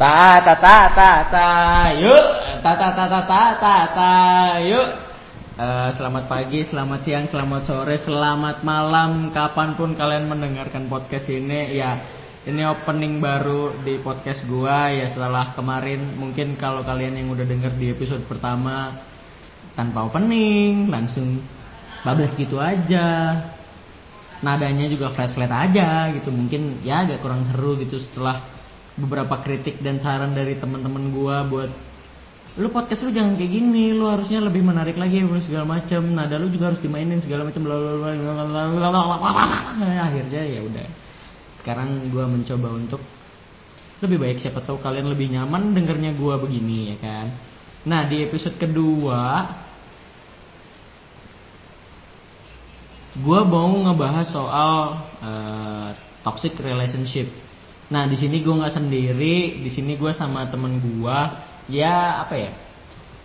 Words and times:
Ta 0.00 0.40
ta 0.40 0.56
ta 0.56 0.88
ta 0.96 1.12
ta 1.28 1.48
yuk 1.92 2.28
ta 2.64 2.72
ta 2.72 2.88
ta 2.96 3.04
ta 3.04 3.20
ta 3.28 3.42
ta 3.60 3.74
ta 3.92 4.12
yuk. 4.64 4.88
Eh, 5.60 5.88
selamat 5.92 6.24
pagi, 6.24 6.64
selamat 6.64 7.04
siang, 7.04 7.28
selamat 7.28 7.68
sore, 7.68 8.00
selamat 8.00 8.64
malam, 8.64 9.28
kapan 9.28 9.76
pun 9.76 9.92
kalian 9.92 10.24
mendengarkan 10.24 10.88
podcast 10.88 11.28
ini 11.28 11.76
ya. 11.76 12.00
Ini 12.48 12.64
opening 12.72 13.20
baru 13.20 13.76
di 13.84 14.00
podcast 14.00 14.48
gua 14.48 14.88
ya 14.88 15.04
setelah 15.12 15.52
kemarin 15.52 16.16
mungkin 16.16 16.56
kalau 16.56 16.80
kalian 16.80 17.20
yang 17.20 17.28
udah 17.36 17.44
denger 17.44 17.76
di 17.76 17.92
episode 17.92 18.24
pertama 18.24 18.96
tanpa 19.76 20.08
opening 20.08 20.88
langsung 20.88 21.44
bablas 22.00 22.32
gitu 22.40 22.56
aja 22.56 23.36
nadanya 24.40 24.88
juga 24.88 25.12
flat 25.12 25.28
flat 25.36 25.52
aja 25.52 26.08
gitu 26.16 26.32
mungkin 26.32 26.80
ya 26.80 27.04
agak 27.04 27.20
kurang 27.20 27.44
seru 27.44 27.76
gitu 27.76 28.00
setelah 28.00 28.59
beberapa 28.98 29.38
kritik 29.42 29.78
dan 29.84 30.02
saran 30.02 30.34
dari 30.34 30.58
teman-teman 30.58 31.10
gua 31.14 31.46
buat 31.46 31.70
lu 32.58 32.66
podcast 32.74 33.06
lu 33.06 33.14
jangan 33.14 33.38
kayak 33.38 33.52
gini 33.54 33.94
lu 33.94 34.10
harusnya 34.10 34.42
lebih 34.42 34.66
menarik 34.66 34.98
lagi 34.98 35.22
segala 35.46 35.78
macam 35.78 36.02
nada 36.10 36.34
lu 36.34 36.50
juga 36.50 36.74
harus 36.74 36.82
dimainin 36.82 37.22
segala 37.22 37.46
macam 37.46 37.62
akhirnya 40.10 40.42
ya 40.46 40.60
udah. 40.66 40.88
Sekarang 41.62 42.02
gua 42.10 42.26
mencoba 42.26 42.68
untuk 42.74 43.02
lebih 44.00 44.16
baik 44.16 44.38
siapa 44.40 44.64
tahu 44.64 44.80
kalian 44.80 45.12
lebih 45.12 45.30
nyaman 45.30 45.76
dengernya 45.76 46.16
gua 46.18 46.40
begini 46.40 46.94
ya 46.94 46.96
kan? 46.98 47.26
Nah 47.86 48.04
di 48.10 48.26
episode 48.26 48.58
kedua 48.58 49.46
gue 53.18 53.40
mau 53.42 53.74
ngebahas 53.74 54.26
soal 54.30 54.74
uh, 55.18 55.90
toxic 56.22 56.54
relationship. 56.62 57.26
Nah 57.90 58.06
di 58.06 58.14
sini 58.14 58.38
gue 58.42 58.54
nggak 58.54 58.74
sendiri, 58.74 59.58
di 59.62 59.70
sini 59.70 59.98
gue 59.98 60.14
sama 60.14 60.46
temen 60.46 60.78
gue, 60.78 61.18
ya 61.74 62.22
apa 62.22 62.34
ya, 62.38 62.50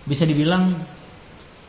bisa 0.09 0.25
dibilang 0.25 0.81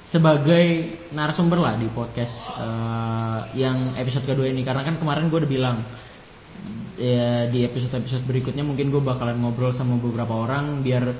sebagai 0.07 0.97
narasumber 1.13 1.59
lah 1.61 1.75
di 1.75 1.91
podcast 1.91 2.47
uh, 2.57 3.51
yang 3.59 3.99
episode 3.99 4.23
kedua 4.23 4.47
ini 4.47 4.63
karena 4.63 4.87
kan 4.87 4.95
kemarin 4.97 5.27
gue 5.27 5.39
udah 5.43 5.51
bilang 5.51 5.77
ya 6.97 7.51
di 7.51 7.67
episode-episode 7.67 8.25
berikutnya 8.25 8.63
mungkin 8.63 8.89
gue 8.89 9.03
bakalan 9.03 9.37
ngobrol 9.37 9.75
sama 9.75 9.99
beberapa 9.99 10.33
orang 10.33 10.81
biar 10.81 11.11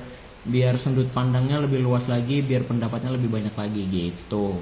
biar 0.47 0.79
sudut 0.79 1.11
pandangnya 1.11 1.59
lebih 1.59 1.83
luas 1.83 2.07
lagi 2.07 2.39
biar 2.39 2.63
pendapatnya 2.63 3.11
lebih 3.13 3.27
banyak 3.27 3.53
lagi 3.53 3.83
gitu 3.91 4.55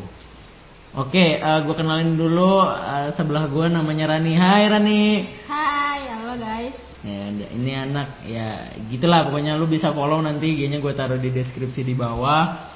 Oke, 0.95 1.43
uh, 1.43 1.59
gue 1.59 1.75
kenalin 1.75 2.15
dulu 2.15 2.63
uh, 2.63 3.11
sebelah 3.19 3.51
gue 3.51 3.67
namanya 3.67 4.15
Rani. 4.15 4.31
Hai 4.31 4.63
Rani. 4.71 5.03
Hai, 5.43 6.07
halo 6.07 6.39
guys. 6.39 6.94
Ya, 7.05 7.29
ini 7.29 7.71
anak 7.77 8.25
ya 8.25 8.65
gitulah 8.89 9.29
pokoknya 9.29 9.53
lu 9.61 9.69
bisa 9.69 9.93
follow 9.93 10.25
nanti 10.25 10.57
IG-nya 10.57 10.81
gue 10.81 10.89
taruh 10.97 11.21
di 11.21 11.29
deskripsi 11.29 11.85
di 11.85 11.93
bawah. 11.93 12.73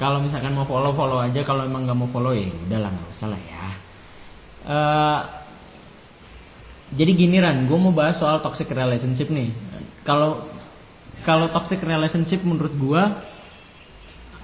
Kalau 0.00 0.24
misalkan 0.24 0.56
mau 0.56 0.64
follow 0.64 0.96
follow 0.96 1.20
aja, 1.20 1.44
kalau 1.44 1.68
emang 1.68 1.84
nggak 1.84 1.98
mau 2.00 2.08
follow 2.08 2.32
ya 2.32 2.48
udahlah 2.48 2.88
nggak 2.88 3.08
usah 3.12 3.28
lah 3.28 3.40
ya. 3.44 3.64
Uh, 4.66 5.20
jadi 6.96 7.12
gini 7.12 7.36
Ran, 7.36 7.68
gue 7.68 7.76
mau 7.76 7.92
bahas 7.92 8.16
soal 8.16 8.40
toxic 8.40 8.72
relationship 8.72 9.28
nih. 9.28 9.52
Kalau 10.08 10.48
kalau 11.28 11.52
toxic 11.52 11.84
relationship 11.84 12.40
menurut 12.48 12.72
gue 12.80 13.02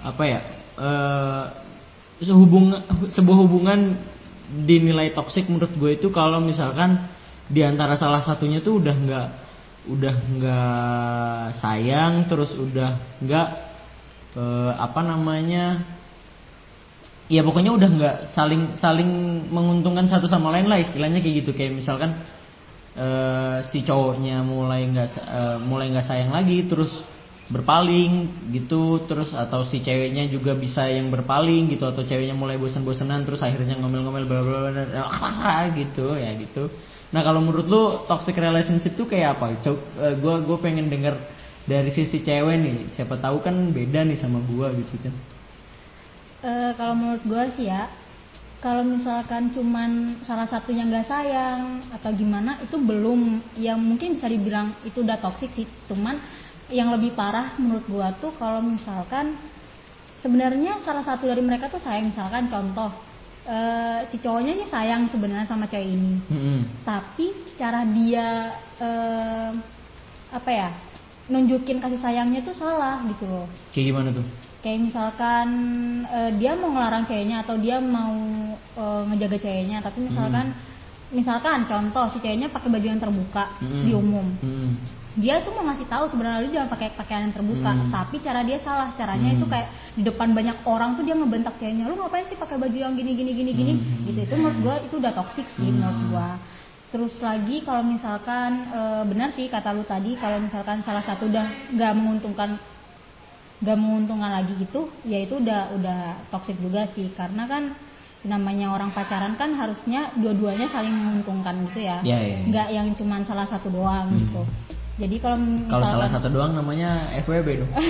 apa 0.05 0.23
ya? 0.29 0.41
Uh, 0.77 1.45
sehubung 2.21 2.77
sebuah 3.09 3.39
hubungan 3.49 3.97
dinilai 4.53 5.09
toksik 5.17 5.49
menurut 5.49 5.73
gue 5.73 5.91
itu 5.97 6.13
kalau 6.13 6.37
misalkan 6.45 7.01
di 7.53 7.61
antara 7.61 8.01
salah 8.01 8.25
satunya 8.25 8.65
tuh 8.65 8.81
udah 8.81 8.97
nggak 8.97 9.29
udah 9.93 10.15
nggak 10.39 11.45
sayang 11.61 12.25
terus 12.31 12.57
udah 12.57 12.97
nggak 13.21 13.49
eh, 14.41 14.73
apa 14.81 15.01
namanya 15.05 15.85
ya 17.29 17.45
pokoknya 17.45 17.73
udah 17.77 17.89
nggak 17.93 18.17
saling 18.33 18.77
saling 18.81 19.09
menguntungkan 19.53 20.09
satu 20.09 20.29
sama 20.29 20.49
lain 20.53 20.69
lah 20.69 20.81
istilahnya 20.81 21.21
kayak 21.21 21.45
gitu. 21.45 21.51
Kayak 21.53 21.77
misalkan 21.77 22.11
eh, 22.97 23.57
si 23.69 23.85
cowoknya 23.85 24.41
mulai 24.41 24.89
nggak 24.89 25.09
eh, 25.13 25.59
mulai 25.61 25.93
nggak 25.93 26.07
sayang 26.09 26.33
lagi 26.33 26.65
terus 26.65 26.93
berpaling 27.53 28.33
gitu 28.55 29.03
terus 29.05 29.35
atau 29.35 29.67
si 29.67 29.83
ceweknya 29.83 30.25
juga 30.31 30.57
bisa 30.57 30.89
yang 30.89 31.13
berpaling 31.13 31.69
gitu 31.69 31.85
atau 31.85 32.01
ceweknya 32.01 32.33
mulai 32.33 32.57
bosan-bosanan 32.57 33.29
terus 33.29 33.45
akhirnya 33.45 33.77
ngomel-ngomel 33.77 34.25
bla 34.25 34.41
bla 34.41 34.59
bla 34.73 35.59
gitu 35.75 36.17
ya 36.17 36.33
gitu 36.39 36.71
nah 37.13 37.21
kalau 37.21 37.45
menurut 37.45 37.69
lu 37.69 37.83
toxic 38.09 38.35
relationship 38.41 38.97
tuh 38.97 39.05
kayak 39.05 39.37
apa? 39.37 39.61
Cok, 39.61 39.79
uh, 40.01 40.15
gua 40.17 40.41
gue 40.41 40.59
pengen 40.59 40.89
denger 40.89 41.15
dari 41.69 41.91
sisi 41.95 42.25
cewek 42.25 42.57
nih. 42.59 42.79
Siapa 42.97 43.21
tahu 43.21 43.45
kan 43.45 43.55
beda 43.71 44.03
nih 44.03 44.19
sama 44.19 44.43
gua 44.49 44.73
gitu 44.75 44.99
kan. 44.99 45.15
Uh, 46.43 46.71
kalau 46.75 46.95
menurut 46.99 47.23
gua 47.23 47.47
sih 47.53 47.71
ya 47.71 47.87
kalau 48.63 48.87
misalkan 48.87 49.51
cuman 49.51 50.23
salah 50.23 50.47
satunya 50.47 50.87
nggak 50.87 51.07
sayang 51.07 51.83
atau 51.91 52.11
gimana 52.15 52.59
itu 52.63 52.79
belum. 52.79 53.43
Yang 53.59 53.79
mungkin 53.83 54.09
bisa 54.17 54.27
dibilang 54.31 54.75
itu 54.87 55.03
udah 55.03 55.19
toxic 55.19 55.51
sih. 55.55 55.67
Cuman 55.91 56.19
yang 56.73 56.95
lebih 56.95 57.13
parah 57.13 57.55
menurut 57.59 57.85
gua 57.91 58.15
tuh 58.19 58.33
kalau 58.39 58.63
misalkan 58.63 59.37
sebenarnya 60.23 60.79
salah 60.81 61.03
satu 61.03 61.27
dari 61.27 61.43
mereka 61.43 61.69
tuh 61.69 61.83
sayang. 61.83 62.11
Misalkan 62.11 62.49
contoh 62.49 63.12
uh, 63.47 63.99
si 64.11 64.17
cowoknya 64.23 64.53
ini 64.59 64.67
sayang 64.67 65.09
sebenarnya 65.11 65.47
sama 65.49 65.67
cewek 65.67 65.89
ini. 65.89 66.19
Mm-hmm. 66.31 66.59
tapi 66.87 67.27
cara 67.59 67.83
dia 67.87 68.55
uh, 68.79 69.51
apa 70.33 70.51
ya 70.51 70.69
nunjukin 71.31 71.79
kasih 71.79 72.01
sayangnya 72.03 72.43
tuh 72.43 72.55
salah 72.57 73.01
gitu 73.07 73.25
loh. 73.31 73.47
Kayak 73.71 73.95
gimana 73.95 74.09
tuh? 74.11 74.27
Kayak 74.63 74.91
misalkan 74.91 75.49
uh, 76.07 76.31
dia 76.35 76.53
mau 76.59 76.71
ngelarang 76.75 77.05
ceweknya 77.07 77.47
atau 77.47 77.57
dia 77.59 77.79
mau 77.79 78.15
uh, 78.75 79.03
ngejaga 79.11 79.39
ceweknya. 79.39 79.79
Tapi 79.83 79.99
misalkan 80.11 80.53
mm 80.53 80.71
misalkan 81.13 81.69
contoh 81.69 82.09
si 82.09 82.25
ceweknya 82.25 82.49
pakai 82.49 82.73
baju 82.73 82.87
yang 82.89 82.97
terbuka 82.97 83.45
mm 83.61 83.85
di 83.85 83.93
umum. 83.93 84.27
Mm 84.41 85.02
dia 85.13 85.45
tuh 85.45 85.53
mau 85.53 85.69
ngasih 85.69 85.85
tahu 85.93 86.09
sebenarnya 86.09 86.41
lu 86.41 86.51
jangan 86.57 86.71
pakai 86.73 86.89
pakaian 86.97 87.29
yang 87.29 87.35
terbuka 87.37 87.71
hmm. 87.77 87.93
tapi 87.93 88.17
cara 88.25 88.41
dia 88.41 88.59
salah 88.65 88.97
caranya 88.97 89.29
hmm. 89.29 89.37
itu 89.37 89.47
kayak 89.51 89.69
di 89.93 90.03
depan 90.09 90.33
banyak 90.33 90.57
orang 90.65 90.97
tuh 90.97 91.05
dia 91.05 91.13
ngebentak 91.13 91.55
ceweknya 91.61 91.85
lu 91.85 92.01
ngapain 92.01 92.25
sih 92.33 92.39
pakai 92.41 92.57
baju 92.57 92.73
yang 92.73 92.97
gini 92.97 93.13
gini 93.13 93.33
gini 93.37 93.51
gini 93.53 93.73
hmm. 93.77 94.09
gitu 94.09 94.19
itu 94.25 94.35
menurut 94.41 94.59
gua 94.65 94.77
itu 94.81 94.95
udah 94.97 95.13
toxic 95.13 95.45
sih 95.53 95.69
hmm. 95.69 95.77
menurut 95.77 96.01
gua 96.09 96.29
terus 96.93 97.25
lagi 97.25 97.65
kalau 97.65 97.81
misalkan 97.89 98.69
e, 98.69 98.81
benar 99.09 99.33
sih 99.33 99.49
kata 99.49 99.73
lu 99.73 99.81
tadi 99.89 100.13
kalau 100.21 100.37
misalkan 100.45 100.85
salah 100.85 101.01
satu 101.01 101.25
udah 101.25 101.73
nggak 101.73 101.93
menguntungkan 101.97 102.61
nggak 103.65 103.79
menguntungkan 103.81 104.29
lagi 104.29 104.53
gitu 104.61 104.93
ya 105.01 105.25
itu 105.25 105.41
udah 105.41 105.73
udah 105.73 106.01
toxic 106.29 106.61
juga 106.61 106.85
sih 106.93 107.09
karena 107.17 107.49
kan 107.49 107.73
namanya 108.29 108.77
orang 108.77 108.93
pacaran 108.93 109.41
kan 109.41 109.57
harusnya 109.57 110.13
dua-duanya 110.21 110.71
saling 110.71 110.95
menguntungkan 110.95 111.59
gitu 111.67 111.83
ya, 111.83 111.99
yeah, 112.07 112.21
yeah, 112.23 112.39
yeah. 112.39 112.41
nggak 112.47 112.69
yang 112.71 112.89
cuma 112.95 113.19
salah 113.27 113.51
satu 113.51 113.67
doang 113.67 114.15
hmm. 114.15 114.19
gitu 114.23 114.43
jadi 115.01 115.17
kalau 115.25 115.39
kalau 115.73 115.87
salah 115.89 116.09
satu 116.13 116.29
doang 116.29 116.53
namanya 116.53 117.09
FWB 117.25 117.65
dong. 117.65 117.73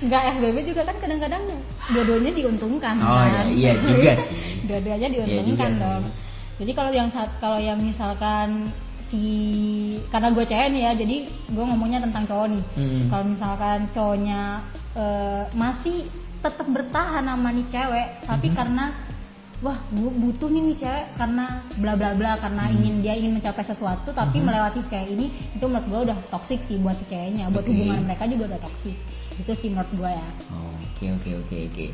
Enggak 0.00 0.22
FWB 0.40 0.58
juga 0.64 0.82
kan 0.88 0.96
kadang-kadang 0.98 1.44
dua-duanya 1.92 2.32
diuntungkan 2.32 2.96
oh, 3.04 3.20
kan. 3.20 3.46
iya, 3.52 3.76
iya 3.76 3.84
juga 3.84 4.12
sih. 4.26 4.64
Dua-duanya 4.64 5.08
iya 5.12 5.14
diuntungkan 5.14 5.70
iya 5.76 5.82
dong. 5.84 6.02
Sih. 6.08 6.14
Jadi 6.60 6.72
kalau 6.76 6.92
yang 6.92 7.08
saat 7.12 7.30
kalau 7.38 7.60
yang 7.60 7.78
misalkan 7.80 8.72
si 9.10 9.24
karena 10.14 10.30
gue 10.30 10.44
cewek 10.46 10.68
nih 10.70 10.82
ya 10.86 10.92
jadi 10.94 11.16
gue 11.26 11.64
ngomongnya 11.66 11.98
tentang 11.98 12.30
cowok 12.30 12.46
nih 12.54 12.62
hmm. 12.78 13.00
kalau 13.10 13.24
misalkan 13.26 13.78
cowoknya 13.90 14.62
uh, 14.94 15.50
masih 15.58 16.06
tetap 16.38 16.66
bertahan 16.70 17.26
sama 17.26 17.50
nih 17.50 17.66
cewek 17.74 18.08
tapi 18.22 18.48
hmm. 18.48 18.56
karena 18.56 18.94
wah 19.60 19.76
gue 19.92 20.08
butuh 20.08 20.48
nih 20.48 20.62
nih 20.72 20.76
cewek 20.80 21.06
karena 21.20 21.46
bla 21.76 21.92
bla 21.92 22.10
bla 22.16 22.32
karena 22.40 22.64
hmm. 22.64 22.76
ingin 22.80 22.94
dia 23.04 23.12
ingin 23.12 23.32
mencapai 23.36 23.60
sesuatu 23.60 24.08
tapi 24.16 24.40
hmm. 24.40 24.48
melewati 24.48 24.80
cewek 24.88 25.08
ini 25.12 25.26
itu 25.52 25.64
menurut 25.68 25.86
gue 25.86 26.00
udah 26.08 26.18
toksik 26.32 26.60
sih 26.64 26.80
buat 26.80 26.96
si 26.96 27.04
ceweknya 27.04 27.52
buat 27.52 27.68
okay. 27.68 27.76
hubungan 27.76 28.00
mereka 28.08 28.24
juga 28.24 28.56
udah 28.56 28.60
toksik 28.64 28.96
itu 29.36 29.52
sih 29.52 29.68
menurut 29.68 29.92
gue 29.92 30.10
ya 30.16 30.28
oke 30.80 31.04
oke 31.20 31.30
oke 31.44 31.56
oke 31.68 31.86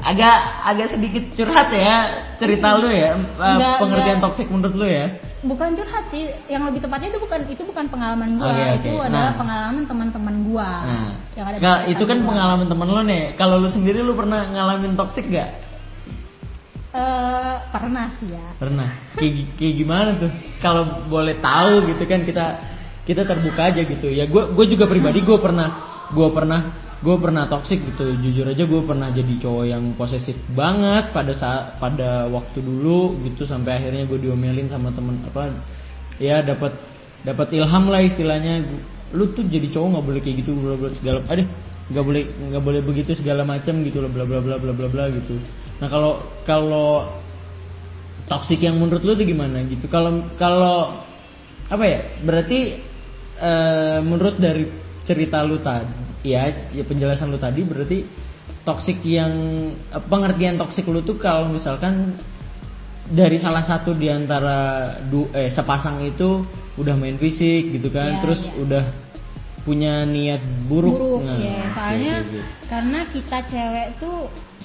agak 0.00 0.36
agak 0.64 0.86
sedikit 0.96 1.24
curhat 1.36 1.68
ya 1.72 1.96
cerita 2.40 2.68
lu 2.80 2.88
ya 2.88 3.12
enggak, 3.16 3.76
pengertian 3.84 4.18
toksik 4.24 4.48
menurut 4.48 4.74
lu 4.76 4.86
ya 4.88 5.06
bukan 5.44 5.76
curhat 5.76 6.04
sih 6.08 6.32
yang 6.48 6.64
lebih 6.64 6.80
tepatnya 6.80 7.12
itu 7.12 7.20
bukan 7.20 7.40
itu 7.52 7.62
bukan 7.68 7.84
pengalaman 7.92 8.30
gue 8.40 8.48
okay, 8.48 8.64
okay. 8.64 8.76
itu 8.80 8.92
nah. 8.96 9.06
adalah 9.12 9.32
pengalaman 9.36 9.82
teman-teman 9.84 10.34
gue 10.40 10.70
nah. 10.88 11.12
yang 11.36 11.46
ada 11.52 11.56
nah, 11.60 11.78
itu 11.84 12.04
kan 12.08 12.18
gua. 12.24 12.28
pengalaman 12.32 12.66
teman 12.72 12.88
lu 12.88 13.02
nih 13.04 13.22
kalau 13.36 13.54
lu 13.60 13.68
sendiri 13.68 14.00
lu 14.00 14.16
pernah 14.16 14.40
ngalamin 14.48 14.96
toksik 14.96 15.28
gak 15.28 15.52
Uh, 16.94 17.58
pernah 17.74 18.06
sih 18.22 18.30
ya. 18.30 18.46
Pernah. 18.54 18.86
Kayak, 19.18 19.58
kayak 19.58 19.74
gimana 19.74 20.10
tuh? 20.14 20.30
Kalau 20.62 21.02
boleh 21.10 21.34
tahu 21.42 21.90
gitu 21.90 22.06
kan 22.06 22.22
kita 22.22 22.46
kita 23.02 23.26
terbuka 23.26 23.74
aja 23.74 23.82
gitu. 23.82 24.14
Ya 24.14 24.30
gue 24.30 24.42
gue 24.54 24.66
juga 24.70 24.86
pribadi 24.86 25.18
gue 25.26 25.34
pernah 25.34 25.66
gue 26.14 26.28
pernah 26.30 26.70
gue 27.02 27.16
pernah 27.18 27.50
toxic 27.50 27.82
gitu. 27.82 28.14
Jujur 28.22 28.46
aja 28.46 28.62
gue 28.62 28.82
pernah 28.86 29.10
jadi 29.10 29.34
cowok 29.42 29.64
yang 29.66 29.98
posesif 29.98 30.38
banget 30.54 31.10
pada 31.10 31.34
saat 31.34 31.82
pada 31.82 32.30
waktu 32.30 32.62
dulu 32.62 33.18
gitu 33.26 33.42
sampai 33.42 33.82
akhirnya 33.82 34.06
gue 34.06 34.30
diomelin 34.30 34.70
sama 34.70 34.94
temen 34.94 35.18
apa 35.26 35.50
ya 36.22 36.46
dapat 36.46 36.78
dapat 37.26 37.58
ilham 37.58 37.90
lah 37.90 38.06
istilahnya 38.06 38.62
lu 39.14 39.34
tuh 39.34 39.42
jadi 39.46 39.66
cowok 39.70 39.88
nggak 39.98 40.04
boleh 40.06 40.20
kayak 40.22 40.36
gitu 40.46 40.50
bla 40.54 40.78
bla 40.78 40.90
segala 40.94 41.26
ada 41.26 41.42
nggak 41.84 42.04
boleh 42.04 42.22
nggak 42.24 42.62
boleh 42.64 42.80
begitu 42.80 43.12
segala 43.12 43.44
macam 43.44 43.84
gitu 43.84 44.00
loh 44.00 44.08
bla 44.08 44.24
bla 44.24 44.40
bla 44.40 44.56
bla 44.56 44.72
bla 44.72 44.88
bla 44.88 45.04
gitu. 45.12 45.36
Nah 45.80 45.88
kalau 45.88 46.20
kalau 46.48 47.08
toxic 48.24 48.64
yang 48.64 48.80
menurut 48.80 49.04
lu 49.04 49.12
tuh 49.12 49.26
gimana 49.28 49.60
gitu? 49.68 49.84
Kalau 49.92 50.24
kalau 50.40 50.96
apa 51.68 51.84
ya? 51.84 52.00
Berarti 52.24 52.58
eh, 53.40 53.98
menurut 54.00 54.40
dari 54.40 54.64
cerita 55.04 55.44
lu 55.44 55.60
tadi 55.60 56.24
ya 56.24 56.48
ya 56.72 56.80
penjelasan 56.88 57.28
lu 57.28 57.36
tadi 57.36 57.60
berarti 57.60 57.98
toxic 58.64 59.04
yang 59.04 59.32
pengertian 60.08 60.56
toxic 60.56 60.88
lu 60.88 61.04
tuh 61.04 61.20
kalau 61.20 61.52
misalkan 61.52 62.16
dari 63.04 63.36
salah 63.36 63.60
satu 63.60 63.92
di 63.92 64.08
antara 64.08 64.88
du, 65.04 65.28
eh 65.36 65.52
sepasang 65.52 66.00
itu 66.08 66.40
udah 66.80 66.96
main 66.96 67.20
fisik 67.20 67.76
gitu 67.76 67.92
kan 67.92 68.16
Iya, 68.16 68.20
terus 68.24 68.40
iya. 68.48 68.56
udah 68.64 68.84
punya 69.64 70.04
niat 70.04 70.40
buruk, 70.64 70.92
buruk 70.92 71.20
Nah, 71.24 71.36
ya 71.36 71.58
soalnya 71.72 72.14
oke, 72.18 72.28
oke. 72.28 72.40
karena 72.68 72.98
kita 73.08 73.38
cewek 73.48 73.88
tuh 73.96 74.18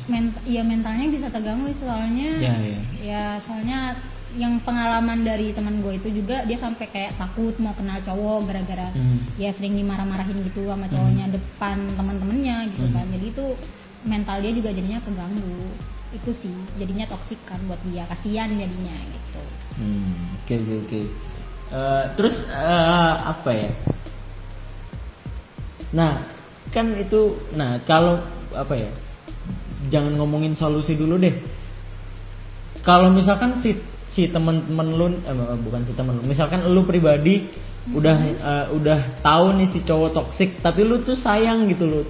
ment 0.06 0.30
ya 0.44 0.62
mentalnya 0.62 1.08
bisa 1.08 1.28
terganggu 1.28 1.72
soalnya 1.74 2.30
Ya, 2.38 2.54
ya. 2.58 2.78
ya 3.00 3.24
soalnya 3.40 3.80
yang 4.32 4.62
pengalaman 4.62 5.24
dari 5.24 5.50
teman 5.52 5.82
gue 5.82 5.96
itu 5.96 6.10
juga 6.14 6.46
dia 6.46 6.54
sampai 6.54 6.86
kayak 6.86 7.16
takut 7.16 7.56
mau 7.58 7.74
kenal 7.74 7.98
cowok 8.00 8.46
gara-gara 8.46 8.90
Hmm. 8.92 9.26
ya 9.36 9.50
sering 9.52 9.74
dimarah-marahin 9.74 10.38
gitu 10.44 10.66
sama 10.66 10.86
cowoknya 10.86 11.26
depan 11.30 11.78
teman-temannya 11.94 12.70
gitu 12.70 12.86
Hmm. 12.86 12.94
kan 12.94 13.06
jadi 13.10 13.26
itu 13.28 13.46
mental 14.04 14.38
dia 14.40 14.52
juga 14.54 14.70
jadinya 14.70 15.00
keganggu 15.00 15.58
itu 16.10 16.32
sih 16.36 16.56
jadinya 16.76 17.06
toksik 17.06 17.38
kan 17.44 17.58
buat 17.66 17.82
dia 17.84 18.06
kasihan 18.06 18.50
jadinya 18.50 18.98
gitu 19.08 19.42
Hmm, 19.80 20.12
oke 20.36 20.54
oke 20.54 20.76
oke. 20.84 21.02
Eh, 21.70 22.04
terus 22.14 22.36
eh, 22.44 23.14
apa 23.24 23.50
ya? 23.50 23.70
Nah, 25.96 26.22
kan 26.70 26.94
itu, 26.98 27.38
nah 27.58 27.82
kalau 27.86 28.22
apa 28.54 28.74
ya? 28.78 28.90
Jangan 29.90 30.20
ngomongin 30.20 30.54
solusi 30.54 30.94
dulu 30.94 31.18
deh. 31.18 31.34
Kalau 32.86 33.10
misalkan 33.10 33.60
si 33.64 33.76
si 34.10 34.30
teman-teman 34.30 34.88
lu, 34.94 35.06
eh, 35.24 35.58
bukan 35.62 35.82
si 35.86 35.94
teman 35.94 36.18
lu, 36.20 36.24
misalkan 36.26 36.66
lu 36.68 36.82
pribadi 36.86 37.50
udah 37.96 38.16
eh, 38.22 38.66
udah 38.74 39.00
tahu 39.26 39.58
nih 39.58 39.68
si 39.70 39.80
cowok 39.82 40.12
toksik, 40.14 40.62
tapi 40.62 40.86
lu 40.86 41.02
tuh 41.02 41.18
sayang 41.18 41.66
gitu 41.70 41.86
lu, 41.90 42.02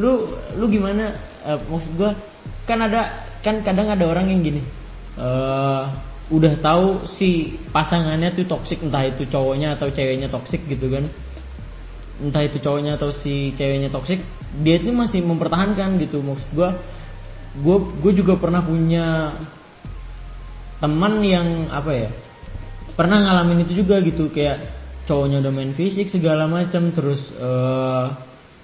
lu 0.00 0.10
lu 0.58 0.64
gimana? 0.66 1.14
Eh, 1.46 1.58
maksud 1.70 1.92
gua 1.94 2.14
kan 2.66 2.82
ada 2.82 3.26
kan 3.40 3.62
kadang 3.62 3.88
ada 3.88 4.04
orang 4.04 4.28
yang 4.30 4.42
gini. 4.42 4.62
eh 5.18 5.84
udah 6.28 6.60
tahu 6.60 7.08
si 7.08 7.56
pasangannya 7.72 8.36
tuh 8.36 8.44
toksik 8.44 8.84
entah 8.84 9.08
itu 9.08 9.24
cowoknya 9.32 9.80
atau 9.80 9.88
ceweknya 9.88 10.28
toksik 10.28 10.60
gitu 10.68 10.92
kan 10.92 11.04
entah 12.18 12.42
itu 12.42 12.58
cowoknya 12.58 12.98
atau 12.98 13.14
si 13.14 13.54
ceweknya 13.54 13.88
toksik 13.94 14.18
dia 14.62 14.80
itu 14.80 14.90
masih 14.90 15.22
mempertahankan 15.22 15.94
gitu. 16.02 16.18
Maksud 16.24 16.50
gua 16.56 16.74
gua 17.58 17.76
gue 17.82 18.12
juga 18.14 18.38
pernah 18.38 18.62
punya 18.62 19.34
teman 20.78 21.18
yang 21.22 21.70
apa 21.74 21.90
ya 21.90 22.10
pernah 22.94 23.22
ngalamin 23.22 23.66
itu 23.66 23.84
juga 23.84 24.02
gitu. 24.02 24.30
Kayak 24.30 24.66
cowoknya 25.06 25.40
udah 25.40 25.52
main 25.54 25.72
fisik 25.72 26.10
segala 26.10 26.50
macam 26.50 26.90
terus 26.90 27.30
eh, 27.34 28.06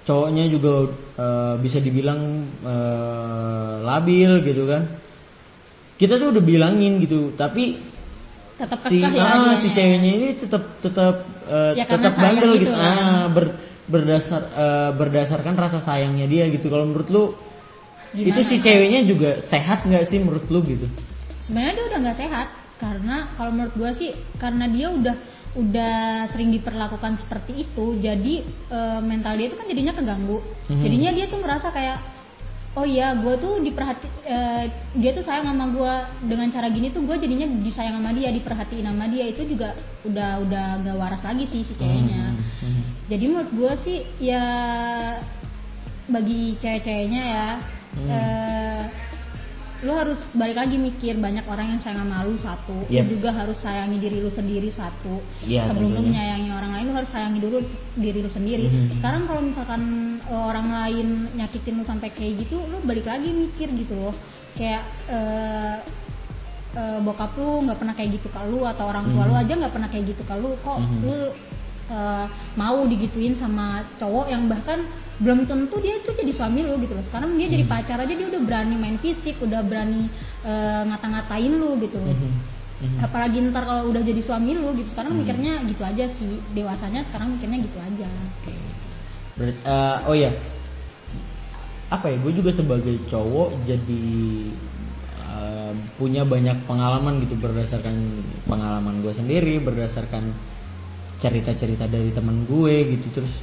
cowoknya 0.05 0.45
juga 0.51 0.91
eh, 1.15 1.55
bisa 1.63 1.79
dibilang 1.79 2.21
eh, 2.63 3.73
labil 3.83 4.43
gitu 4.43 4.63
kan. 4.67 4.83
Kita 5.95 6.19
tuh 6.19 6.35
udah 6.35 6.43
bilangin 6.43 6.99
gitu 6.99 7.31
tapi 7.39 7.94
tetap 8.55 8.79
si 8.87 8.97
kekeh 8.97 9.11
ya 9.13 9.23
ah, 9.25 9.55
si 9.55 9.67
ceweknya 9.69 10.11
ini 10.11 10.27
tetap 10.35 10.63
tetap 10.79 11.15
eh, 11.45 11.71
Ya, 11.75 11.83
tetap 11.85 12.13
bandel 12.15 12.51
gitu 12.55 12.61
gitu, 12.63 12.73
kan. 12.73 12.95
ah 12.95 13.25
ber- 13.27 13.55
berdasar 13.85 14.41
eh, 14.49 14.89
berdasarkan 14.93 15.53
rasa 15.53 15.79
sayangnya 15.79 16.25
dia 16.25 16.47
gitu 16.47 16.67
kalau 16.67 16.85
menurut 16.85 17.09
lu 17.09 17.23
Gimana? 18.11 18.31
itu 18.31 18.41
si 18.43 18.55
ceweknya 18.57 19.03
juga 19.03 19.43
sehat 19.43 19.83
nggak 19.83 20.07
sih 20.07 20.17
menurut 20.17 20.47
lu 20.47 20.63
gitu 20.63 20.87
sebenarnya 21.43 21.73
dia 21.73 21.85
udah 21.85 21.99
nggak 22.01 22.17
sehat 22.17 22.47
karena 22.75 23.15
kalau 23.35 23.51
menurut 23.51 23.73
gua 23.73 23.91
sih 23.91 24.09
karena 24.35 24.65
dia 24.67 24.87
udah 24.89 25.15
udah 25.55 25.95
sering 26.27 26.51
diperlakukan 26.51 27.15
seperti 27.15 27.63
itu 27.63 27.85
jadi 27.97 28.33
eh, 28.69 28.99
mental 28.99 29.35
dia 29.35 29.47
itu 29.47 29.55
kan 29.55 29.67
jadinya 29.67 29.93
keganggu 29.93 30.39
Mhm. 30.65 30.81
jadinya 30.81 31.11
dia 31.11 31.25
tuh 31.27 31.39
merasa 31.39 31.67
kayak 31.69 31.97
oh 32.75 32.83
iya 32.83 33.15
gue 33.15 33.33
tuh 33.39 33.63
diperhati 33.63 34.07
eh, 34.27 34.67
dia 34.99 35.11
tuh 35.15 35.23
sayang 35.23 35.47
sama 35.47 35.71
gua. 35.71 35.93
Dengan 36.19 36.51
cara 36.51 36.67
gini 36.67 36.91
tuh 36.91 37.07
gue 37.07 37.15
jadinya 37.15 37.47
disayang 37.63 38.03
sama 38.03 38.11
dia 38.11 38.29
diperhatiin 38.35 38.85
sama 38.85 39.07
dia. 39.07 39.25
Itu 39.31 39.47
juga 39.47 39.71
udah 40.03 40.43
udah 40.43 40.65
gak 40.83 40.97
waras 40.99 41.21
lagi 41.23 41.47
sih 41.47 41.63
si 41.63 41.73
ceweknya. 41.73 42.35
Hmm, 42.35 42.67
hmm, 42.67 42.83
jadi 43.07 43.23
menurut 43.31 43.51
gue 43.55 43.73
sih 43.79 43.99
ya 44.19 44.43
bagi 46.05 46.53
cewek-ceweknya 46.61 47.23
ya 47.23 47.49
Hmm. 47.95 48.11
eh, 48.11 48.83
lu 49.81 49.91
harus 49.91 50.15
balik 50.31 50.55
lagi 50.55 50.75
mikir 50.75 51.15
banyak 51.15 51.43
orang 51.43 51.67
yang 51.67 51.79
sayang 51.79 51.99
sama 51.99 52.23
lu 52.23 52.35
satu 52.35 52.87
Yep. 52.87 53.03
lu 53.03 53.09
juga 53.13 53.29
harus 53.31 53.57
sayangi 53.57 53.97
diri 53.97 54.17
lu 54.17 54.29
sendiri 54.29 54.69
satu 54.69 55.19
Iya, 55.41 55.67
sebelum 55.67 55.83
lu 55.85 55.95
tentunya. 55.97 56.07
menyayangi 56.09 56.49
orang 56.49 56.71
lain 56.71 56.85
lu 56.85 56.95
harus 56.95 57.09
sayangi 57.09 57.39
dulu 57.39 57.57
diri 57.95 58.19
lu 58.19 58.29
sendiri 58.29 58.65
Mhm. 58.65 58.89
sekarang 58.93 59.23
kalau 59.25 59.41
misalkan 59.41 59.81
eh, 60.21 60.43
orang 60.45 60.67
lain 60.69 61.07
nyakitin 61.33 61.75
lu 61.75 61.83
sampai 61.83 62.09
kayak 62.09 62.39
gitu 62.39 62.55
lu 62.57 62.77
balik 62.81 63.03
lagi 63.03 63.27
mikir 63.27 63.67
gitu 63.69 63.93
loh 63.93 64.15
kayak 64.53 64.83
eh, 65.07 65.75
bokap 66.99 67.31
lu 67.35 67.63
nggak 67.63 67.77
pernah 67.77 67.93
kayak 67.93 68.09
gitu 68.13 68.27
ke 68.27 68.39
lu 68.45 68.63
atau 68.63 68.85
orang 68.85 69.07
tua 69.07 69.23
Mhm. 69.23 69.29
lu 69.29 69.35
aja 69.37 69.53
nggak 69.55 69.73
pernah 69.73 69.87
kayak 69.87 70.05
gitu 70.07 70.21
ke 70.21 70.35
lu 70.35 70.51
kok 70.59 70.75
Mhm. 70.77 70.97
lu 71.03 71.15
eh, 71.89 72.25
mau 72.57 72.81
digituin 72.85 73.37
sama 73.37 73.85
cowok 74.01 74.31
yang 74.31 74.49
bahkan 74.49 74.85
belum 75.21 75.47
tentu 75.47 75.79
dia 75.79 75.95
tuh 76.03 76.11
jadi 76.11 76.31
suami 76.33 76.65
lu 76.67 76.75
gitu 76.83 76.91
loh 76.91 77.05
sekarang 77.07 77.39
dia 77.39 77.47
jadi 77.47 77.63
Mhm. 77.63 77.71
pacar 77.71 77.97
aja 78.03 78.13
dia 78.13 78.27
udah 78.27 78.41
berani 78.43 78.75
main 78.75 78.97
fisik 78.99 79.39
udah 79.39 79.61
berani 79.63 80.11
eh, 80.45 80.81
ngata-ngatain 80.91 81.53
lu 81.55 81.79
gitu 81.79 81.97
loh 81.97 82.11
hmm, 82.11 82.33
hmm. 82.83 82.97
apalagi 82.99 83.37
ntar 83.49 83.63
kalau 83.63 83.87
udah 83.89 84.01
jadi 84.03 84.21
suami 84.21 84.51
lu 84.53 84.75
gitu 84.75 84.91
sekarang 84.91 85.15
Mhm. 85.15 85.19
mikirnya 85.23 85.53
gitu 85.65 85.83
aja 85.87 86.05
sih 86.19 86.31
dewasanya 86.51 87.01
sekarang 87.07 87.39
mikirnya 87.39 87.59
gitu 87.63 87.77
aja 87.79 88.09
Berarti, 89.35 89.59
eh, 89.67 89.97
oh 90.07 90.15
ya 90.15 90.31
apa 91.91 92.05
ya 92.11 92.17
gue 92.17 92.33
juga 92.33 92.51
sebagai 92.51 92.97
cowok 93.07 93.61
jadi 93.63 94.03
punya 95.95 96.23
banyak 96.27 96.63
pengalaman 96.67 97.23
gitu 97.23 97.35
berdasarkan 97.39 98.23
pengalaman 98.47 98.99
gue 99.03 99.13
sendiri 99.15 99.59
berdasarkan 99.63 100.31
cerita-cerita 101.25 101.85
dari 101.87 102.09
teman 102.09 102.45
gue 102.45 102.75
gitu 102.91 103.07
terus 103.15 103.33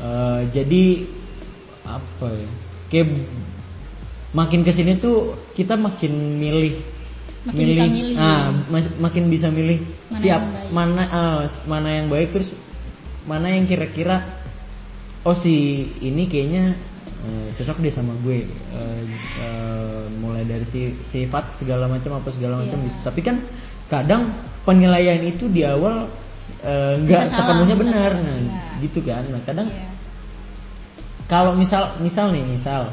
eh, 0.00 0.40
jadi 0.50 0.84
apa 1.84 2.26
ya 2.30 2.50
kayak 2.88 3.08
makin 4.32 4.60
ke 4.62 4.70
sini 4.70 4.96
tuh 4.96 5.16
kita 5.52 5.74
makin 5.76 6.12
milih 6.38 6.80
Makin 7.40 7.64
bisa 7.64 7.84
milih. 7.86 8.14
ah 8.16 8.52
mas- 8.66 8.96
makin 8.96 9.24
bisa 9.26 9.48
milih 9.48 9.80
Mana 9.80 10.18
siap 10.18 10.38
yang 10.38 10.52
baik. 10.52 10.70
mana 10.70 11.02
ah, 11.08 11.40
mana 11.64 11.88
yang 11.90 12.06
baik 12.06 12.28
terus 12.30 12.52
mana 13.22 13.48
yang 13.48 13.64
kira-kira 13.64 14.28
oh 15.22 15.32
si 15.32 15.54
ini 15.98 16.24
kayaknya 16.26 16.76
eh, 17.22 17.48
cocok 17.54 17.80
deh 17.80 17.90
sama 17.90 18.12
gue 18.18 18.44
Eh, 18.44 19.02
eh, 19.40 20.02
mulai 20.14 20.44
dari 20.44 20.64
si 20.64 20.80
sifat 21.02 21.56
segala 21.56 21.84
macam 21.86 22.12
apa 22.14 22.28
segala 22.28 22.60
macam 22.60 22.76
Iya. 22.76 22.86
gitu 22.86 22.98
tapi 23.02 23.20
kan 23.20 23.36
kadang 23.88 24.22
penilaian 24.62 25.24
itu 25.24 25.48
di 25.48 25.64
awal 25.64 26.06
nggak 26.60 27.22
Bisa 27.22 27.30
salah, 27.30 27.38
sepenuhnya 27.46 27.76
benar 27.76 28.10
nah 28.16 28.38
gitu 28.78 28.98
kan. 29.00 29.22
Nah 29.26 29.40
kadang 29.44 29.68
Iya. 29.68 29.88
kalau 31.26 31.52
misal 31.54 31.82
misal 31.98 32.30
nih 32.30 32.44
misal 32.44 32.90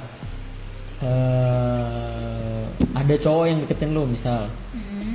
eh 1.01 2.61
ada 2.93 3.15
cowok 3.15 3.45
yang 3.45 3.57
deketin 3.63 3.91
lu 3.93 4.03
misal. 4.05 4.49
Mhm. 4.73 5.13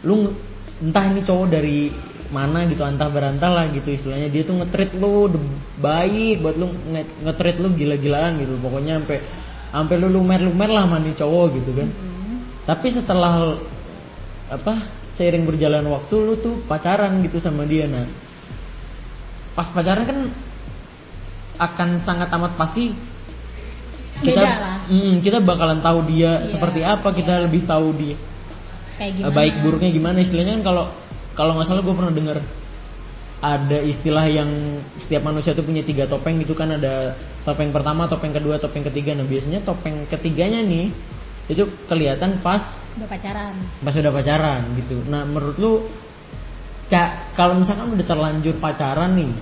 lu 0.00 0.32
entah 0.80 1.12
ini 1.12 1.20
cowok 1.20 1.46
dari 1.52 1.92
mana 2.30 2.64
gitu 2.64 2.80
antah 2.80 3.10
berantah 3.10 3.50
lah 3.52 3.64
gitu 3.68 3.90
istilahnya. 3.90 4.30
Dia 4.30 4.42
tuh 4.42 4.56
ngetrit 4.58 4.96
lu 4.96 5.28
baik 5.76 6.40
buat 6.40 6.56
lu 6.56 6.72
nge- 6.88 7.14
ngetrit 7.20 7.56
lu 7.58 7.68
gila-gilaan 7.74 8.40
gitu. 8.40 8.56
Pokoknya 8.58 8.96
sampai 8.96 9.18
sampai 9.70 9.94
lu 9.98 10.08
lumer-lumer 10.10 10.66
lah 10.66 10.88
sama 10.88 10.98
nih 10.98 11.14
cowok 11.14 11.46
gitu 11.56 11.70
kan. 11.74 11.88
Mhm. 11.88 12.08
tapi 12.60 12.86
setelah 12.88 13.56
apa 14.46 14.74
seiring 15.20 15.44
berjalan 15.44 15.84
waktu 15.84 16.16
lu 16.16 16.32
tuh 16.40 16.56
pacaran 16.64 17.20
gitu 17.20 17.36
sama 17.36 17.68
dia 17.68 17.84
nah. 17.84 18.08
Pas 19.52 19.68
pacaran 19.68 20.08
kan 20.08 20.18
akan 21.60 21.88
sangat 22.00 22.32
amat 22.32 22.56
pasti 22.56 22.96
kita 24.24 24.48
mm, 24.88 25.20
kita 25.20 25.44
bakalan 25.44 25.84
tahu 25.84 26.08
dia 26.08 26.40
Iya, 26.40 26.56
seperti 26.56 26.80
apa 26.80 27.12
kita 27.12 27.36
iya. 27.36 27.44
lebih 27.44 27.68
tahu 27.68 27.92
dia. 28.00 28.16
Kayak 28.96 29.12
Eh, 29.12 29.16
gimana 29.20 29.36
baik 29.36 29.54
buruknya 29.60 29.90
gimana? 29.92 30.18
Istilahnya 30.24 30.52
kan 30.60 30.64
kalau 30.64 30.84
kalau 31.36 31.52
nggak 31.56 31.68
salah 31.68 31.82
gue 31.84 31.94
pernah 31.96 32.14
dengar 32.16 32.38
ada 33.40 33.78
istilah 33.80 34.24
yang 34.28 34.50
setiap 35.00 35.24
manusia 35.24 35.56
tuh 35.56 35.64
punya 35.64 35.84
tiga 35.84 36.08
topeng 36.08 36.40
gitu 36.40 36.56
kan. 36.56 36.72
Ada 36.72 37.16
topeng 37.44 37.72
pertama 37.72 38.08
topeng 38.08 38.32
kedua 38.32 38.56
topeng 38.56 38.84
ketiga. 38.88 39.12
Nah 39.12 39.28
biasanya 39.28 39.60
topeng 39.64 40.08
ketiganya 40.08 40.64
nih 40.64 40.88
itu 41.50 41.66
kelihatan 41.90 42.38
pas 42.38 42.62
udah 42.94 43.08
pacaran. 43.10 43.54
pas 43.82 43.94
udah 43.98 44.12
pacaran 44.14 44.60
gitu. 44.78 45.02
Nah 45.10 45.26
menurut 45.26 45.56
lu 45.58 45.72
ca 46.86 47.26
kalau 47.34 47.58
misalkan 47.58 47.90
udah 47.90 48.06
terlanjur 48.06 48.54
pacaran 48.62 49.18
nih 49.18 49.32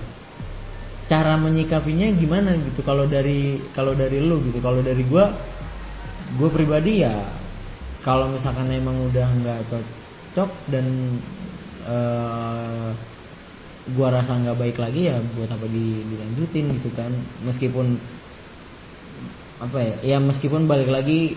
cara 1.05 1.37
menyikapinya 1.37 2.09
gimana 2.17 2.57
gitu? 2.57 2.81
Kalau 2.81 3.05
dari 3.05 3.61
kalau 3.77 3.93
dari 3.93 4.17
lu 4.17 4.41
gitu. 4.49 4.57
Kalau 4.57 4.81
dari 4.81 5.05
gua 5.05 5.33
gue 6.29 6.49
pribadi 6.49 7.01
ya 7.01 7.13
kalau 8.05 8.29
misalkan 8.29 8.69
emang 8.69 9.09
udah 9.09 9.27
nggak 9.41 9.59
cocok 9.69 10.49
dan 10.69 10.85
uh, 11.89 12.93
gua 13.97 14.07
rasa 14.13 14.37
nggak 14.37 14.57
baik 14.61 14.77
lagi 14.77 15.09
ya 15.09 15.17
buat 15.33 15.49
apa 15.49 15.65
di, 15.65 16.05
dilanjutin 16.09 16.65
gitu 16.77 16.89
kan? 16.93 17.13
Meskipun 17.45 17.97
apa 19.59 19.77
ya 19.83 19.95
ya 20.15 20.17
meskipun 20.23 20.71
balik 20.71 20.87
lagi 20.87 21.35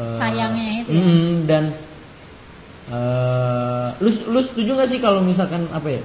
uh, 0.00 0.18
sayangnya 0.20 0.66
itu 0.84 0.90
ya. 0.92 1.02
mm, 1.02 1.34
dan 1.48 1.64
uh, 2.92 3.88
lu 4.00 4.10
lu 4.30 4.40
setuju 4.44 4.70
gak 4.78 4.90
sih 4.90 5.00
kalau 5.00 5.20
misalkan 5.20 5.68
apa 5.72 6.00
ya 6.00 6.02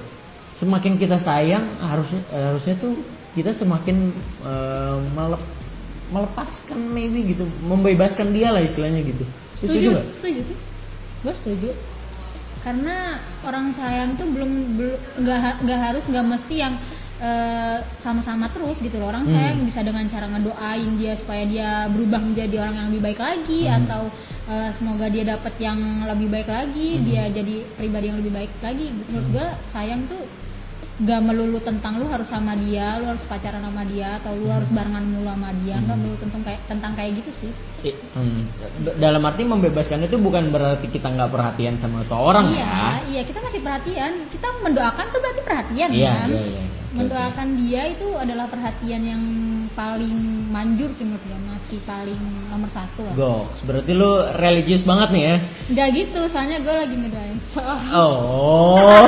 semakin 0.56 1.00
kita 1.00 1.16
sayang 1.20 1.64
harusnya 1.80 2.20
harusnya 2.32 2.74
tuh 2.76 2.92
kita 3.32 3.56
semakin 3.56 4.12
uh, 4.44 5.00
melep, 5.16 5.40
melepaskan 6.12 6.92
maybe 6.92 7.32
gitu 7.32 7.48
membebaskan 7.64 8.36
dia 8.36 8.52
lah 8.52 8.60
istilahnya 8.60 9.00
gitu. 9.00 9.24
Setuju 9.56 9.96
setuju, 9.96 10.12
setuju 10.20 10.40
sih. 10.52 10.58
Gue 11.24 11.34
setuju. 11.40 11.68
Karena 12.62 13.18
orang 13.42 13.74
sayang 13.74 14.14
tuh 14.20 14.28
belum 14.28 14.76
belum 14.78 14.98
nggak 15.24 15.64
nggak 15.66 15.80
harus 15.80 16.04
nggak 16.06 16.26
mesti 16.28 16.54
yang 16.60 16.74
eh, 17.22 17.78
sama-sama 18.02 18.50
terus 18.50 18.74
gitu 18.82 18.98
loh 18.98 19.14
orang 19.14 19.24
hmm. 19.24 19.32
sayang 19.32 19.58
bisa 19.62 19.80
dengan 19.86 20.04
cara 20.10 20.26
ngedoain 20.26 20.90
dia 20.98 21.12
supaya 21.14 21.42
dia 21.46 21.70
berubah 21.86 22.18
menjadi 22.18 22.54
orang 22.66 22.74
yang 22.74 22.86
lebih 22.90 23.02
baik 23.06 23.20
lagi 23.22 23.60
hmm. 23.62 23.76
atau 23.86 24.02
uh, 24.50 24.70
semoga 24.74 25.06
dia 25.06 25.24
dapat 25.24 25.54
yang 25.62 25.78
lebih 26.02 26.28
baik 26.28 26.48
lagi 26.50 26.88
hmm. 26.98 27.02
dia 27.06 27.22
jadi 27.30 27.54
pribadi 27.78 28.04
yang 28.10 28.18
lebih 28.18 28.32
baik 28.34 28.52
lagi 28.58 28.86
menurut 28.90 29.26
hmm. 29.30 29.34
gue 29.38 29.46
sayang 29.70 30.02
tuh 30.10 30.22
gak 31.02 31.24
melulu 31.24 31.58
tentang 31.64 31.98
lu 31.98 32.06
harus 32.06 32.28
sama 32.28 32.52
dia, 32.52 33.00
lu 33.00 33.10
harus 33.10 33.24
pacaran 33.24 33.64
sama 33.64 33.82
dia, 33.88 34.20
atau 34.20 34.36
lu 34.36 34.44
hmm. 34.46 34.56
harus 34.60 34.70
barengan 34.70 35.02
mulu 35.02 35.24
sama 35.24 35.50
dia, 35.64 35.76
hmm. 35.80 35.86
gak 35.88 35.96
melulu 35.98 36.16
tentang 36.20 36.42
kayak 36.44 36.60
tentang 36.68 36.92
kayak 36.92 37.10
gitu 37.16 37.30
sih. 37.42 37.52
Hmm. 38.12 38.40
Dalam 39.00 39.22
arti 39.24 39.42
membebaskan 39.42 40.04
itu 40.04 40.20
bukan 40.20 40.52
berarti 40.52 40.86
kita 40.92 41.08
nggak 41.10 41.32
perhatian 41.32 41.80
sama 41.80 42.04
tuh 42.06 42.20
orang 42.20 42.54
iya, 42.54 42.60
ya? 42.60 42.84
Iya, 43.08 43.22
kita 43.24 43.38
masih 43.40 43.60
perhatian. 43.64 44.12
Kita 44.30 44.48
mendoakan 44.62 45.04
tuh 45.10 45.20
berarti 45.24 45.40
perhatian 45.42 45.90
iya, 45.90 46.12
kan? 46.12 46.28
Iya, 46.28 46.42
iya, 46.44 46.60
iya. 46.60 46.81
Mendoakan 46.92 47.48
dia 47.64 47.88
itu 47.88 48.04
adalah 48.20 48.44
perhatian 48.52 49.00
yang 49.00 49.22
paling 49.72 50.44
manjur 50.52 50.92
sih 50.92 51.08
menurut 51.08 51.24
gue 51.24 51.40
masih 51.48 51.78
paling 51.88 52.20
nomor 52.52 52.68
satu 52.68 53.00
lah. 53.08 53.14
Goks, 53.16 53.64
berarti 53.64 53.92
lu 53.96 54.20
religius 54.36 54.84
banget 54.84 55.08
nih 55.16 55.22
ya? 55.24 55.36
Gak 55.72 55.88
gitu, 55.96 56.20
soalnya 56.28 56.60
gue 56.60 56.74
lagi 56.76 56.94
ngedoain. 57.00 57.38
Oh. 57.92 59.04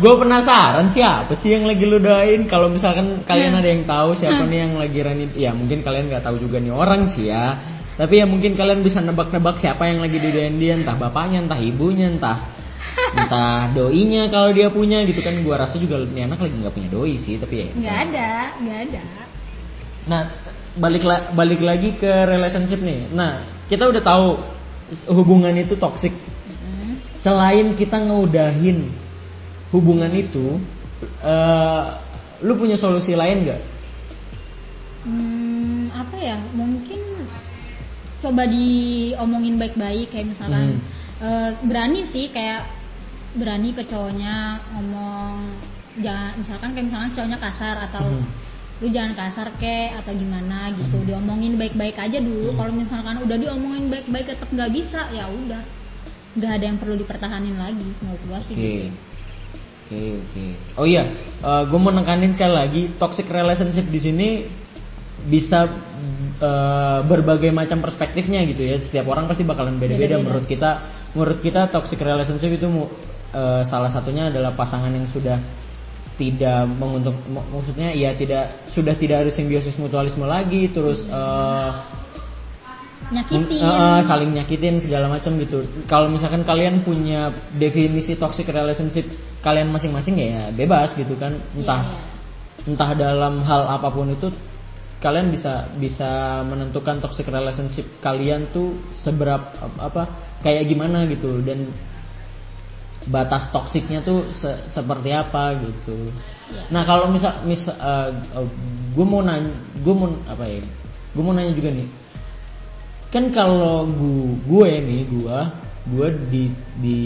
gue 0.00 0.14
penasaran 0.16 0.88
siapa 0.96 1.36
sih 1.36 1.52
yang 1.52 1.68
lagi 1.68 1.84
lu 1.84 2.00
doain 2.00 2.48
kalau 2.48 2.72
misalkan 2.72 3.20
kalian 3.28 3.52
ada 3.52 3.68
yang 3.68 3.84
tahu 3.84 4.16
siapa 4.16 4.48
nih 4.48 4.58
yang 4.64 4.74
lagi 4.80 4.98
rani 5.04 5.24
ya 5.36 5.52
mungkin 5.52 5.84
kalian 5.84 6.08
nggak 6.08 6.24
tahu 6.24 6.40
juga 6.40 6.56
nih 6.56 6.72
orang 6.72 7.04
sih 7.12 7.28
ya 7.28 7.60
tapi 8.00 8.16
ya 8.16 8.24
mungkin 8.24 8.56
kalian 8.56 8.80
bisa 8.80 9.04
nebak-nebak 9.04 9.60
siapa 9.60 9.84
yang 9.84 10.00
lagi 10.00 10.16
didoain 10.16 10.56
dia 10.56 10.72
entah 10.80 10.96
bapaknya 10.96 11.44
entah 11.44 11.60
ibunya 11.60 12.08
entah 12.08 12.40
entah 13.10 13.70
doinya 13.74 14.30
kalau 14.30 14.54
dia 14.54 14.70
punya 14.70 15.02
gitu 15.02 15.18
kan 15.20 15.34
gua 15.42 15.66
rasa 15.66 15.76
juga 15.82 15.98
nih 16.02 16.30
anak 16.30 16.46
lagi 16.46 16.54
nggak 16.54 16.74
punya 16.74 16.88
doi 16.90 17.14
sih 17.18 17.34
tapi 17.38 17.54
ya 17.62 17.66
nggak 17.74 17.96
ada 18.10 18.30
nggak 18.62 18.78
ada. 18.86 19.02
Nah 20.06 20.22
balik 20.78 21.02
la 21.02 21.16
balik 21.34 21.60
lagi 21.60 21.98
ke 21.98 22.10
relationship 22.30 22.78
nih. 22.78 23.10
Nah 23.10 23.42
kita 23.66 23.90
udah 23.90 24.02
tahu 24.02 24.26
hubungan 25.10 25.54
itu 25.58 25.74
toxic. 25.78 26.14
Selain 27.20 27.76
kita 27.76 28.00
ngeudahin 28.00 28.88
hubungan 29.76 30.08
itu 30.08 30.56
uh, 31.20 32.00
lu 32.40 32.56
punya 32.56 32.80
solusi 32.80 33.12
lain 33.12 33.44
gak? 33.44 33.60
Hmm, 35.04 35.92
apa 35.92 36.16
ya? 36.16 36.36
Mungkin 36.56 37.28
coba 38.24 38.48
diomongin 38.48 39.60
baik-baik 39.60 40.12
kayak 40.12 40.32
misalkan 40.32 40.80
hmm. 40.80 40.80
uh, 41.20 41.50
berani 41.64 42.08
sih 42.08 42.32
kayak 42.32 42.64
berani 43.36 43.70
ke 43.70 43.86
cowoknya 43.86 44.58
ngomong 44.74 45.54
jangan 46.02 46.32
misalkan 46.38 46.68
kayak 46.74 46.86
misalkan 46.90 47.10
cowoknya 47.14 47.38
kasar 47.38 47.76
atau 47.90 48.04
hmm. 48.06 48.26
lu 48.80 48.88
jangan 48.90 49.12
kasar 49.14 49.48
kek 49.58 49.90
atau 50.02 50.12
gimana 50.16 50.70
gitu 50.74 50.98
hmm. 50.98 51.06
diomongin 51.06 51.54
baik-baik 51.54 51.96
aja 51.98 52.18
dulu 52.18 52.50
hmm. 52.50 52.58
kalau 52.58 52.72
misalkan 52.74 53.16
udah 53.22 53.36
diomongin 53.38 53.84
baik-baik 53.86 54.26
tetap 54.34 54.48
nggak 54.50 54.70
bisa 54.74 55.00
ya 55.14 55.30
udah 55.30 55.62
nggak 56.30 56.52
ada 56.58 56.64
yang 56.64 56.78
perlu 56.78 56.94
dipertahanin 56.94 57.58
lagi 57.58 57.90
menurut 58.02 58.22
gua 58.26 58.38
sih 58.42 58.54
okay. 58.54 58.66
gitu 58.66 59.10
Oke 59.90 59.98
okay, 59.98 60.14
oke. 60.22 60.30
Okay. 60.30 60.50
Oh 60.78 60.86
iya, 60.86 61.02
uh, 61.42 61.50
eh, 61.50 61.62
gue 61.66 61.78
mau 61.82 61.90
nekanin 61.90 62.30
sekali 62.30 62.54
lagi 62.54 62.82
toxic 62.94 63.26
relationship 63.26 63.90
di 63.90 63.98
sini 63.98 64.28
bisa 65.26 65.66
uh, 66.38 67.02
berbagai 67.02 67.50
macam 67.50 67.82
perspektifnya 67.82 68.46
gitu 68.46 68.70
ya. 68.70 68.78
Setiap 68.78 69.10
orang 69.10 69.26
pasti 69.26 69.42
bakalan 69.42 69.82
beda-beda. 69.82 70.22
Menurut 70.22 70.46
kita, 70.46 70.86
menurut 71.10 71.42
kita 71.42 71.66
toxic 71.74 71.98
relationship 71.98 72.54
itu 72.54 72.70
uh, 73.34 73.62
salah 73.66 73.90
satunya 73.90 74.30
adalah 74.30 74.54
pasangan 74.54 74.90
yang 74.90 75.06
sudah 75.10 75.38
tidak 76.20 76.68
menguntung, 76.76 77.16
maksudnya 77.32 77.96
ya 77.96 78.12
tidak 78.12 78.68
sudah 78.68 78.92
tidak 78.92 79.24
ada 79.24 79.30
simbiosis 79.32 79.80
mutualisme 79.80 80.28
lagi, 80.28 80.68
terus 80.68 81.08
uh, 81.08 81.72
nyakitin. 83.10 83.58
Uh, 83.58 84.00
saling 84.04 84.30
nyakitin 84.36 84.76
segala 84.78 85.10
macam 85.10 85.40
gitu. 85.40 85.64
Kalau 85.88 86.12
misalkan 86.12 86.46
kalian 86.46 86.84
punya 86.84 87.34
definisi 87.56 88.14
toxic 88.20 88.46
relationship 88.52 89.08
kalian 89.40 89.72
masing-masing 89.72 90.20
ya 90.20 90.52
bebas 90.54 90.94
gitu 90.94 91.16
kan. 91.16 91.34
Entah 91.56 91.82
yeah, 91.88 91.96
yeah. 91.96 92.68
entah 92.70 92.90
dalam 92.94 93.40
hal 93.42 93.66
apa 93.66 93.88
pun 93.88 94.12
itu 94.12 94.28
kalian 95.00 95.32
bisa 95.32 95.64
bisa 95.80 96.44
menentukan 96.44 97.00
toxic 97.00 97.24
relationship 97.32 97.88
kalian 98.04 98.44
tuh 98.52 98.76
seberapa 99.00 99.48
apa 99.80 100.04
kayak 100.44 100.68
gimana 100.68 101.08
gitu. 101.08 101.40
Dan 101.42 101.72
batas 103.08 103.48
toksiknya 103.48 104.04
tuh 104.04 104.28
se 104.36 104.50
seperti 104.68 105.08
apa 105.16 105.56
gitu 105.56 106.12
yeah. 106.52 106.64
nah 106.68 106.82
kalau 106.84 107.08
misal 107.08 107.40
misal 107.48 107.72
uh, 107.80 108.12
uh, 108.36 108.48
gue 108.92 109.06
mau 109.06 109.24
nanya 109.24 109.48
gue 109.80 109.94
mau 109.96 110.12
apa 110.28 110.44
ya 110.44 110.60
gue 111.16 111.22
mau 111.24 111.32
nanya 111.32 111.56
juga 111.56 111.72
nih 111.72 111.88
kan 113.08 113.32
kalau 113.32 113.88
gue 113.88 114.36
gue 114.44 114.70
nih 114.84 115.02
gue 115.08 115.38
gue 115.88 116.08
di 116.28 116.44
di 116.78 116.98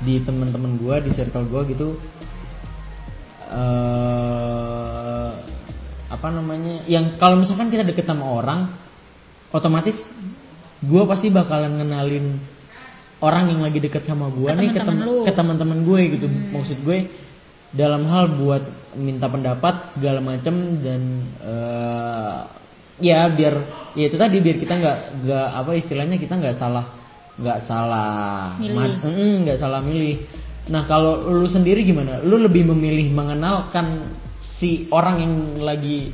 di 0.00 0.14
teman-teman 0.24 0.80
gue 0.80 0.94
di 1.04 1.10
circle 1.12 1.44
gue 1.44 1.76
gitu 1.76 1.88
uh, 3.52 5.30
apa 6.08 6.28
namanya 6.32 6.88
yang 6.88 7.20
kalau 7.20 7.36
misalkan 7.36 7.68
kita 7.68 7.84
deket 7.84 8.08
sama 8.08 8.24
orang 8.24 8.72
otomatis 9.52 9.96
gue 10.80 11.02
pasti 11.04 11.28
bakalan 11.28 11.76
ngenalin 11.76 12.40
orang 13.20 13.52
yang 13.52 13.60
lagi 13.60 13.78
deket 13.80 14.08
sama 14.08 14.32
gue 14.32 14.48
nih 14.48 14.72
ke 14.72 14.80
teman 14.80 15.24
ke 15.24 15.32
teman-teman 15.32 15.78
gue 15.84 16.00
gitu. 16.18 16.26
Hmm. 16.26 16.56
maksud 16.56 16.78
gue 16.84 16.98
dalam 17.70 18.02
hal 18.10 18.34
buat 18.34 18.64
minta 18.98 19.30
pendapat 19.30 19.94
segala 19.94 20.18
macam 20.18 20.82
dan 20.82 21.30
uh, 21.38 22.50
ya 22.98 23.30
biar 23.30 23.54
ya 23.94 24.10
itu 24.10 24.18
tadi 24.18 24.42
biar 24.42 24.56
kita 24.58 24.74
nggak 24.74 24.98
nggak 25.22 25.48
apa 25.54 25.70
istilahnya 25.78 26.16
kita 26.18 26.34
nggak 26.34 26.56
salah 26.58 26.86
nggak 27.38 27.58
salah 27.64 28.58
nggak 28.58 29.58
salah 29.58 29.80
milih. 29.80 30.26
Nah 30.70 30.84
kalau 30.86 31.24
lu 31.24 31.48
sendiri 31.48 31.82
gimana? 31.82 32.20
Lu 32.20 32.36
lebih 32.36 32.68
memilih 32.68 33.10
mengenalkan 33.10 34.12
si 34.42 34.86
orang 34.92 35.16
yang 35.18 35.34
lagi 35.64 36.12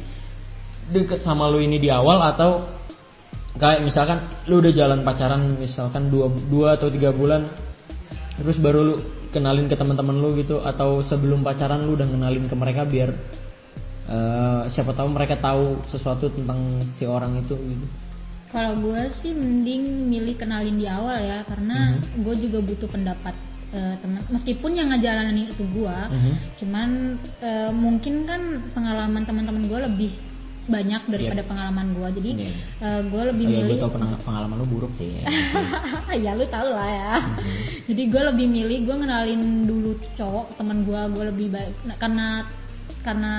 deket 0.86 1.18
sama 1.18 1.50
lu 1.50 1.58
ini 1.58 1.82
di 1.82 1.90
awal 1.90 2.22
atau 2.22 2.62
kayak 3.56 3.80
misalkan 3.84 4.18
lu 4.48 4.60
udah 4.60 4.72
jalan 4.72 5.00
pacaran 5.00 5.56
misalkan 5.56 6.12
dua 6.12 6.28
dua 6.48 6.76
atau 6.76 6.92
tiga 6.92 7.10
bulan 7.12 7.48
terus 8.36 8.60
baru 8.60 8.80
lu 8.84 8.94
kenalin 9.32 9.68
ke 9.68 9.76
teman-teman 9.76 10.16
lu 10.16 10.36
gitu 10.36 10.60
atau 10.60 11.00
sebelum 11.04 11.40
pacaran 11.40 11.88
lu 11.88 11.96
udah 11.96 12.04
kenalin 12.04 12.44
ke 12.48 12.56
mereka 12.56 12.84
biar 12.84 13.10
uh, 14.08 14.62
siapa 14.68 14.92
tahu 14.92 15.08
mereka 15.12 15.40
tahu 15.40 15.80
sesuatu 15.88 16.28
tentang 16.28 16.80
si 16.96 17.08
orang 17.08 17.40
itu 17.40 17.56
gitu 17.56 17.86
kalau 18.52 18.72
gue 18.78 19.02
sih 19.20 19.32
mending 19.34 20.08
milih 20.08 20.36
kenalin 20.38 20.76
di 20.76 20.86
awal 20.86 21.18
ya 21.18 21.42
karena 21.48 21.96
mm-hmm. 21.96 22.22
gue 22.24 22.34
juga 22.46 22.58
butuh 22.62 22.88
pendapat 22.88 23.34
uh, 23.72 23.94
teman 24.00 24.22
meskipun 24.32 24.70
yang 24.76 24.88
ngejalanin 24.92 25.48
itu 25.48 25.64
gue 25.64 25.98
mm-hmm. 26.12 26.34
cuman 26.60 26.88
uh, 27.40 27.72
mungkin 27.72 28.24
kan 28.28 28.42
pengalaman 28.72 29.24
teman-teman 29.24 29.64
gue 29.64 29.80
lebih 29.90 30.12
banyak 30.66 31.02
daripada 31.06 31.42
yeah. 31.42 31.48
pengalaman 31.48 31.86
gue 31.94 32.08
jadi 32.18 32.30
yeah. 32.30 32.46
Iya. 32.46 32.54
uh, 32.82 33.00
gue 33.06 33.22
lebih 33.30 33.44
oh, 33.46 33.50
milih 33.50 33.76
ya, 33.78 33.80
gue 33.80 33.84
tau 33.86 33.92
pengalaman 34.26 34.56
lu 34.58 34.66
buruk 34.66 34.92
sih 34.98 35.08
ya, 35.22 35.26
ya 36.18 36.30
lu 36.34 36.44
tau 36.50 36.68
lah 36.68 36.88
ya 36.90 37.14
mm-hmm. 37.22 37.58
jadi 37.86 38.02
gue 38.10 38.22
lebih 38.34 38.46
milih 38.50 38.78
gue 38.84 38.96
ngenalin 38.98 39.42
dulu 39.64 39.90
cowok 40.18 40.46
teman 40.58 40.78
gue 40.82 41.00
gue 41.14 41.24
lebih 41.30 41.48
baik 41.54 41.74
nah, 41.86 41.96
karena 41.98 42.26
karena 43.06 43.34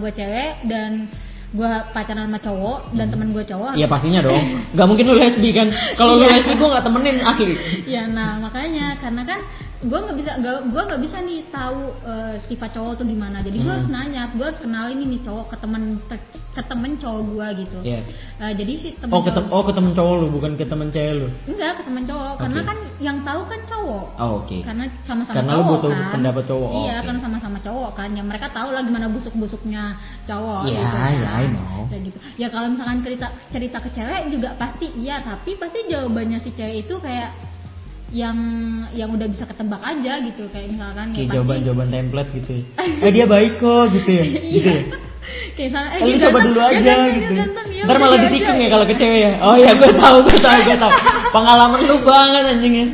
gue 0.00 0.10
cewek 0.16 0.52
dan 0.64 1.12
gue 1.52 1.72
pacaran 1.92 2.32
sama 2.32 2.40
cowok 2.40 2.96
dan 2.96 3.12
temen 3.12 3.28
gue 3.28 3.44
cowok 3.44 3.76
Iya 3.76 3.84
pastinya 3.84 4.24
dong. 4.24 4.40
Gak 4.76 4.88
mungkin 4.88 5.04
lu 5.04 5.14
lesbi 5.20 5.52
kan? 5.52 5.68
Kalau 6.00 6.16
lu 6.16 6.24
Iya. 6.24 6.40
lesbi 6.40 6.52
gue 6.56 6.68
nggak 6.72 6.84
temenin 6.88 7.16
asli. 7.20 7.54
ya 7.84 8.08
nah 8.08 8.40
makanya 8.40 8.96
karena 8.96 9.22
kan 9.28 9.40
gue 9.82 9.98
nggak 9.98 10.14
bisa 10.16 10.30
gue 10.62 10.82
nggak 10.84 11.02
bisa 11.02 11.16
nih 11.20 11.42
tahu 11.48 11.80
eh, 12.02 12.34
sifat 12.40 12.70
cowok 12.70 12.92
tuh 12.94 13.04
gimana 13.04 13.38
jadi 13.40 13.56
gue 13.56 13.64
Hmm. 13.64 13.74
harus 13.74 13.88
nanya 13.88 14.22
gue 14.28 14.44
harus 14.44 14.56
kenalin 14.56 14.98
ini 15.00 15.18
cowok 15.18 15.46
ke 15.48 15.56
temen 15.58 15.82
te- 16.04 16.22
ke 16.50 16.62
temen 16.62 16.90
cowok 16.96 17.20
gue 17.26 17.46
gitu 17.60 17.78
Iya. 17.82 18.00
Eh, 18.38 18.52
jadi 18.54 18.72
si 18.76 18.88
temen 18.94 19.10
Oh 19.10 19.20
ke 19.20 19.30
cowok 19.30 19.50
oh 19.50 19.62
ke 19.62 19.72
temen 19.72 19.92
cowok 19.92 20.14
lu 20.16 20.26
bukan 20.30 20.52
ke 20.54 20.64
temen 20.64 20.88
cewek 20.88 21.14
lu. 21.16 21.26
enggak 21.46 21.72
ke 21.74 21.82
temen 21.82 22.02
cowok 22.04 22.32
karena 22.38 22.58
Oke. 22.58 22.68
kan 22.68 22.78
yang 22.98 23.18
tahu 23.20 23.40
kan 23.44 23.60
cowok 23.64 24.06
Oh 24.16 24.30
oke. 24.38 24.56
karena 24.60 24.84
sama-sama 25.02 25.34
Karena 25.36 25.50
lu 25.50 25.56
cowok 25.56 25.70
butuh 25.72 25.90
kan 25.90 26.06
pendapat 26.12 26.44
cowok, 26.46 26.68
oh, 26.68 26.80
iya 26.80 26.94
oke. 26.94 27.02
karena 27.02 27.20
sama-sama 27.20 27.58
cowok 27.60 27.90
kan 27.92 28.08
ya 28.08 28.22
mereka 28.22 28.46
tahu 28.48 28.68
lah 28.70 28.82
gimana 28.82 29.06
busuk-busuknya 29.08 29.82
cowok 30.24 30.60
Iya, 30.62 30.78
gitu 30.78 30.86
kan. 30.88 31.10
iya, 31.12 31.28
I 31.34 31.46
know. 31.48 31.80
Gitu 31.90 32.18
ya 32.34 32.48
kalau 32.48 32.68
misalkan 32.68 32.98
cerita 33.00 33.26
cerita 33.48 33.78
ke 33.78 33.90
cewek 33.90 34.22
juga 34.30 34.48
pasti 34.54 34.86
iya 34.94 35.18
tapi 35.20 35.54
pasti 35.54 35.78
jawabannya 35.86 36.38
si 36.38 36.50
cewek 36.50 36.76
itu 36.82 36.94
kayak 36.96 37.30
yang 38.12 38.36
yang 38.92 39.08
udah 39.08 39.24
bisa 39.24 39.42
ketebak 39.42 39.80
aja 39.80 40.20
gitu 40.20 40.44
kayak 40.52 40.68
misalkan 40.68 41.06
ya 41.06 41.14
Kayak 41.14 41.24
pasti- 41.24 41.32
jawaban-jawaban 41.34 41.88
template 41.88 42.30
gitu. 42.34 42.50
ya. 42.52 42.62
Eh 43.04 43.10
dia 43.10 43.24
baik 43.26 43.52
kok 43.56 43.84
gitu 43.90 44.10
ya. 44.12 44.24
Gitu 44.28 44.68
ya. 44.68 44.82
kayak 45.56 45.66
misalnya 45.66 45.90
Eh, 45.90 45.98
lu 45.98 46.08
dia 46.10 46.20
coba 46.22 46.38
dulu 46.42 46.60
aja 46.60 46.76
ganteng, 46.78 47.12
gitu. 47.14 47.32
ganteng, 47.34 47.66
ya 47.68 47.82
Ntar 47.82 47.88
udah 47.90 48.02
malah 48.02 48.18
ditikung 48.20 48.58
ya 48.58 48.68
kalau 48.68 48.84
ke 48.84 48.94
cewek 48.94 49.18
ya. 49.18 49.30
Oh 49.40 49.54
iya 49.54 49.70
gue 49.72 49.90
tahu, 49.94 50.16
gue 50.22 50.38
tahu, 50.38 50.58
gue 50.62 50.76
tahu. 50.78 50.92
Pengalaman 51.34 51.80
lu 51.82 51.96
banget 52.02 52.42
anjing 52.46 52.74
ya. 52.74 52.86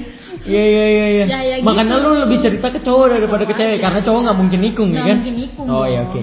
Iya 0.49 0.65
iya 0.65 0.85
iya 0.87 1.07
iya. 1.11 1.25
Ya, 1.27 1.39
ya 1.43 1.55
Makanya 1.61 1.95
gitu. 1.95 2.05
lu 2.05 2.21
lebih 2.23 2.39
cerita 2.41 2.67
ke 2.71 2.81
cowok 2.81 3.07
daripada 3.11 3.43
ke 3.43 3.49
Cowok 3.49 3.59
cewek 3.59 3.75
aja. 3.75 3.83
karena 3.85 4.01
cowok 4.01 4.21
nggak 4.23 4.39
mungkin 4.39 4.59
nikung 4.61 4.89
ya 4.89 4.95
nggak 4.95 5.05
kan? 5.05 5.17
mungkin 5.19 5.35
nikung 5.37 5.67
Oh 5.67 5.85
iya 5.85 6.01
oke. 6.01 6.21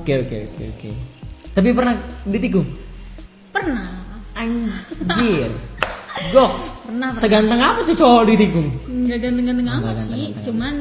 Oke 0.00 0.12
oke 0.18 0.36
oke 0.48 0.62
oke. 0.72 0.90
Tapi 1.52 1.68
pernah 1.70 1.94
ditikung? 2.24 2.66
pernah 3.50 3.86
Anjir. 4.32 5.52
Goks. 6.30 6.64
pernah 6.84 7.08
pernah 7.10 7.22
Seganteng 7.22 7.60
apa 7.60 7.80
tuh 7.82 7.96
cowok 7.96 8.22
ditikung? 8.26 8.68
nggak 8.84 9.18
ganteng-ganteng 9.18 9.66
Oh, 9.66 9.72
nggak 9.72 9.80
amat 9.80 9.96
ganteng, 9.96 10.10
sih 10.12 10.26
ganteng. 10.26 10.44
cuman 10.46 10.74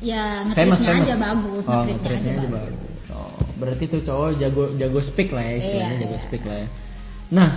ya 0.00 0.24
ngetritnya 0.44 0.90
aja 0.94 1.14
bagus 1.18 1.64
Oh, 1.64 1.82
ngetritnya 1.84 2.32
aja 2.34 2.48
bagus 2.48 2.52
bagus. 2.54 3.02
Oh, 3.10 3.32
berarti 3.58 3.84
tuh 3.86 4.00
cowok 4.02 4.28
jago 4.36 4.62
jago 4.74 5.00
speak 5.00 5.28
lah 5.30 5.44
ya 5.44 5.54
istilahnya 5.58 5.88
Iya, 5.90 6.02
jago 6.02 6.16
iya. 6.16 6.22
speak 6.22 6.42
lah 6.44 6.56
ya. 6.58 6.68
Nah, 7.28 7.50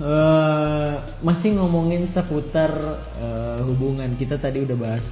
eh 0.00 0.94
masih 1.20 1.50
ngomongin 1.54 2.02
seputar 2.08 2.72
eh, 3.16 3.58
hubungan 3.62 4.10
kita 4.14 4.36
tadi 4.36 4.60
udah 4.60 4.76
bahas 4.76 5.04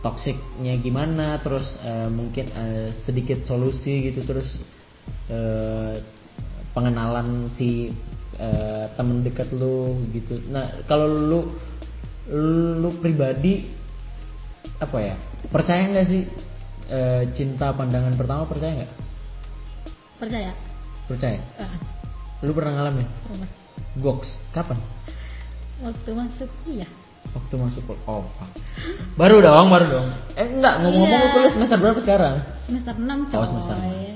toksiknya 0.00 0.76
gimana, 0.78 1.40
terus 1.40 1.80
eh, 1.80 2.08
mungkin 2.08 2.44
eh, 2.50 2.88
sedikit 2.94 3.40
solusi 3.42 4.04
gitu, 4.04 4.20
terus 4.20 4.60
eh, 5.28 5.94
pengenalan 6.72 7.48
si 7.50 7.88
uh, 8.38 8.86
temen 8.94 9.22
dekat 9.22 9.50
lu 9.54 10.02
gitu. 10.14 10.40
Nah 10.50 10.70
kalau 10.88 11.10
lu 11.10 11.40
lu 12.80 12.90
pribadi 12.98 13.68
apa 14.80 14.98
ya? 15.00 15.14
Percaya 15.48 15.90
nggak 15.92 16.06
sih 16.08 16.22
uh, 16.90 17.22
cinta 17.36 17.70
pandangan 17.74 18.14
pertama 18.16 18.48
percaya 18.48 18.82
nggak? 18.82 18.92
Percaya. 20.18 20.52
Percaya? 21.04 21.40
Uh. 21.60 21.76
lu 22.44 22.52
pernah 22.52 22.80
ngalamin? 22.80 23.08
Pernah. 23.28 23.48
Goks. 24.00 24.40
Kapan? 24.52 24.78
Waktu 25.84 26.10
masuk 26.14 26.48
kuliah. 26.64 26.90
Waktu 27.34 27.54
masuk 27.58 27.82
oh 28.06 28.22
baru 29.18 29.42
dong 29.42 29.66
baru 29.70 29.86
dong. 29.90 30.06
Eh 30.38 30.46
enggak 30.46 30.82
ngomong-ngomong 30.86 31.18
iya. 31.18 31.34
yeah. 31.34 31.42
lu 31.42 31.48
semester 31.50 31.78
berapa 31.82 31.98
sekarang? 31.98 32.34
Semester 32.62 32.94
6 32.94 33.30
coy. 33.30 33.38
oh 33.38 33.46
semester 33.50 33.76
6 33.82 34.13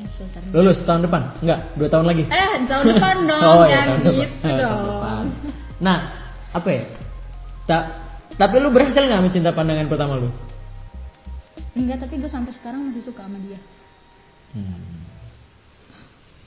lulus 0.51 0.79
tahun 0.83 1.01
depan 1.05 1.23
enggak 1.41 1.61
dua 1.75 1.89
tahun 1.89 2.07
lagi 2.07 2.23
eh 2.27 2.53
tahun 2.65 2.85
depan 2.95 3.17
dong 3.31 3.43
oh 3.45 3.65
ya 3.65 3.71
ya 3.71 3.81
tahun 3.85 3.99
gitu 4.01 4.35
depan. 4.41 4.57
Dong 4.59 4.83
depan. 4.85 5.25
nah 5.79 5.99
apa 6.51 6.69
ya 6.69 6.83
tak 7.65 7.83
tapi 8.35 8.55
lu 8.59 8.69
berhasil 8.71 9.03
nggak 9.03 9.23
mencinta 9.23 9.51
pandangan 9.51 9.87
pertama 9.87 10.15
lu 10.17 10.29
enggak 11.75 11.99
tapi 12.01 12.15
gue 12.17 12.27
sampai 12.27 12.53
sekarang 12.53 12.91
masih 12.91 13.03
suka 13.03 13.23
sama 13.23 13.39
dia 13.43 13.59
Hmm. 14.49 15.05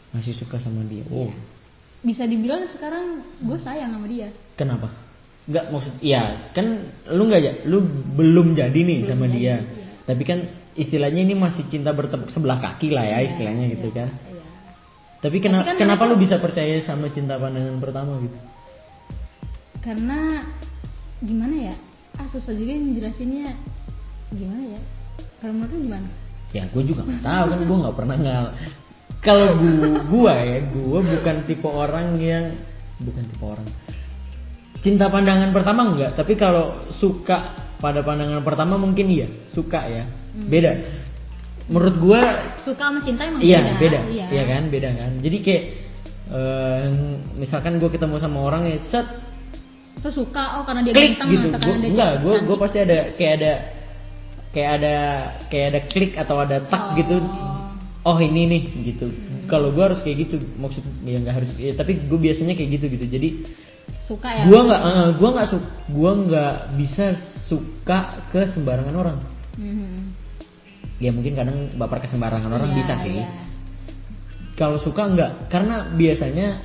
masih 0.09 0.33
suka 0.33 0.57
sama 0.57 0.81
dia 0.89 1.05
oh 1.07 1.29
bisa 2.01 2.25
dibilang 2.25 2.65
sekarang 2.67 3.21
gue 3.39 3.57
sayang 3.57 3.93
sama 3.93 4.09
dia 4.09 4.33
Kenapa? 4.57 4.89
Enggak 5.45 5.69
maksud 5.69 5.93
iya 6.01 6.49
kan 6.49 6.81
lu 7.07 7.29
nggak 7.29 7.41
ya 7.41 7.53
lu 7.65 7.81
belum 8.13 8.53
jadi 8.53 8.73
nih 8.73 9.05
sama 9.05 9.25
jadi, 9.25 9.33
dia. 9.37 9.55
iya. 9.57 9.57
Tapi 10.05 10.21
kan 10.25 10.39
istilahnya 10.73 11.21
ini 11.21 11.33
masih 11.33 11.65
cinta 11.65 11.91
bertepuk 11.91 12.27
sebelah 12.27 12.57
kaki 12.57 12.89
lah 12.89 13.03
ya 13.03 13.23
istilahnya 13.23 13.71
gitu 13.71 13.89
kan. 13.89 14.07
iya 14.25 14.45
Tapi 15.19 15.37
kena- 15.37 15.63
kan 15.63 15.75
kenapa 15.75 16.03
mereka- 16.03 16.11
lu 16.11 16.15
bisa 16.17 16.35
percaya 16.37 16.79
sama 16.79 17.07
cinta 17.07 17.35
pandangan 17.35 17.77
pertama 17.77 18.17
gitu? 18.19 18.37
karena 19.79 20.45
gimana 21.19 21.69
ya 21.69 21.75
ah 22.15 22.27
susah 22.27 22.53
juga 22.53 22.71
ngejelasinnya 22.71 23.49
gimana 24.31 24.63
ya 24.69 24.81
kalau 25.37 25.53
menurut 25.55 25.71
lu 25.71 25.79
gimana 25.85 26.09
Ya 26.51 26.67
gue 26.67 26.83
juga 26.83 27.01
nggak 27.01 27.23
tahu 27.23 27.45
kan 27.47 27.59
gue 27.61 27.77
nggak 27.79 27.95
pernah 27.95 28.17
ngal. 28.17 28.45
Kalau 29.21 29.47
gua, 29.53 29.87
gua 30.03 30.33
ya 30.35 30.59
gua 30.67 30.99
bukan 30.99 31.35
tipe 31.45 31.63
orang 31.65 32.11
yang 32.17 32.45
bukan 32.99 33.23
tipe 33.23 33.39
orang 33.39 33.63
cinta 34.77 35.07
pandangan 35.07 35.49
pertama 35.51 35.87
enggak 35.87 36.11
tapi 36.11 36.35
kalau 36.35 36.73
suka 36.91 37.60
pada 37.81 38.05
pandangan 38.05 38.39
pertama 38.41 38.77
mungkin 38.77 39.09
iya 39.09 39.27
suka 39.49 39.81
ya 39.83 40.03
beda 40.47 40.79
menurut 41.67 41.95
gua 41.97 42.21
suka 42.55 42.83
sama 42.87 42.99
cinta 43.01 43.25
emang 43.25 43.41
Iya 43.41 43.75
beda, 43.75 43.99
iya 44.11 44.25
iya 44.29 44.43
kan 44.45 44.67
beda 44.67 44.89
kan. 44.91 45.11
Jadi 45.17 45.37
kayak 45.39 45.63
eh, 46.29 46.85
misalkan 47.35 47.75
gue 47.75 47.87
ketemu 47.87 48.15
sama 48.17 48.43
orang 48.43 48.67
ya 48.67 48.77
set 48.81 49.07
terus 50.01 50.17
suka 50.17 50.59
oh 50.59 50.63
karena 50.65 50.81
dia 50.81 50.93
klik 50.93 51.15
ganteng 51.15 51.29
gitu. 51.29 51.47
atau 51.47 51.59
Gua, 51.59 51.67
karena 51.69 51.79
dia 51.79 51.91
enggak, 51.91 52.11
gue 52.11 52.33
cantik. 52.33 52.47
gue 52.47 52.57
pasti 52.59 52.77
ada 52.79 52.97
kayak 53.15 53.33
ada 53.39 53.51
kayak 54.51 54.69
ada 54.79 54.95
kayak 55.47 55.65
ada 55.71 55.79
klik 55.87 56.13
atau 56.17 56.35
ada 56.37 56.57
tak 56.65 56.83
Oh. 56.83 56.95
gitu. 56.97 57.15
Oh 58.01 58.17
ini 58.17 58.41
nih 58.49 58.61
gitu. 58.91 59.05
Kalau 59.45 59.69
gue 59.71 59.83
harus 59.85 60.01
kayak 60.01 60.17
gitu 60.27 60.35
maksud 60.57 60.81
ya 61.05 61.21
nggak 61.21 61.35
harus. 61.37 61.49
Ya, 61.55 61.71
tapi 61.71 62.01
gue 62.03 62.19
biasanya 62.19 62.57
kayak 62.57 62.69
gitu 62.81 62.85
gitu. 62.99 63.05
Jadi 63.07 63.29
suka 64.11 64.29
ya 64.29 64.43
gue 64.43 64.59
nggak 64.61 64.81
eh, 64.83 65.09
gua 65.15 65.29
nggak 65.31 65.47
su 65.47 65.57
gue 65.87 66.11
nggak 66.27 66.53
bisa 66.75 67.05
suka 67.47 67.99
ke 68.27 68.43
sembarangan 68.45 68.95
orang. 68.95 69.17
Mhm. 69.55 69.99
Ya 70.99 71.09
mungkin 71.09 71.33
kadang 71.33 71.57
baper 71.75 71.97
ke 71.99 72.07
sembarangan 72.07 72.51
orang 72.51 72.69
Iya, 72.71 72.77
bisa 72.77 72.93
sih. 72.99 73.15
iya. 73.17 73.27
kalau 74.53 74.77
suka 74.77 75.07
enggak 75.07 75.31
karena 75.47 75.89
biasanya 75.89 76.61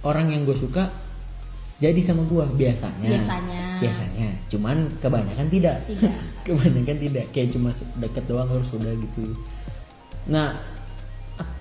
orang 0.00 0.32
yang 0.32 0.42
gue 0.42 0.56
suka 0.56 0.88
jadi 1.76 2.00
sama 2.00 2.24
gue 2.24 2.40
biasanya 2.56 3.04
Biasanya. 3.04 3.60
biasanya 3.76 4.28
cuman 4.48 4.76
kebanyakan 4.96 5.46
tidak 5.52 5.76
Tidak. 5.84 6.14
kebanyakan 6.48 6.96
tidak 6.96 7.24
kayak 7.30 7.52
cuma 7.52 7.68
deket 8.00 8.24
doang 8.24 8.48
harus 8.48 8.70
udah 8.72 8.94
gitu 8.96 9.36
nah 10.24 10.56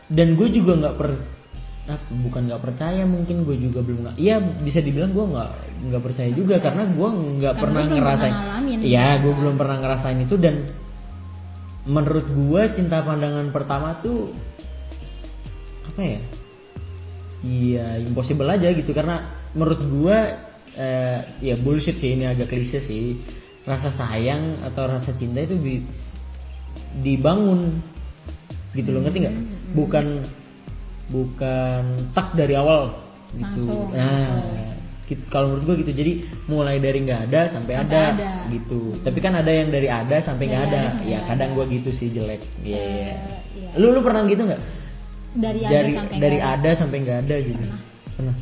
dan 0.08 0.34
gue 0.34 0.48
juga 0.48 0.80
nggak 0.80 0.96
per 0.96 1.10
bukan 2.10 2.50
nggak 2.50 2.62
percaya 2.66 3.06
mungkin 3.06 3.46
gue 3.46 3.62
juga 3.62 3.86
belum 3.86 4.00
nggak 4.10 4.16
iya 4.18 4.42
bisa 4.42 4.82
dibilang 4.82 5.14
gue 5.14 5.22
nggak 5.22 5.52
nggak 5.86 6.02
percaya 6.02 6.30
juga 6.34 6.58
karena 6.58 6.90
gue 6.90 7.10
nggak 7.38 7.56
pernah 7.62 7.84
ngerasain 7.86 8.36
iya 8.82 9.22
gue 9.22 9.30
belum 9.30 9.54
pernah 9.54 9.78
ngerasain 9.78 10.18
itu 10.26 10.34
dan 10.42 10.66
menurut 11.86 12.26
gue 12.26 12.62
cinta 12.74 13.06
pandangan 13.06 13.54
pertama 13.54 14.02
tuh 14.02 14.34
apa 15.86 16.02
ya? 16.02 16.20
Iya 17.46 17.88
impossible 18.02 18.50
aja 18.50 18.74
gitu 18.74 18.90
karena 18.90 19.38
menurut 19.54 19.82
gue 19.86 20.18
eh, 20.76 21.20
ya 21.46 21.56
bullshit 21.62 22.02
sih 22.02 22.18
ini 22.18 22.26
agak 22.26 22.50
klise 22.50 22.82
sih. 22.82 23.22
Rasa 23.66 23.90
sayang 23.90 24.62
atau 24.62 24.86
rasa 24.86 25.14
cinta 25.18 25.42
itu 25.42 25.58
di, 25.58 25.82
dibangun 27.02 27.82
gitu 28.74 28.94
loh 28.94 29.06
ngerti 29.06 29.18
nggak? 29.26 29.38
Bukan 29.78 30.06
bukan 31.10 31.82
tak 32.14 32.34
dari 32.34 32.56
awal. 32.58 32.94
Gitu. 33.36 33.44
Langsung, 33.68 33.92
nah 33.92 34.40
langsung. 34.40 35.08
gitu- 35.12 35.28
kalau 35.30 35.46
menurut 35.54 35.64
gue 35.70 35.76
gitu. 35.86 35.92
Jadi 35.94 36.12
mulai 36.50 36.82
dari 36.82 37.00
nggak 37.04 37.30
ada 37.30 37.42
sampai, 37.52 37.74
Sampai 37.78 37.98
ada, 37.98 38.02
ada. 38.16 38.32
gitu. 38.50 38.90
Tapi 39.04 39.20
kan 39.22 39.34
ada 39.38 39.52
yang 39.52 39.70
dari 39.70 39.88
ada 39.92 40.18
sampai 40.24 40.44
nggak 40.50 40.64
ada 40.72 40.82
ada. 40.98 41.06
ya 41.06 41.20
kadang 41.30 41.52
ada. 41.54 41.58
gue 41.62 41.66
gitu 41.78 41.90
sih 41.94 42.10
jelek. 42.10 42.42
Iya, 42.64 42.82
iya. 42.82 43.06
Eh, 43.06 43.40
iya. 43.60 43.70
lu 43.78 43.94
lu 43.94 44.00
pernah 44.02 44.26
gitu 44.26 44.44
nggak? 44.48 44.62
Dari, 45.36 45.62
ada 45.68 45.74
dari 45.76 45.92
sampai 45.92 46.16
dari 46.18 46.38
nggak 46.40 46.56
ada. 46.58 46.70
sampai 46.74 46.98
nggak 47.04 47.20
ada 47.28 47.36
gitu. 47.44 47.64
Pernah. 47.68 47.80
pernah. 48.16 48.36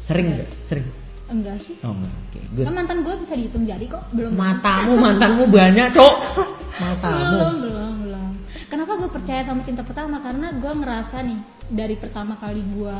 Sering 0.00 0.26
nggak. 0.32 0.50
Sering 0.64 0.86
enggak 1.26 1.56
sih. 1.58 1.76
Oh 1.80 1.92
oke 1.92 2.40
good. 2.52 2.64
kan 2.64 2.74
mantan 2.74 2.98
gue 3.00 3.14
bisa 3.18 3.32
dihitung 3.32 3.64
jadi 3.64 3.84
kok 3.84 4.04
belum. 4.10 4.32
Matamu 4.32 4.92
mantanmu 4.96 5.44
banyak 5.46 5.88
cok. 5.90 6.14
Matamu. 6.82 7.24
Belum 7.30 7.54
belum 7.60 7.92
belum. 8.02 8.28
Kenapa 8.66 8.92
gue 8.96 9.08
percaya 9.08 9.40
sama 9.42 9.60
cinta 9.62 9.80
pertama? 9.80 10.20
Karena 10.20 10.52
gue 10.52 10.72
ngerasa 10.74 11.16
nih 11.22 11.38
dari 11.70 11.94
pertama 11.94 12.36
kali 12.36 12.60
gue 12.60 12.94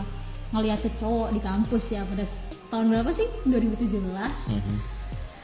ngeliat 0.51 0.79
tuh 0.81 0.95
cowok 0.97 1.29
di 1.31 1.41
kampus 1.41 1.85
ya 1.89 2.03
pada 2.03 2.25
tahun 2.69 2.87
berapa 2.91 3.11
sih? 3.13 3.29
2017 3.45 3.91
Mhm. 4.49 4.77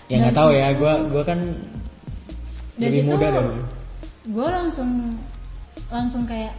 ya 0.06 0.16
nggak 0.18 0.34
tahu 0.34 0.50
ya 0.50 0.68
gue 0.72 0.92
gua 1.06 1.22
kan 1.22 1.38
Dari 2.74 2.82
lebih 2.88 3.00
situ 3.00 3.10
muda 3.10 3.26
dari 3.28 3.50
gue 4.22 4.46
langsung 4.48 4.90
langsung 5.86 6.22
kayak 6.24 6.54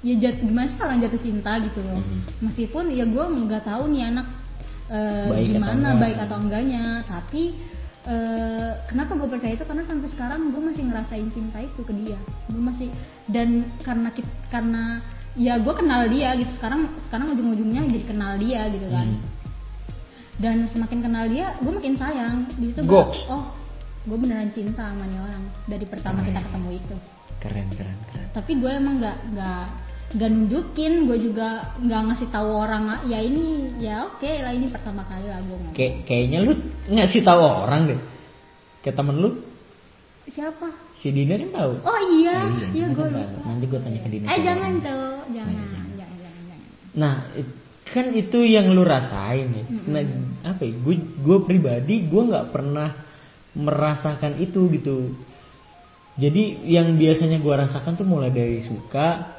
ya 0.00 0.14
jatuh 0.14 0.44
gimana 0.44 0.68
sih 0.68 0.78
orang 0.78 0.98
jatuh 1.00 1.20
cinta 1.20 1.52
gitu 1.58 1.80
loh. 1.82 1.98
Hmm. 1.98 2.20
meskipun 2.40 2.84
ya 2.88 3.04
gue 3.04 3.24
nggak 3.42 3.64
tahu 3.64 3.82
nih 3.90 4.08
anak 4.08 4.26
eh, 4.88 5.26
Baik 5.26 5.46
atau 5.46 5.54
gimana 5.54 5.72
enggak. 5.74 6.00
baik 6.00 6.16
atau 6.22 6.36
enggaknya. 6.38 6.84
Tapi 7.04 7.42
eh, 8.04 8.70
kenapa 8.86 9.12
gue 9.14 9.28
percaya 9.28 9.52
itu? 9.52 9.64
Karena 9.64 9.84
sampai 9.84 10.08
sekarang 10.08 10.40
gue 10.48 10.62
masih 10.62 10.82
ngerasain 10.86 11.28
cinta 11.28 11.58
itu 11.58 11.80
ke 11.80 11.92
dia. 11.92 12.18
Gue 12.46 12.62
masih 12.62 12.88
dan 13.26 13.48
karena 13.80 14.08
kit- 14.10 14.38
karena 14.48 15.00
ya 15.34 15.54
gue 15.56 15.74
kenal 15.74 16.06
dia 16.06 16.32
gitu. 16.34 16.50
Sekarang 16.52 16.88
sekarang 17.04 17.30
ujung-ujungnya 17.30 17.82
jadi 17.86 18.04
kenal 18.06 18.32
dia 18.36 18.66
gitu 18.68 18.88
kan. 18.88 19.04
Hmm. 19.04 19.20
dan 20.38 20.70
semakin 20.70 21.02
kenal 21.02 21.26
dia 21.26 21.50
gue 21.58 21.72
makin 21.72 21.94
sayang. 21.94 22.46
Di 22.54 22.70
situ 22.70 22.80
gue 22.82 23.02
oh 23.26 23.44
gue 24.06 24.16
beneran 24.16 24.48
cinta 24.48 24.88
sama 24.88 25.04
nih 25.04 25.18
orang. 25.18 25.42
Dari 25.66 25.82
pertama 25.84 26.22
kita 26.22 26.38
ketemu 26.40 26.70
itu. 26.74 26.96
Keren 27.38 27.66
keren 27.70 27.98
keren. 28.06 28.26
Tapi 28.30 28.52
gue 28.54 28.70
emang 28.70 28.98
nggak 28.98 29.18
nggak 29.34 29.64
nggak 30.08 30.30
nunjukin 30.32 31.04
gue 31.04 31.18
juga 31.20 31.48
nggak 31.76 32.00
ngasih 32.08 32.28
tahu 32.32 32.48
orang 32.48 32.88
ya 33.04 33.20
ini 33.20 33.76
ya 33.76 34.08
oke 34.08 34.24
lah 34.24 34.56
ini 34.56 34.64
pertama 34.64 35.04
kali 35.04 35.28
lah 35.28 35.36
gue 35.44 35.52
ngomong. 35.52 35.74
Kayak 35.76 35.94
kayaknya 36.08 36.38
lu 36.48 36.52
ngasih 36.88 37.20
tahu 37.20 37.40
orang 37.44 37.80
deh. 37.92 38.00
Kayak 38.80 38.96
temen 38.96 39.16
lu. 39.20 39.30
Siapa? 40.28 40.68
Si 40.96 41.08
Dina 41.12 41.36
kan 41.36 41.50
tahu? 41.52 41.72
Oh 41.84 42.00
iya. 42.16 42.36
Oh, 42.40 42.52
iya 42.56 42.66
Dina 42.72 42.88
gue 42.92 43.04
kan 43.04 43.12
lupa. 43.12 43.40
nanti 43.44 43.64
gue 43.68 43.80
tanya 43.80 44.00
ke 44.00 44.08
Dina 44.08 44.24
eh 44.28 44.38
jangan 44.40 44.72
tuh 44.80 45.04
jangan 45.28 45.52
iya, 45.52 45.64
jangan 45.68 45.90
jangan. 45.96 46.16
jangan 46.24 46.58
Nah, 46.96 47.14
it- 47.36 47.56
kan 47.88 48.06
itu 48.12 48.38
yang 48.44 48.66
lu 48.72 48.84
rasain 48.84 49.48
ya. 49.48 49.64
Nah, 49.88 50.02
apa 50.44 50.60
ya? 50.64 50.72
Gue 50.80 50.96
gue 51.00 51.38
pribadi 51.44 52.04
gue 52.04 52.22
nggak 52.24 52.48
pernah 52.48 52.92
merasakan 53.52 54.40
itu 54.40 54.68
gitu. 54.72 55.12
Jadi 56.16 56.66
yang 56.66 56.96
biasanya 56.96 57.38
gue 57.38 57.54
rasakan 57.54 57.94
tuh 57.94 58.04
mulai 58.04 58.28
dari 58.28 58.58
suka, 58.60 59.37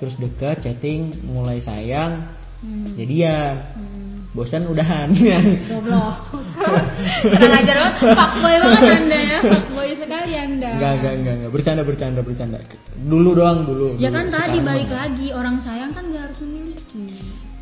terus 0.00 0.14
dekat, 0.18 0.60
chatting, 0.64 1.12
mulai 1.24 1.58
sayang, 1.62 2.24
hmm. 2.60 2.94
jadian, 2.98 3.54
hmm. 3.76 4.34
bosan 4.34 4.66
udahan. 4.66 5.08
goblok 5.70 6.44
kurang 6.54 7.54
ajar 7.60 7.74
banget 7.76 7.96
fuckboy 8.14 8.54
banget 8.62 8.82
anda 8.94 9.18
ya 9.18 9.38
fuckboy 9.42 9.90
sekali 9.98 10.32
anda 10.38 10.68
Enggak, 10.74 10.92
enggak, 10.98 11.12
enggak, 11.18 11.34
enggak. 11.34 11.50
Bercanda, 11.52 11.82
bercanda, 11.82 12.20
bercanda. 12.22 12.58
Dulu 12.94 13.30
doang 13.34 13.58
dulu. 13.66 13.86
ya 13.98 14.08
dulu. 14.10 14.16
kan 14.16 14.26
tadi 14.30 14.58
balik 14.62 14.88
mah- 14.90 14.98
lagi 15.04 15.26
orang 15.34 15.56
sayang 15.62 15.90
kan 15.92 16.04
gak 16.10 16.22
harus 16.30 16.38
memiliki 16.42 17.04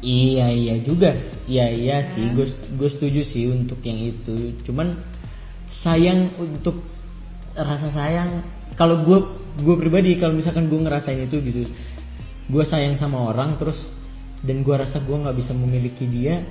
Iya 0.02 0.50
iya 0.50 0.74
juga, 0.82 1.14
iya 1.46 1.70
iya 1.70 2.02
sih, 2.02 2.26
Kan? 2.26 2.34
gue 2.34 2.46
gue 2.50 2.88
setuju 2.90 3.22
sih 3.22 3.46
untuk 3.46 3.78
yang 3.86 4.02
itu. 4.02 4.58
Cuman 4.66 4.98
sayang 5.78 6.34
untuk 6.42 6.82
rasa 7.54 7.86
sayang, 7.86 8.42
kalau 8.74 9.06
gue 9.06 9.18
gue 9.62 9.74
pribadi 9.78 10.18
kalau 10.18 10.34
misalkan 10.34 10.66
gue 10.66 10.74
ngerasain 10.74 11.22
itu 11.22 11.38
gitu, 11.38 11.62
gue 12.52 12.64
sayang 12.68 13.00
sama 13.00 13.32
orang 13.32 13.56
terus 13.56 13.88
dan 14.44 14.60
gue 14.60 14.74
rasa 14.76 15.00
gue 15.00 15.16
nggak 15.16 15.36
bisa 15.40 15.56
memiliki 15.56 16.04
dia, 16.04 16.44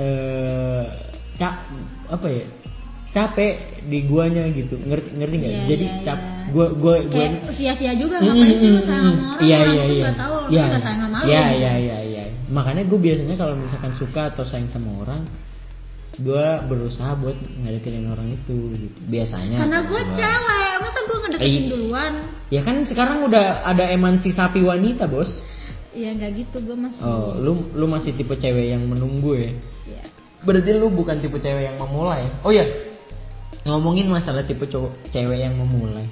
eh 0.00 0.86
cak 1.36 1.54
apa 2.08 2.26
ya 2.32 2.46
capek 3.12 3.84
di 3.84 4.08
guanya 4.08 4.48
gitu. 4.48 4.80
Ngerti 4.80 5.08
ngerti 5.20 5.34
nggak? 5.36 5.52
Iya, 5.52 5.62
jadi 5.68 5.84
iya, 5.84 6.00
cap 6.02 6.18
gue 6.52 6.66
gue 6.80 6.96
gue 7.12 7.20
kayak 7.20 7.52
sia-sia 7.52 7.92
juga 7.96 8.16
ngapain 8.18 8.56
sih 8.56 8.68
lu 8.72 8.80
sayang 8.82 9.16
sama 9.20 9.36
orang? 9.36 9.44
Iya 9.44 9.56
orang 9.60 9.72
iya 9.72 9.82
tuh 9.84 9.92
iya. 9.92 10.04
gak 10.04 10.16
tahu 10.16 10.36
tuh 10.40 10.50
gak 10.56 10.82
sayang 10.82 11.00
sama 11.04 11.16
lu. 11.20 11.26
Iya 11.28 11.44
iya 11.52 11.72
iya 11.76 11.98
iya. 12.00 12.22
Makanya 12.48 12.82
gue 12.88 12.98
biasanya 12.98 13.36
kalau 13.36 13.54
misalkan 13.60 13.92
suka 13.96 14.22
atau 14.32 14.44
sayang 14.48 14.70
sama 14.72 14.90
orang, 15.04 15.20
gue 16.14 16.46
berusaha 16.66 17.16
buat 17.16 17.32
ngedeketin 17.58 18.04
orang 18.06 18.28
itu 18.30 18.52
gitu. 18.70 18.98
Biasanya. 19.06 19.56
karena 19.58 19.80
gue 19.82 20.00
cewek 20.12 20.74
masa 20.78 20.98
gue 21.00 21.18
ngedeketin 21.18 21.48
Eh. 21.56 21.68
duluan 21.68 22.12
Ya 22.48 22.60
kan 22.60 22.84
sekarang 22.84 23.24
udah 23.24 23.64
ada 23.64 23.88
emansipasi 23.88 24.60
wanita 24.60 25.06
bos. 25.06 25.40
ya 25.90 26.08
nggak 26.10 26.32
gitu 26.34 26.56
gue 26.62 26.76
masih 26.78 27.00
Oh, 27.00 27.32
lu 27.34 27.52
lu 27.72 27.84
masih 27.86 28.12
tipe 28.12 28.32
cewek 28.34 28.68
yang 28.68 28.84
menunggu 28.84 29.36
ya? 29.36 29.50
ya. 29.88 30.02
Berarti 30.42 30.72
lu 30.72 30.88
bukan 30.88 31.16
tipe 31.18 31.36
cewek 31.36 31.64
yang 31.64 31.76
memulai. 31.76 32.28
Oh 32.40 32.48
ya, 32.48 32.64
ngomongin 33.62 34.08
masalah 34.08 34.40
tipe 34.42 34.64
cowok 34.64 34.92
cewek 35.08 35.38
yang 35.38 35.52
memulai. 35.54 36.08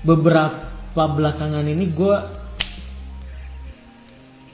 Beberapa 0.00 0.62
belakangan 1.08 1.64
ini 1.64 1.88
gue 1.88 2.16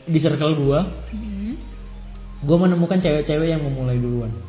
di 0.04 0.18
circle 0.18 0.54
gue 0.54 0.80
Hmm. 1.10 1.43
Gue 2.44 2.56
menemukan 2.56 2.98
cewek-cewek 3.00 3.48
yang 3.48 3.62
memulai 3.62 3.96
duluan. 3.96 4.32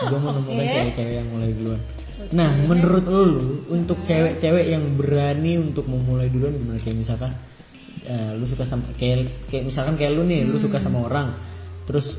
Gue 0.00 0.16
menemukan 0.16 0.64
Oke. 0.64 0.72
cewek-cewek 0.72 1.14
yang 1.20 1.28
mulai 1.28 1.50
duluan. 1.52 1.80
Nah 2.32 2.50
menurut 2.56 3.04
lu 3.04 3.24
untuk 3.68 4.00
cewek-cewek 4.08 4.72
yang 4.72 4.96
berani 4.96 5.60
untuk 5.60 5.84
memulai 5.84 6.32
duluan 6.32 6.56
gimana? 6.56 6.80
Kayak 6.80 6.96
misalkan 7.04 7.30
eh, 8.08 8.32
lu 8.32 8.48
suka 8.48 8.64
sama 8.64 8.88
kayak 8.96 9.28
kayak 9.52 9.68
misalkan 9.68 10.00
kayak 10.00 10.16
lu 10.16 10.24
nih 10.24 10.48
lu 10.48 10.56
suka 10.56 10.80
sama 10.80 11.04
orang. 11.04 11.36
Terus 11.84 12.16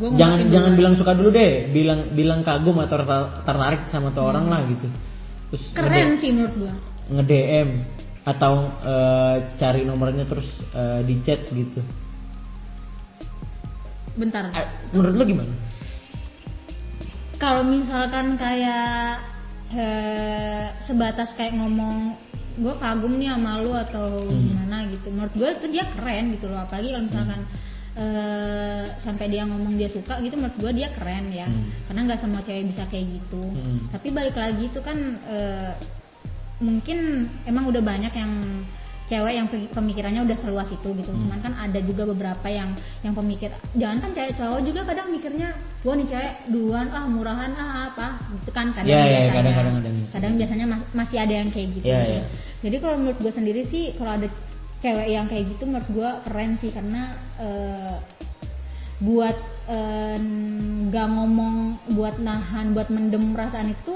Gua 0.00 0.16
jangan 0.16 0.48
jangan 0.48 0.72
duluan. 0.72 0.78
bilang 0.80 0.94
suka 0.96 1.12
dulu 1.12 1.28
deh. 1.28 1.68
Bilang 1.68 2.00
bilang 2.16 2.40
kagum 2.40 2.80
atau 2.80 2.96
ter- 3.04 3.32
tertarik 3.44 3.82
sama 3.92 4.08
tuh 4.16 4.24
orang 4.24 4.48
lah 4.48 4.60
gitu. 4.64 4.88
Terus 5.52 5.64
keren 5.76 6.08
sih 6.16 6.30
menurut 6.32 6.54
gue 6.56 6.72
nge 7.10 7.24
DM 7.26 7.68
atau 8.24 8.52
eh, 8.80 9.36
cari 9.60 9.84
nomornya 9.84 10.24
terus 10.24 10.48
eh, 10.72 11.04
di 11.04 11.20
chat 11.20 11.44
gitu 11.52 11.84
bentar. 14.16 14.50
Eh, 14.50 14.68
menurut 14.90 15.14
lu 15.14 15.24
gimana? 15.26 15.52
Kalau 17.36 17.62
misalkan 17.64 18.36
kayak 18.36 19.22
eh, 19.72 20.66
sebatas 20.84 21.32
kayak 21.34 21.56
ngomong 21.56 22.18
gue 22.60 22.74
kagum 22.76 23.16
nih 23.16 23.32
sama 23.32 23.62
lu 23.62 23.72
atau 23.72 24.26
Hmm. 24.26 24.42
gimana 24.44 24.76
gitu. 24.92 25.08
Menurut 25.08 25.34
gue 25.34 25.48
itu 25.48 25.66
dia 25.72 25.84
keren 25.94 26.34
gitu 26.36 26.50
loh. 26.50 26.60
Apalagi 26.60 26.92
kalau 26.92 27.04
misalkan 27.06 27.40
eh, 27.96 28.84
sampai 29.00 29.26
dia 29.26 29.42
ngomong 29.44 29.74
dia 29.74 29.88
suka 29.88 30.20
gitu 30.20 30.36
menurut 30.36 30.56
gue 30.58 30.72
dia 30.74 30.88
keren 30.92 31.32
ya. 31.32 31.46
Hmm. 31.48 31.70
karena 31.88 32.00
nggak 32.06 32.20
semua 32.20 32.40
cewek 32.44 32.68
bisa 32.68 32.84
kayak 32.86 33.06
gitu. 33.18 33.42
Hmm. 33.50 33.78
tapi 33.90 34.08
balik 34.10 34.36
lagi 34.36 34.64
itu 34.68 34.80
kan 34.80 34.98
eh, 35.26 35.72
mungkin 36.60 37.24
emang 37.48 37.66
udah 37.66 37.80
banyak 37.80 38.12
yang 38.12 38.32
cewek 39.10 39.34
yang 39.34 39.46
pe- 39.46 39.66
pemikirannya 39.68 40.22
udah 40.22 40.38
seluas 40.38 40.70
itu 40.70 40.88
gitu. 40.94 41.10
Hmm. 41.10 41.26
cuman 41.26 41.38
kan 41.42 41.52
ada 41.58 41.82
juga 41.82 42.06
beberapa 42.06 42.46
yang 42.46 42.70
yang 43.02 43.10
pemikir 43.10 43.50
jangan 43.74 43.98
kan 43.98 44.10
cewek 44.14 44.32
cowok 44.32 44.60
juga 44.62 44.80
kadang 44.86 45.10
mikirnya 45.10 45.50
wah 45.82 45.92
nih 45.92 46.06
cewek 46.06 46.32
duluan 46.46 46.86
ah 46.88 47.04
murahan 47.04 47.50
ah 47.52 47.90
apa? 47.90 48.06
Gitu 48.38 48.50
kan 48.50 48.70
kadang 48.70 48.86
Iya, 48.86 49.02
iya, 49.02 49.10
biasanya. 49.10 49.34
kadang-kadang 49.34 49.74
ada 49.74 49.88
yang 49.90 50.06
kadang 50.08 50.32
biasanya 50.38 50.66
mas- 50.68 50.88
masih 50.94 51.18
ada 51.18 51.34
yang 51.34 51.48
kayak 51.50 51.68
gitu 51.74 51.84
Iya, 51.84 52.00
iya. 52.08 52.22
jadi 52.60 52.76
kalau 52.78 52.96
menurut 52.96 53.18
gue 53.18 53.32
sendiri 53.34 53.62
sih 53.64 53.84
kalau 53.94 54.14
ada 54.14 54.30
cewek 54.78 55.08
yang 55.08 55.26
kayak 55.26 55.44
gitu 55.50 55.62
menurut 55.66 55.88
gue 55.90 56.10
keren 56.24 56.56
sih. 56.56 56.70
Karena 56.70 57.02
eh, 57.36 57.96
buat 58.98 59.36
eh, 59.66 60.16
nggak 60.86 61.08
ngomong 61.10 61.54
buat 61.92 62.16
nahan 62.16 62.72
buat 62.72 62.88
mendem 62.88 63.32
perasaan 63.32 63.68
itu 63.68 63.94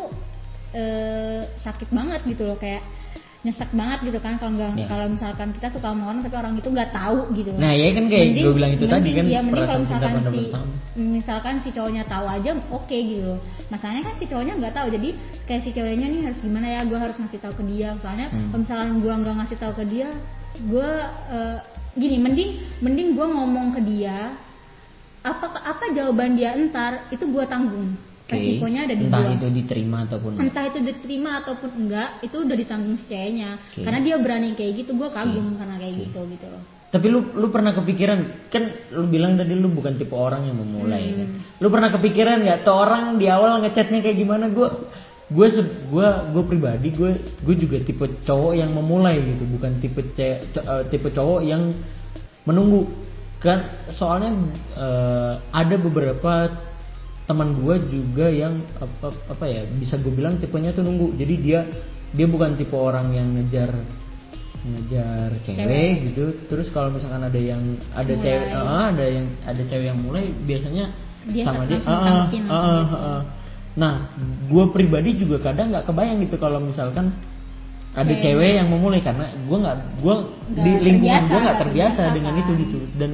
eh, 0.73 1.41
sakit 1.57 1.89
banget 1.89 2.21
gitu 2.27 2.45
loh. 2.45 2.59
Kayak 2.59 2.83
nyesek 3.45 3.69
banget 3.71 3.99
gitu 4.03 4.19
kan 4.19 4.35
kalau 4.35 4.53
nggak 4.53 4.73
Iya. 4.75 4.87
kalau 4.89 5.07
misalkan 5.07 5.49
kita 5.53 5.69
suka 5.69 5.87
sama 5.87 6.03
orang 6.07 6.21
tapi 6.21 6.33
orang 6.35 6.55
itu 6.57 6.65
nggak 6.67 6.91
tahu 6.91 7.19
gitu 7.31 7.53
Nah 7.55 7.71
ya 7.71 7.93
kan 7.93 8.05
kayak 8.07 8.25
Mending- 8.27 8.41
gue 8.43 8.55
bilang 8.55 8.71
itu 8.71 8.81
tadi 8.83 8.91
mending- 8.91 9.15
kan 9.15 9.25
iya, 9.27 9.41
mending 9.43 9.67
kalau 9.67 9.81
misalkan 9.81 10.13
si 10.25 10.41
misalkan 10.95 11.55
si 11.59 11.69
cowoknya 11.71 12.05
tahu 12.05 12.27
aja 12.27 12.51
oke 12.69 12.97
gitu 12.97 13.23
loh 13.27 13.39
masalahnya 13.69 14.03
kan 14.03 14.15
si 14.15 14.25
cowoknya 14.25 14.55
nggak 14.57 14.73
tahu 14.73 14.87
jadi 14.91 15.09
kayak 15.45 15.61
si 15.61 15.71
cowoknya 15.71 16.07
nih 16.09 16.21
harus 16.23 16.39
gimana 16.41 16.67
ya 16.67 16.81
gue 16.83 16.97
harus 16.97 17.17
ngasih 17.17 17.39
tahu 17.39 17.53
ke 17.55 17.65
dia 17.67 17.89
soalnya 17.99 18.27
Hmm. 18.29 18.49
kalau 18.49 18.61
misalkan 18.61 18.91
gue 18.99 19.13
nggak 19.15 19.35
ngasih 19.37 19.59
tahu 19.59 19.73
ke 19.75 19.85
dia 19.87 20.09
gue 20.65 20.91
eh, 21.31 21.59
gini 21.95 22.17
mending 22.19 22.51
mending 22.81 23.09
gue 23.13 23.27
ngomong 23.29 23.67
ke 23.71 23.81
dia 23.83 24.33
apa 25.23 25.47
apa 25.55 25.85
jawaban 25.91 26.35
dia 26.35 26.53
entar 26.53 27.09
itu 27.09 27.25
gue 27.25 27.45
tanggung. 27.45 27.97
Resikonya 28.25 28.89
ada 28.89 28.95
di 28.97 29.05
Entah 29.05 29.21
gue 29.21 29.37
itu 29.37 29.49
diterima 29.53 29.99
ataupun 30.09 30.33
entah 30.41 30.65
itu 30.65 30.79
diterima 30.81 31.31
ataupun 31.45 31.71
enggak 31.77 32.09
itu 32.25 32.37
udah 32.41 32.57
ditanggung 32.57 32.97
si 32.97 33.05
ceweknya 33.05 33.61
Oke. 33.61 33.85
karena 33.85 34.01
dia 34.01 34.17
berani 34.17 34.49
kayak 34.57 34.73
gitu 34.81 34.97
gue 34.97 35.09
kagum 35.13 35.61
karena 35.61 35.77
kayak 35.77 35.95
gitu 36.09 36.21
gitu 36.33 36.47
loh. 36.49 36.63
Tapi 36.89 37.07
lu 37.11 37.21
lu 37.35 37.51
pernah 37.51 37.75
kepikiran 37.75 38.19
kan 38.49 38.63
lu 38.95 39.11
bilang 39.11 39.35
tadi 39.35 39.53
lu 39.53 39.67
bukan 39.69 39.99
tipe 39.99 40.15
orang 40.15 40.47
yang 40.49 40.57
memulai 40.57 41.05
Hmm. 41.05 41.17
kan. 41.19 41.29
Lu 41.61 41.69
pernah 41.69 41.91
kepikiran 41.91 42.37
nggak? 42.47 42.59
Tuh 42.65 42.75
orang 42.75 43.19
di 43.19 43.27
awal 43.29 43.61
ngechatnya 43.61 43.99
kayak 44.01 44.17
gimana? 44.17 44.47
Gue 44.49 44.69
gue 45.29 45.49
gue 45.91 46.09
gue 46.33 46.43
pribadi 46.47 46.89
gue 46.95 47.11
gue 47.19 47.55
juga 47.59 47.77
tipe 47.83 48.07
cowok 48.25 48.53
yang 48.57 48.71
memulai 48.73 49.21
gitu. 49.21 49.43
Bukan 49.43 49.83
tipe 49.83 50.01
ce, 50.15 50.39
eh, 50.41 50.83
tipe 50.89 51.11
cowok 51.11 51.41
yang 51.45 51.75
menunggu. 52.47 52.87
Kan 53.43 53.69
soalnya 53.91 54.31
eh, 54.79 55.33
ada 55.51 55.77
beberapa 55.77 56.47
teman 57.25 57.57
gue 57.57 57.77
juga 57.89 58.29
yang 58.29 58.61
apa 58.77 59.09
apa 59.33 59.45
ya 59.49 59.65
bisa 59.81 59.97
gue 59.97 60.13
bilang 60.13 60.37
tipenya 60.37 60.77
tuh 60.77 60.85
nunggu 60.85 61.17
jadi 61.17 61.35
dia 61.41 61.61
dia 62.13 62.27
bukan 62.29 62.55
tipe 62.61 62.77
orang 62.77 63.11
yang 63.17 63.29
ngejar 63.33 63.73
ngejar 64.65 65.29
cewek, 65.45 66.09
gitu 66.09 66.33
terus 66.49 66.73
kalau 66.73 66.89
misalkan 66.89 67.21
ada 67.21 67.37
yang 67.37 67.61
ada 67.93 68.13
Mulai. 68.17 68.25
cewek 68.25 68.49
ah, 68.57 68.85
ada 68.89 69.05
yang 69.05 69.27
ada 69.45 69.63
cewek 69.69 69.87
yang 69.93 70.01
mulai 70.01 70.25
biasanya 70.49 70.85
Dia 71.25 71.45
sama 71.49 71.65
dia 71.69 71.81
ah, 71.85 71.93
ah, 71.93 72.01
ah, 72.01 72.25
gitu. 72.33 72.49
ah. 72.49 73.23
nah 73.77 73.93
gue 74.49 74.65
pribadi 74.73 75.21
juga 75.21 75.37
kadang 75.41 75.69
nggak 75.73 75.85
kebayang 75.85 76.19
gitu 76.25 76.37
kalau 76.41 76.61
misalkan 76.65 77.13
ada 77.95 78.11
Cewek. 78.11 78.25
cewek 78.25 78.53
yang 78.59 78.69
memulai 78.73 79.01
karena 79.05 79.29
gue 79.33 79.59
nggak 79.61 79.77
gue 80.01 80.15
di 80.65 80.73
lingkungan 80.81 81.23
gue 81.29 81.41
nggak 81.45 81.59
terbiasa 81.69 82.01
terbiasa 82.01 82.17
dengan 82.17 82.33
kan. 82.35 82.43
itu 82.43 82.53
gitu 82.65 82.79
dan 82.97 83.11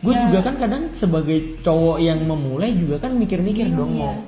gue 0.00 0.10
Ya. 0.10 0.20
juga 0.26 0.38
kan 0.42 0.54
kadang 0.56 0.82
sebagai 0.92 1.36
cowok 1.60 1.96
yang 1.98 2.20
memulai 2.22 2.72
juga 2.72 2.96
kan 2.98 3.12
mikir-mikir 3.12 3.66
Bingung, 3.66 3.78
dong 3.78 3.92
mau 3.94 4.12
iya. 4.12 4.22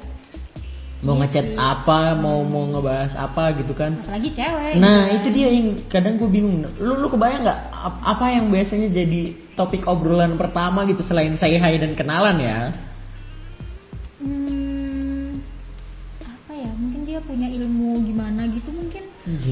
mau 1.02 1.14
Iya 1.14 1.20
ngechat 1.24 1.46
sih. 1.46 1.56
apa 1.56 2.00
mau 2.14 2.38
mau 2.42 2.64
ngebahas 2.68 3.12
apa 3.16 3.56
gitu 3.56 3.72
kan 3.72 3.96
apalagi 3.98 4.30
cewek 4.30 4.72
nah 4.76 5.00
gitu 5.02 5.16
itu 5.16 5.28
dia 5.32 5.48
yang 5.50 5.68
kadang 5.86 6.14
gue 6.14 6.28
bingung 6.28 6.56
lu 6.76 6.92
lu 6.94 7.08
kebayang 7.08 7.42
nggak 7.42 7.60
ap- 7.70 8.04
apa 8.06 8.24
yang 8.30 8.46
biasanya 8.48 8.88
jadi 8.88 9.20
topik 9.52 9.84
obrolan 9.84 10.36
pertama 10.36 10.84
gitu 10.84 11.00
selain 11.00 11.34
say 11.36 11.56
hi 11.56 11.74
dan 11.74 11.92
kenalan 11.92 12.36
ya 12.38 12.68
Hmm, 14.22 15.34
apa 16.22 16.52
ya 16.54 16.70
mungkin 16.72 17.00
dia 17.02 17.18
punya 17.18 17.50
ilmu 17.50 17.98
gimana 18.02 18.46
gitu 18.46 18.70
mungkin 18.70 19.02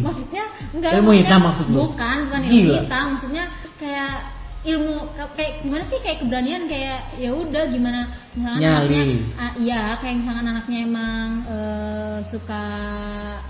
maksudnya 0.01 0.45
enggak 0.71 0.91
Ilmu 0.93 1.03
maksudnya- 1.09 1.27
hitam 1.27 1.41
maksud 1.43 1.67
lu? 1.67 1.77
bukan 1.83 2.17
bukan 2.25 2.41
ilmu 2.45 2.55
Gila. 2.55 2.77
hitam 2.79 3.05
maksudnya 3.11 3.45
kayak 3.77 4.13
ilmu 4.61 4.93
kayak 5.33 5.65
gimana 5.65 5.83
sih 5.83 5.97
kayak 5.99 6.21
keberanian 6.21 6.69
kayak 6.69 7.17
ya 7.17 7.33
udah 7.33 7.65
gimana 7.67 8.01
misalkan 8.31 8.61
Nyali. 8.61 8.77
anaknya 8.77 9.05
ah, 9.35 9.53
iya 9.57 9.83
kayak 9.97 10.15
misalkan 10.21 10.47
anaknya 10.47 10.79
emang 10.85 11.27
eh, 11.49 12.19
suka 12.29 12.65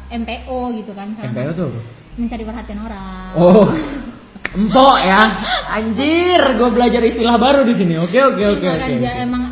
MPO 0.08 0.58
gitu 0.76 0.92
kan 0.92 1.06
misalkan 1.10 1.34
MPO 1.34 1.50
tuh 1.52 1.70
mencari 2.14 2.44
perhatian 2.44 2.80
orang 2.80 3.30
Oh, 3.32 3.66
empok 4.58 4.98
ya, 4.98 5.22
anjir, 5.70 6.42
gue 6.58 6.68
belajar 6.68 6.98
istilah 7.00 7.38
baru 7.38 7.62
di 7.62 7.70
sini. 7.70 7.94
Oke 7.96 8.18
oke 8.18 8.42
oke 8.50 8.58
misalkan 8.60 8.90
oke. 8.90 8.98
dia 8.98 9.12
oke. 9.12 9.24
emang 9.24 9.42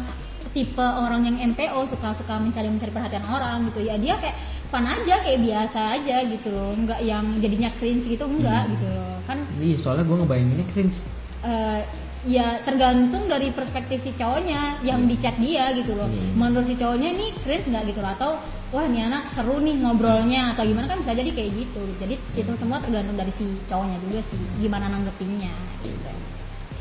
tipe 0.50 0.82
orang 0.82 1.22
yang 1.22 1.36
MPO 1.48 1.78
suka 1.86 2.10
suka 2.12 2.34
mencari 2.36 2.66
mencari 2.66 2.90
perhatian 2.90 3.22
orang 3.24 3.66
gitu 3.66 3.78
ya 3.80 3.94
dia 3.94 4.14
kayak 4.16 4.34
fun 4.68 4.82
aja 4.82 5.14
kayak 5.20 5.38
biasa 5.40 5.80
aja 5.96 6.16
gitu 6.24 6.48
loh 6.50 6.74
nggak 6.76 7.00
yang 7.00 7.24
jadinya 7.36 7.70
cringe 7.78 8.06
gitu 8.06 8.24
enggak 8.24 8.62
Hmm. 8.62 8.72
gitu 8.74 8.86
loh 8.88 9.14
kan 9.22 9.38
Iya, 9.56 9.76
soalnya 9.76 10.04
gue 10.04 10.16
ngebayanginnya 10.18 10.66
cringe. 10.72 10.96
Eh, 11.40 11.80
ya 12.26 12.58
tergantung 12.62 13.30
dari 13.30 13.50
perspektif 13.50 14.02
si 14.02 14.10
cowoknya 14.12 14.82
yang 14.82 15.06
Hmm. 15.06 15.10
di 15.10 15.16
chat 15.16 15.38
dia 15.38 15.70
gitu 15.72 15.94
loh 15.94 16.06
Hmm. 16.06 16.34
menurut 16.34 16.66
si 16.66 16.74
cowoknya 16.74 17.14
ini 17.14 17.26
cringe 17.40 17.66
nggak 17.66 17.84
gitu 17.86 18.02
loh 18.02 18.10
atau 18.10 18.30
wah 18.68 18.84
ini 18.84 19.00
anak 19.00 19.30
seru 19.32 19.58
nih 19.58 19.78
ngobrolnya 19.78 20.52
atau 20.52 20.66
gimana 20.66 20.84
kan 20.84 20.98
bisa 20.98 21.14
jadi 21.14 21.30
kayak 21.30 21.50
gitu 21.56 21.82
jadi 21.96 22.14
itu 22.34 22.50
semua 22.58 22.82
tergantung 22.82 23.14
dari 23.14 23.30
si 23.30 23.46
cowoknya 23.64 24.02
juga 24.02 24.20
sih 24.24 24.40
gimana 24.58 24.88
nanggepinnya 24.88 25.54
gitu 25.82 26.10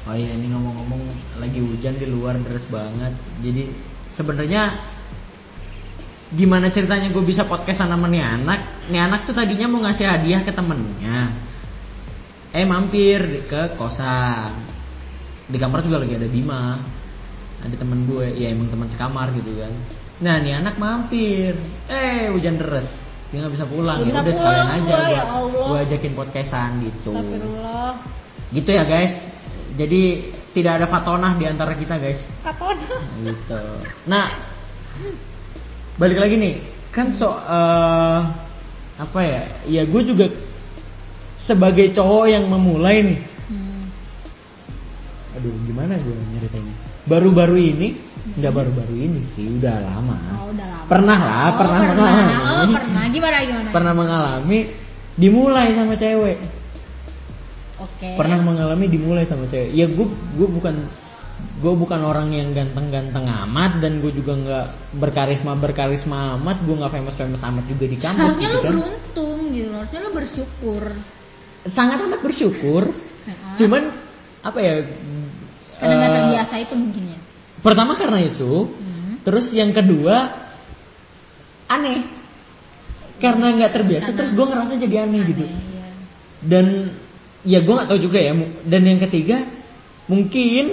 Oh 0.07 0.15
iya, 0.15 0.31
ini 0.31 0.47
ngomong-ngomong 0.47 1.03
lagi 1.35 1.59
hujan 1.59 1.99
di 1.99 2.07
luar 2.07 2.39
deras 2.39 2.63
banget. 2.71 3.11
Jadi 3.43 3.67
sebenarnya 4.15 4.79
gimana 6.31 6.71
ceritanya 6.71 7.11
gue 7.11 7.23
bisa 7.23 7.43
podcast 7.43 7.83
sama 7.83 8.07
nih 8.07 8.23
anak? 8.23 8.87
Nih 8.87 8.99
anak 8.99 9.27
tuh 9.27 9.35
tadinya 9.35 9.67
mau 9.67 9.83
ngasih 9.83 10.07
hadiah 10.07 10.39
ke 10.43 10.51
temennya. 10.51 11.27
Eh 12.55 12.65
mampir 12.67 13.47
ke 13.47 13.75
kosan. 13.75 14.51
Di 15.47 15.57
kamar 15.59 15.83
juga 15.83 16.03
lagi 16.03 16.15
ada 16.15 16.27
Bima. 16.27 16.79
Ada 17.57 17.75
temen 17.79 18.05
gue, 18.05 18.37
ya 18.37 18.53
emang 18.53 18.69
teman 18.69 18.87
sekamar 18.93 19.33
gitu 19.33 19.49
kan. 19.57 19.73
Nah 20.21 20.35
nih 20.39 20.61
anak 20.61 20.77
mampir. 20.77 21.57
Eh 21.89 22.29
hujan 22.31 22.59
deras. 22.61 22.87
Dia 23.33 23.43
nggak 23.43 23.53
bisa 23.59 23.65
pulang. 23.67 23.99
Ya 24.05 24.13
bisa 24.13 24.21
udah 24.23 24.35
sekalian 24.37 24.69
aja 24.71 24.93
gua, 24.93 24.99
gue, 25.03 25.11
ya 25.11 25.23
gue 25.67 25.79
ajakin 25.89 26.13
podcastan 26.15 26.71
gitu 26.85 27.11
gitu 28.55 28.69
ya 28.71 28.83
guys 28.87 29.11
jadi 29.75 30.31
tidak 30.55 30.71
ada 30.81 30.85
fatonah 30.87 31.35
di 31.35 31.45
antara 31.45 31.75
kita 31.75 31.99
guys 31.99 32.23
kapan 32.43 32.75
gitu 33.27 33.59
nah 34.07 34.31
balik 35.99 36.17
lagi 36.21 36.35
nih 36.39 36.55
kan 36.95 37.11
so 37.19 37.27
eh, 37.27 38.19
apa 38.97 39.19
ya 39.21 39.41
ya 39.67 39.83
gue 39.83 40.01
juga 40.07 40.25
sebagai 41.47 41.89
cowok 41.89 42.25
yang 42.27 42.45
memulai 42.45 42.97
nih 43.01 43.19
Hmm. 43.47 43.87
aduh 45.33 45.53
gimana 45.63 45.95
gue 45.95 46.11
nyeritainnya 46.11 46.75
baru-baru 47.05 47.55
ini 47.55 47.89
nggak 48.35 48.51
baru-baru 48.51 48.93
ini 48.97 49.21
sih 49.33 49.47
udah 49.55 49.79
lama 49.79 50.19
Oh, 50.35 50.51
udah 50.51 50.67
lama. 50.67 50.85
pernah 50.85 51.17
lah 51.17 51.31
Oh, 51.47 51.51
pernah 51.55 51.79
pernah. 51.79 51.95
mengalami 51.95 52.35
Oh, 52.67 52.77
pernah. 52.77 53.03
Gimana 53.07 53.37
gimana? 53.41 53.69
pernah 53.71 53.93
mengalami 53.93 54.59
dimulai 55.15 55.67
sama 55.71 55.95
cewek 55.95 56.37
Oke. 57.77 58.09
pernah 58.13 58.37
mengalami 58.37 58.85
dimulai 58.85 59.23
sama 59.23 59.45
cewek 59.45 59.71
ya 59.71 59.85
gue 59.85 60.05
gue 60.35 60.47
bukan 60.49 60.75
gue 61.57 61.69
bukan 61.71 62.01
orang 62.01 62.29
yang 62.29 62.49
ganteng-ganteng 62.51 63.23
amat 63.45 63.77
dan 63.77 64.01
gue 64.01 64.09
juga 64.11 64.33
nggak 64.35 64.65
berkarisma 64.95 65.53
berkarisma 65.53 66.35
amat 66.35 66.57
gue 66.59 66.75
nggak 66.75 66.91
famous 66.91 67.15
famous 67.15 67.41
amat 67.43 67.63
juga 67.65 67.85
di 67.85 67.95
kampus 67.95 68.21
Harusnya 68.27 68.43
gitu 68.43 68.57
lu 68.57 68.59
kan 68.59 68.73
beruntung 68.75 69.39
gitu. 69.51 69.69
Harusnya 69.71 69.99
lu 70.01 70.11
bersyukur. 70.11 70.83
Sangat 71.67 71.97
amat 72.03 72.19
bersyukur. 72.21 72.91
Nah, 73.25 73.55
cuman 73.55 73.83
apa 74.41 74.59
ya 74.59 74.73
karena 75.77 75.93
nggak 75.95 76.11
eh, 76.11 76.17
terbiasa 76.17 76.55
itu 76.57 76.73
mungkin 76.73 77.03
ya. 77.07 77.19
pertama 77.59 77.93
karena 77.93 78.19
itu 78.21 78.69
Hmm. 78.69 79.13
terus 79.21 79.49
yang 79.51 79.71
kedua 79.71 80.31
aneh. 81.67 82.01
Karena 83.17 83.49
nggak 83.51 83.71
terbiasa 83.73 84.05
Karena- 84.07 84.17
terus 84.21 84.31
gue 84.31 84.45
ngerasa 84.45 84.73
jadi 84.77 84.95
aneh, 85.03 85.21
gitu. 85.25 85.41
Aneh, 85.41 85.57
iya. 85.73 85.87
dan 86.45 86.65
ya 87.41 87.59
gue 87.59 87.73
nggak 87.73 87.89
tahu 87.89 87.99
juga 87.99 88.19
ya 88.19 88.33
dan 88.63 88.81
yang 88.83 88.99
ketiga 89.01 89.37
mungkin 90.05 90.65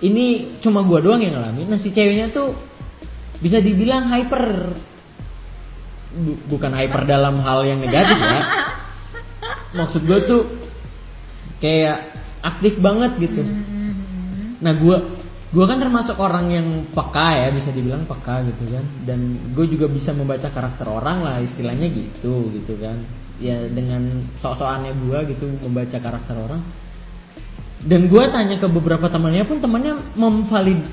ini 0.00 0.26
cuma 0.58 0.80
gue 0.80 0.98
doang 0.98 1.20
yang 1.20 1.36
ngalamin. 1.36 1.68
Nah 1.68 1.76
si 1.76 1.92
ceweknya 1.92 2.32
tuh 2.32 2.56
bisa 3.38 3.60
dibilang 3.60 4.08
hyper. 4.08 4.72
Bu- 6.10 6.40
bukan 6.48 6.72
hyper 6.72 7.06
dalam 7.06 7.38
hal 7.38 7.62
yang 7.62 7.78
negatif 7.78 8.18
ya 8.18 8.40
maksud 9.74 10.02
gue 10.06 10.18
tuh 10.26 10.42
kayak 11.62 12.16
aktif 12.40 12.80
banget 12.80 13.12
gitu. 13.20 13.42
Hmm, 13.44 13.64
hmm, 13.64 13.92
hmm. 13.92 14.50
Nah 14.64 14.72
gue 14.74 14.96
gue 15.50 15.64
kan 15.66 15.82
termasuk 15.82 16.14
orang 16.22 16.46
yang 16.46 16.68
peka 16.94 17.34
ya 17.34 17.48
bisa 17.50 17.70
dibilang 17.74 18.06
peka 18.08 18.42
gitu 18.48 18.64
kan. 18.74 18.84
Dan 19.04 19.52
gue 19.52 19.66
juga 19.68 19.86
bisa 19.86 20.10
membaca 20.16 20.48
karakter 20.50 20.86
orang 20.88 21.22
lah 21.22 21.36
istilahnya 21.38 21.86
gitu 21.92 22.50
gitu 22.56 22.74
kan. 22.80 23.04
Ya 23.40 23.56
dengan 23.68 24.10
sok-sokannya 24.40 24.92
gue 24.96 25.18
gitu 25.36 25.44
membaca 25.68 25.96
karakter 26.00 26.36
orang. 26.36 26.62
Dan 27.80 28.12
gue 28.12 28.24
tanya 28.28 28.60
ke 28.60 28.68
beberapa 28.68 29.08
temannya 29.08 29.44
pun 29.48 29.56
temannya 29.56 29.96
memvalid 30.12 30.84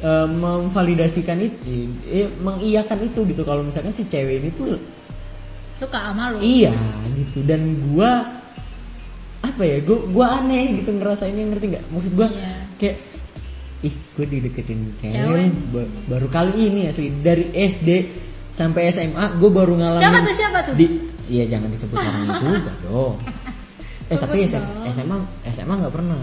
eh, 0.00 0.28
memvalidasikan 0.28 1.36
itu 1.36 1.56
eh, 2.08 2.28
mengiyakan 2.40 2.98
itu 3.04 3.20
gitu. 3.28 3.44
Kalau 3.44 3.60
misalkan 3.60 3.92
si 3.92 4.08
cewek 4.08 4.40
ini 4.40 4.48
tuh 4.56 4.80
Suka 5.80 5.98
sama 6.04 6.30
lu. 6.30 6.38
iya 6.38 6.76
gitu 7.16 7.40
dan 7.42 7.60
gue 7.72 8.10
apa 9.40 9.62
ya 9.62 9.80
gue 9.80 9.98
gua 10.06 10.38
aneh 10.38 10.76
gitu 10.76 10.92
ngerasainnya 10.92 11.44
ngerti 11.48 11.66
nggak 11.70 11.84
maksud 11.88 12.12
gue 12.12 12.28
Iya. 12.28 12.52
kayak 12.76 12.96
ih 13.80 13.94
gue 14.12 14.26
dideketin 14.28 14.78
cewek 14.94 15.48
ba- 15.70 15.88
baru 16.06 16.28
kali 16.28 16.52
ini 16.60 16.80
asli 16.86 17.08
dari 17.18 17.48
SD 17.50 17.88
sampai 18.52 18.92
SMA 18.92 19.24
gue 19.34 19.48
baru 19.48 19.72
ngalamin 19.74 20.04
Siapa 20.04 20.20
tuh, 20.20 20.34
siapa 20.36 20.58
tuh? 20.60 20.74
di 20.76 20.86
iya 21.26 21.48
jangan 21.48 21.72
disebut 21.72 21.96
orang 21.98 22.22
juga 22.28 22.72
dong 22.82 23.14
eh 24.06 24.18
tapi 24.18 24.36
Sebut 24.42 24.52
SM, 24.52 24.62
dong. 24.66 24.84
SMA 24.92 25.16
SMA 25.48 25.74
nggak 25.78 25.94
pernah 25.94 26.20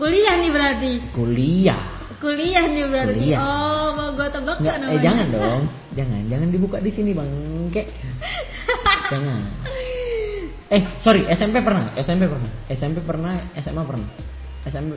Kuliah 0.00 0.34
nih 0.40 0.48
berarti. 0.50 0.92
kuliah. 1.12 1.82
Kuliah 2.16 2.64
nih 2.64 2.84
berarti. 2.88 3.20
Kuliah. 3.20 3.40
Oh, 3.44 3.88
mau 3.92 4.08
gua 4.16 4.32
tebak 4.32 4.56
nggak 4.56 4.76
eh 4.76 4.80
namanya? 4.80 5.02
jangan 5.04 5.26
dong. 5.28 5.62
Jangan 5.92 6.20
jangan 6.32 6.48
dibuka 6.48 6.76
di 6.80 6.88
sini 6.88 7.10
bang. 7.12 7.28
Kek. 7.68 7.86
Jangan. 9.12 9.40
Eh 10.72 10.82
sorry 11.04 11.28
SMP 11.28 11.60
pernah? 11.60 11.92
SMP 12.00 12.24
pernah? 12.32 12.50
SMP 12.72 12.98
pernah 13.04 13.34
SMA 13.60 13.82
pernah? 13.84 14.08
SMP 14.64 14.92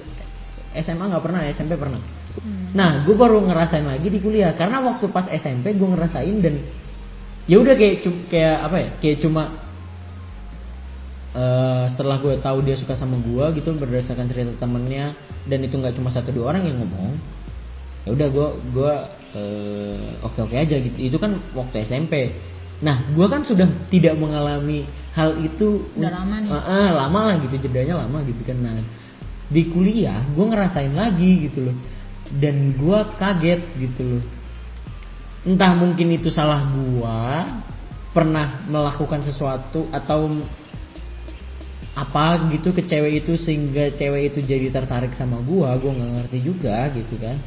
SMA 0.79 1.03
nggak 1.11 1.23
pernah 1.23 1.41
SMP 1.51 1.73
pernah? 1.75 2.01
Hmm. 2.33 2.73
nah 2.73 3.05
gue 3.05 3.13
baru 3.13 3.43
ngerasain 3.43 3.83
lagi 3.83 4.07
di 4.07 4.23
kuliah. 4.23 4.55
Karena 4.55 4.79
waktu 4.79 5.11
pas 5.11 5.27
SMP 5.27 5.75
gue 5.75 5.87
ngerasain 5.89 6.39
dan 6.39 6.63
ya 7.43 7.59
udah 7.59 7.75
kayak 7.75 8.07
kayak 8.31 8.57
apa 8.71 8.77
ya? 8.79 8.89
Kayak 9.03 9.17
cuma 9.19 9.62
eh, 11.33 11.83
setelah 11.93 12.17
gue 12.21 12.37
tahu 12.39 12.61
dia 12.65 12.77
suka 12.77 12.93
sama 12.93 13.17
gue 13.19 13.45
gitu 13.59 13.73
berdasarkan 13.73 14.29
cerita 14.29 14.53
temennya 14.61 15.17
dan 15.49 15.59
itu 15.65 15.75
nggak 15.75 15.97
cuma 15.97 16.13
satu 16.13 16.31
dua 16.31 16.55
orang 16.55 16.63
yang 16.65 16.77
ngomong 16.79 17.17
ya 18.03 18.09
udah 18.13 18.27
gue 18.29 18.47
gue 18.75 18.93
oke 20.21 20.39
oke 20.45 20.55
aja 20.55 20.75
gitu. 20.77 20.97
Itu 21.09 21.17
kan 21.17 21.41
waktu 21.57 21.81
SMP 21.81 22.35
nah 22.83 22.99
gue 23.15 23.27
kan 23.31 23.47
sudah 23.47 23.65
tidak 23.87 24.19
mengalami 24.19 24.83
hal 25.15 25.31
itu 25.39 25.87
Udah 25.95 26.11
lama 26.11 26.35
nih. 26.41 26.49
Eh, 26.51 26.57
eh, 26.57 26.89
lama 26.91 27.19
lah 27.31 27.35
gitu 27.39 27.55
jedanya 27.69 28.03
lama 28.03 28.19
gitu 28.25 28.41
kan. 28.43 28.57
Nah 28.59 28.77
di 29.47 29.69
kuliah 29.69 30.25
gue 30.33 30.45
ngerasain 30.45 30.93
lagi 30.93 31.49
gitu 31.49 31.69
loh. 31.69 31.77
Dan 32.33 32.73
gue 32.75 32.99
kaget 33.21 33.61
gitu 33.77 34.17
loh. 34.17 34.23
Entah 35.43 35.75
mungkin 35.75 36.07
itu 36.15 36.31
salah 36.31 36.63
gua 36.71 37.43
pernah 38.15 38.63
melakukan 38.63 39.19
sesuatu 39.19 39.91
atau 39.91 40.31
apa 41.93 42.49
gitu 42.49 42.73
ke 42.73 42.81
cewek 42.81 43.21
itu 43.21 43.37
sehingga 43.37 43.93
cewek 43.93 44.33
itu 44.33 44.39
jadi 44.41 44.73
tertarik 44.73 45.13
sama 45.13 45.37
gua 45.45 45.77
gua 45.77 45.93
nggak 45.93 46.11
ngerti 46.25 46.39
juga 46.41 46.89
gitu 46.89 47.15
kan 47.21 47.37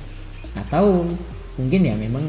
atau 0.54 1.02
mungkin 1.58 1.80
ya 1.82 1.94
memang 1.98 2.22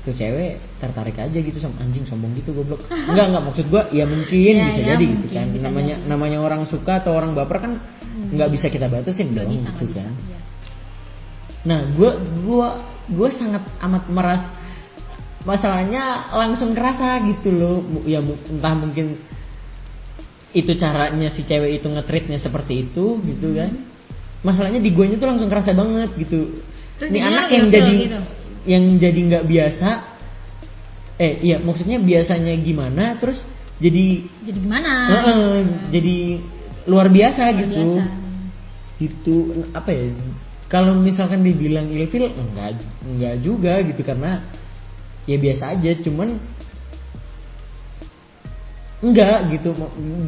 tuh 0.00 0.16
cewek 0.16 0.56
tertarik 0.80 1.12
aja 1.20 1.36
gitu 1.36 1.60
sama 1.60 1.76
anjing 1.84 2.08
sombong 2.08 2.32
gitu 2.32 2.56
goblok 2.56 2.80
enggak 3.12 3.26
enggak 3.28 3.44
maksud 3.44 3.66
gua 3.68 3.84
ya 3.92 4.08
mungkin 4.08 4.54
Ya, 4.56 4.64
bisa 4.72 4.80
ya, 4.80 4.86
jadi 4.96 5.04
gitu 5.04 5.20
mungkin, 5.20 5.36
kan 5.36 5.46
bisa 5.52 5.64
namanya 5.68 5.94
jadi. 6.00 6.08
namanya 6.08 6.38
orang 6.40 6.62
suka 6.64 6.92
atau 7.04 7.12
orang 7.12 7.36
baper 7.36 7.58
kan 7.60 7.72
nggak 8.32 8.48
bisa 8.50 8.66
kita 8.72 8.88
batasin 8.88 9.28
Nggak 9.30 9.44
dong 9.44 9.52
bisa, 9.52 9.68
gitu 9.76 9.84
bisa. 9.92 10.00
kan 10.00 10.14
Iya. 10.16 10.38
Nah, 11.60 11.80
gua 11.92 12.12
gua 12.40 12.68
gua 13.12 13.28
sangat 13.28 13.60
amat 13.84 14.08
meras 14.08 14.40
masalahnya 15.42 16.28
langsung 16.32 16.72
kerasa 16.72 17.20
gitu 17.28 17.52
loh. 17.52 17.76
Ya 18.04 18.20
entah 18.24 18.74
mungkin 18.76 19.20
itu 20.50 20.72
caranya 20.74 21.28
si 21.30 21.42
cewek 21.44 21.78
itu 21.78 21.86
ngetritnya 21.86 22.36
seperti 22.36 22.88
itu 22.88 23.18
gitu 23.22 23.54
kan. 23.54 23.70
Masalahnya 24.40 24.80
di 24.80 24.90
guanya 24.90 25.16
tuh 25.16 25.28
langsung 25.30 25.46
kerasa 25.46 25.70
banget 25.72 26.10
gitu. 26.16 26.64
Terus 26.96 27.10
Ini 27.12 27.20
anak 27.22 27.46
yang 27.48 27.66
ilfil 27.68 27.76
jadi 27.76 27.94
gitu? 28.02 28.20
yang 28.60 28.84
jadi 28.96 29.20
nggak 29.24 29.44
biasa 29.48 29.88
eh 31.16 31.32
iya 31.40 31.56
maksudnya 31.56 31.96
biasanya 31.96 32.52
gimana 32.60 33.16
terus 33.16 33.40
jadi 33.80 34.24
Jadi 34.44 34.58
gimana? 34.60 34.92
Heeh, 35.08 35.56
jadi 35.88 36.16
luar 36.84 37.08
biasa 37.08 37.42
Luar 37.48 37.56
gitu 37.56 37.80
biasa. 37.80 38.02
itu 39.00 39.36
apa 39.72 39.90
ya 39.92 40.04
kalau 40.68 40.92
misalkan 40.96 41.40
dibilang 41.40 41.88
ilfil 41.88 42.28
enggak 42.28 42.84
enggak 43.00 43.34
juga 43.40 43.80
gitu 43.80 44.00
karena 44.04 44.44
ya 45.24 45.36
biasa 45.36 45.72
aja 45.72 45.92
cuman 46.00 46.36
enggak 49.00 49.38
gitu. 49.50 49.70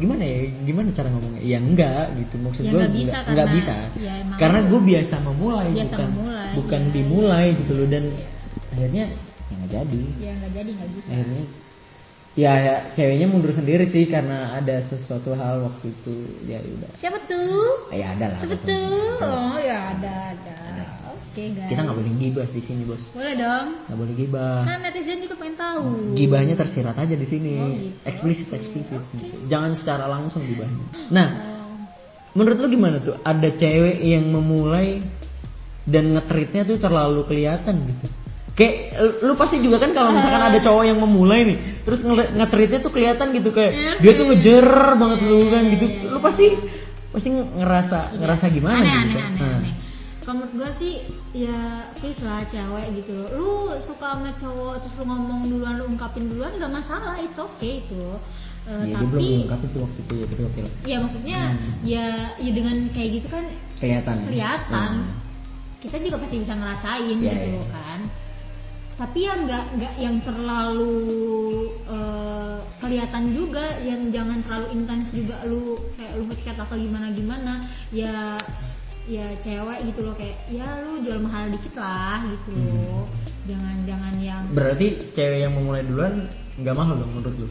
Gimana 0.01 0.23
ya? 0.25 0.37
Gimana 0.65 0.87
cara 0.91 1.07
ngomongnya? 1.13 1.41
Ya 1.41 1.57
enggak 1.61 2.05
gitu. 2.17 2.35
Maksud 2.41 2.63
Ya 2.65 2.71
gue 2.73 2.79
nggak 2.81 2.93
bisa 2.93 3.01
enggak, 3.05 3.23
enggak 3.29 3.47
karena- 3.47 3.57
bisa. 3.57 3.73
ya 4.01 4.13
karena 4.35 4.59
gue 4.65 4.81
biasa 4.81 5.15
memulai 5.21 5.69
Biasa 5.71 5.93
bukan 5.93 6.07
memulai, 6.09 6.47
bukan 6.57 6.81
iya, 6.81 6.91
dimulai 6.91 7.45
gitu 7.53 7.71
loh. 7.77 7.87
Dan 7.87 8.03
akhirnya 8.73 9.03
ya 9.49 9.53
nggak 9.57 9.69
jadi. 9.71 10.01
Ya 10.17 10.31
nggak 10.33 10.51
jadi 10.57 10.69
nggak 10.73 10.91
bisa. 10.97 11.09
akhirnya 11.13 11.43
ya, 12.33 12.51
ya 12.57 12.75
ceweknya 12.97 13.27
mundur 13.29 13.53
sendiri 13.53 13.85
sih 13.85 14.09
karena 14.09 14.57
ada 14.57 14.81
sesuatu 14.81 15.37
hal 15.37 15.61
waktu 15.69 15.93
itu. 15.93 16.15
Ya 16.49 16.57
udah. 16.57 16.89
Siapa 16.97 17.19
tuh? 17.29 17.93
ya 17.93 18.17
ada 18.17 18.25
lah 18.33 18.37
Siapa 18.41 18.57
tuh? 18.57 19.21
Ada. 19.21 19.29
Oh 19.29 19.57
ya 19.61 19.77
ada. 19.93 20.15
Ada. 20.33 20.85
Guys. 21.33 21.65
kita 21.65 21.81
nggak 21.81 21.97
boleh 21.97 22.13
gibah 22.15 22.45
di 22.45 22.61
sini 22.61 22.83
bos 22.83 23.03
Boleh 23.09 23.33
dong. 23.33 23.67
nggak 23.83 23.97
boleh 23.97 24.13
gibah 24.13 24.61
Kan 24.63 24.79
netizen 24.79 25.17
juga 25.19 25.35
pengen 25.35 25.55
tahu. 25.55 25.83
gibahnya 26.13 26.53
tersirat 26.53 26.95
aja 26.95 27.13
di 27.13 27.25
sini 27.25 27.49
Oh, 27.55 27.67
gitu. 27.67 27.97
eksplisit 28.03 28.49
eksplisit 28.49 29.01
jangan 29.45 29.73
secara 29.73 30.05
langsung 30.05 30.41
gibahnya 30.41 30.85
nah 31.09 31.27
Oh. 31.27 31.73
menurut 32.33 32.57
lu 32.57 32.69
gimana 32.69 32.97
tuh 32.99 33.17
ada 33.19 33.49
cewek 33.49 33.97
yang 33.99 34.25
memulai 34.25 35.01
dan 35.83 36.11
ngetritnya 36.11 36.63
tuh 36.63 36.77
terlalu 36.77 37.21
kelihatan 37.23 37.81
gitu 37.83 38.05
kayak 38.53 38.93
lu 39.19 39.33
pasti 39.33 39.57
juga 39.57 39.77
kan 39.77 39.91
kalau 39.91 40.13
misalkan 40.13 40.37
ada 40.43 40.59
cowok 40.59 40.83
yang 40.83 40.97
memulai 40.97 41.41
nih 41.43 41.57
terus 41.81 42.01
nge- 42.01 42.31
ngetritnya 42.31 42.79
tuh 42.79 42.89
kelihatan 42.89 43.33
gitu 43.33 43.49
kayak 43.49 43.73
dia 43.97 44.11
tuh 44.13 44.25
ngejer 44.25 44.65
banget 44.95 45.19
lu 45.23 45.49
kan 45.49 45.63
gitu 45.67 45.85
lu 46.07 46.19
pasti 46.19 46.45
pasti 47.09 47.29
ngerasa 47.29 47.99
ngerasa 48.15 48.45
gimana 48.47 48.77
aneh, 48.79 48.93
gitu 49.03 49.17
aneh, 49.17 49.27
aneh, 49.27 49.41
Nah. 49.41 49.57
aneh. 49.59 49.73
Kalau 50.23 50.39
menurut 50.39 50.53
gue 50.55 50.69
sih 50.79 50.93
ya 51.35 51.59
please 51.93 52.23
lah 52.23 52.39
cewek 52.47 52.95
gitu 52.97 53.11
loh. 53.13 53.27
Lu 53.35 53.51
suka 53.83 54.15
sama 54.15 54.31
cowok 54.39 54.75
terus 54.79 54.95
lu 54.95 55.03
ngomong 55.05 55.41
duluan, 55.45 55.73
lu 55.75 55.85
ungkapin 55.85 56.25
duluan 56.25 56.55
gak 56.55 56.71
masalah, 56.71 57.19
it's 57.19 57.35
okay 57.35 57.83
itu. 57.83 58.03
Eh, 58.63 58.87
ya 58.87 58.95
dia 58.95 59.03
belum 59.03 59.19
tapi 59.19 59.27
mengungkapin 59.35 59.67
tuh 59.67 59.81
waktu 59.83 59.99
itu 59.99 60.13
ya 60.15 60.25
tapi 60.25 60.41
oke 60.47 60.59
lah 60.63 60.73
ya 60.87 60.97
maksudnya 61.03 61.39
Hmm. 61.51 61.73
ya 61.83 62.05
ya 62.39 62.51
dengan 62.55 62.75
kayak 62.95 63.09
gitu 63.19 63.27
kan 63.27 63.43
kelihatan 63.75 64.13
ya? 64.15 64.23
kelihatan. 64.23 64.91
Hmm. 65.03 65.11
Kita 65.83 65.95
juga 65.99 66.15
pasti 66.23 66.35
bisa 66.39 66.53
ngerasain 66.55 67.03
Iya, 67.03 67.27
gitu 67.27 67.35
iya. 67.43 67.55
loh 67.59 67.67
kan. 67.67 67.99
Tapi 68.93 69.19
yang 69.19 69.39
nggak 69.43 69.65
nggak 69.75 69.93
yang 69.99 70.15
terlalu 70.23 70.95
eh, 71.91 72.57
kelihatan 72.79 73.23
juga, 73.35 73.65
yang 73.83 74.01
jangan 74.15 74.39
terlalu 74.47 74.67
intens 74.71 75.05
juga 75.11 75.35
lu 75.43 75.75
kayak 75.99 76.13
lu 76.15 76.23
ngechat 76.31 76.55
atau 76.55 76.75
gimana 76.79 77.11
gimana. 77.11 77.53
Ya 77.91 78.39
ya 79.05 79.25
cewek 79.37 79.79
gitu 79.83 79.99
loh 80.01 80.13
kayak 80.13 80.37
ya 80.47 80.63
lu 80.79 80.99
jual 80.99 81.19
mahal 81.19 81.47
dikit 81.47 81.75
lah 81.75 82.23
gitu 82.23 82.49
Hmm. 82.49 82.67
loh. 82.79 83.03
Jangan 83.43 83.75
jangan 83.83 84.13
yang 84.17 84.43
berarti 84.49 84.87
cewek 85.09 85.39
yang 85.41 85.53
memulai 85.53 85.83
duluan 85.83 86.31
nggak 86.55 86.71
mahal 86.73 86.95
dong 86.95 87.11
menurut 87.11 87.35
lu 87.37 87.47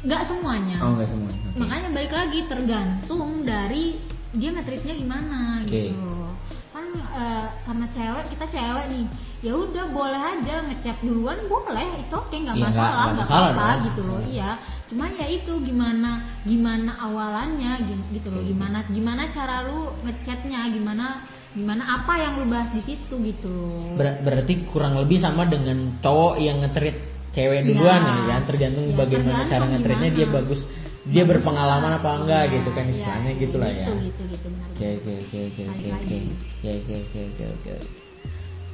nggak 0.00 0.22
semuanya. 0.24 0.76
oh 0.80 0.90
nggak 0.92 1.06
semua 1.06 1.28
Oke. 1.28 1.56
makanya 1.56 1.88
balik 1.92 2.10
lagi 2.10 2.38
tergantung 2.44 3.44
dari 3.44 4.00
dia 4.32 4.48
ngetritnya 4.48 4.94
gimana 4.96 5.60
Oke. 5.60 5.92
gitu 5.92 6.00
loh. 6.00 6.32
kan 6.70 6.86
eh, 6.96 7.46
karena 7.60 7.86
cewek 7.90 8.24
kita 8.28 8.44
cewek 8.48 8.84
nih 8.88 9.06
ya 9.40 9.52
udah 9.52 9.86
boleh 9.90 10.16
aja 10.20 10.54
ngechat 10.62 10.96
duluan 11.00 11.36
boleh 11.44 11.86
it's 11.98 12.10
okay 12.10 12.38
nggak 12.40 12.54
Iya, 12.54 12.64
nggak- 12.64 12.74
masalah 12.74 13.04
nggak 13.10 13.28
apa-apa 13.28 13.66
gitu 13.84 14.00
loh 14.02 14.20
iya 14.22 14.50
cuman 14.90 15.10
ya 15.14 15.26
itu 15.26 15.52
gimana 15.62 16.18
gimana 16.42 16.98
awalannya 16.98 17.86
gi- 17.86 18.08
gitu 18.12 18.28
loh. 18.28 18.42
Gimana 18.42 18.82
gimana 18.90 19.30
cara 19.30 19.62
lu 19.62 19.94
ngechatnya 20.02 20.74
gimana 20.74 21.22
gimana 21.50 21.82
apa 21.98 22.14
yang 22.16 22.34
lu 22.36 22.46
bahas 22.46 22.70
di 22.70 22.82
situ 22.84 23.14
gitu 23.22 23.46
loh. 23.46 23.94
Ber- 23.94 24.18
berarti 24.20 24.66
kurang 24.66 24.98
lebih 24.98 25.16
sama 25.16 25.46
dengan 25.46 25.94
cowok 25.98 26.34
yang 26.36 26.58
ngetrit 26.58 26.98
cewek 27.30 27.62
Iya. 27.62 27.66
duluan 27.70 28.00
ya 28.02 28.14
kan 28.28 28.42
tergantung 28.44 28.84
Ya, 28.84 28.94
bagaimana 28.98 29.30
cara 29.40 29.46
tergantung 29.46 29.70
ngetritnya 29.70 30.10
dia 30.10 30.26
bagus 30.28 30.60
dia 31.00 31.22
Bagus. 31.22 31.30
berpengalaman 31.30 31.92
apa 31.96 32.10
enggak 32.18 32.42
gitu 32.50 32.68
kan 32.70 32.84
iya, 32.84 32.92
istilahnya 32.92 33.32
gitu 33.38 33.56
lah 33.56 33.70
ya. 33.70 33.86
gitu 33.86 33.94
gitu 34.02 34.22
gitu 34.26 34.46
benar 34.50 34.68
oke 34.68 34.88
oke 34.90 35.12
oke 35.14 35.38
oke 35.40 35.62
oke 35.62 35.88
oke. 35.88 36.16
oke 36.60 36.68
oke 36.68 36.94
oke 36.98 37.20
oke 37.22 37.70
oke. 37.70 37.74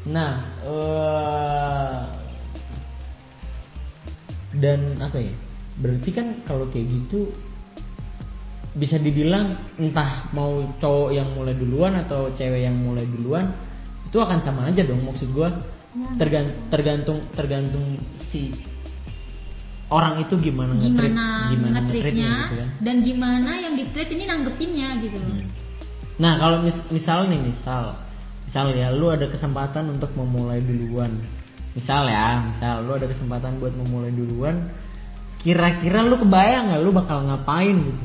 Nah 0.06 0.32
eh, 0.64 1.96
dan 4.56 4.80
apa 4.98 5.18
ya 5.20 5.34
berarti 5.76 6.10
kan 6.12 6.26
kalau 6.48 6.64
kayak 6.68 6.88
gitu 6.88 7.28
bisa 8.76 9.00
dibilang 9.00 9.48
entah 9.80 10.28
mau 10.36 10.60
cowok 10.76 11.10
yang 11.16 11.28
mulai 11.32 11.56
duluan 11.56 11.96
atau 11.96 12.28
cewek 12.36 12.68
yang 12.68 12.76
mulai 12.76 13.04
duluan 13.08 13.48
itu 14.04 14.16
akan 14.20 14.38
sama 14.44 14.68
aja 14.68 14.84
dong 14.84 15.00
maksud 15.04 15.32
gua. 15.32 15.48
Ya. 15.96 16.12
tergan- 16.20 16.56
tergantung 16.68 17.24
tergantung 17.32 17.96
si 18.20 18.52
orang 19.88 20.20
itu 20.20 20.36
gimana 20.36 20.76
ngetrit 20.76 21.08
gimana, 21.08 21.78
ngetritnya 21.80 22.32
gitu 22.36 22.56
kan. 22.60 22.68
dan 22.84 22.96
gimana 23.00 23.50
yang 23.56 23.74
ditreat 23.80 24.10
ini 24.12 24.24
nanggepinnya 24.28 24.88
gitu 25.00 25.16
loh. 25.16 25.40
Nah 26.20 26.36
kalau 26.36 26.60
mis- 26.60 26.84
misal 26.92 27.32
nih 27.32 27.40
misal 27.40 27.96
misal 28.44 28.76
ya 28.76 28.92
lu 28.92 29.08
ada 29.08 29.24
kesempatan 29.24 29.88
untuk 29.88 30.12
memulai 30.12 30.60
duluan. 30.60 31.16
Misal 31.72 32.12
ya 32.12 32.44
misal 32.44 32.84
lu 32.84 32.92
ada 32.92 33.08
kesempatan 33.08 33.56
buat 33.56 33.72
memulai 33.72 34.12
duluan 34.12 34.68
kira-kira 35.46 36.02
lu 36.02 36.18
kebayang 36.18 36.66
nggak 36.74 36.82
lu 36.82 36.90
bakal 36.90 37.22
ngapain 37.22 37.78
gitu? 37.78 38.04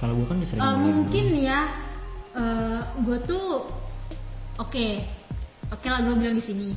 Kalau 0.00 0.16
gua 0.16 0.26
kan 0.32 0.40
udah 0.40 0.48
sering 0.48 0.60
Eh, 0.64 0.72
mulai 0.72 0.94
mungkin 0.96 1.26
ya 1.36 1.60
gue 3.02 3.18
tuh 3.28 3.66
oke 4.56 4.88
oke 5.68 5.86
lah 5.90 6.00
gue 6.00 6.14
bilang 6.16 6.38
di 6.38 6.44
sini. 6.48 6.70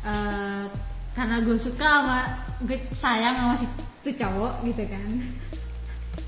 Eh, 0.00 0.64
karena 1.12 1.44
gue 1.44 1.60
suka 1.60 1.84
sama 2.00 2.18
gue 2.64 2.78
sayang 2.96 3.34
sama 3.36 3.54
si 3.60 3.66
tuh 4.00 4.14
cowok 4.16 4.64
gitu 4.64 4.82
kan 4.88 5.10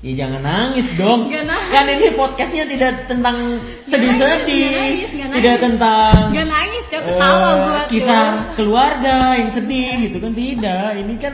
ya 0.01 0.13
jangan 0.17 0.41
nangis 0.41 0.87
dong 0.95 1.29
nangis. 1.29 1.69
kan 1.69 1.85
ini 1.85 2.07
podcastnya 2.13 2.65
tidak 2.65 3.05
tentang 3.05 3.59
sedih-sedih 3.83 5.05
tidak 5.31 5.55
tentang 5.59 6.33
Nggak 6.33 6.47
nangis, 6.47 6.83
Cok. 6.87 7.01
Ketawa 7.03 7.29
eh, 7.29 7.55
gua 7.55 7.71
tuh. 7.77 7.87
kisah 7.89 8.23
keluarga 8.53 9.15
yang 9.35 9.49
sedih 9.49 9.89
gitu 10.03 10.17
kan 10.17 10.31
tidak 10.31 10.89
ini 10.97 11.13
kan 11.15 11.33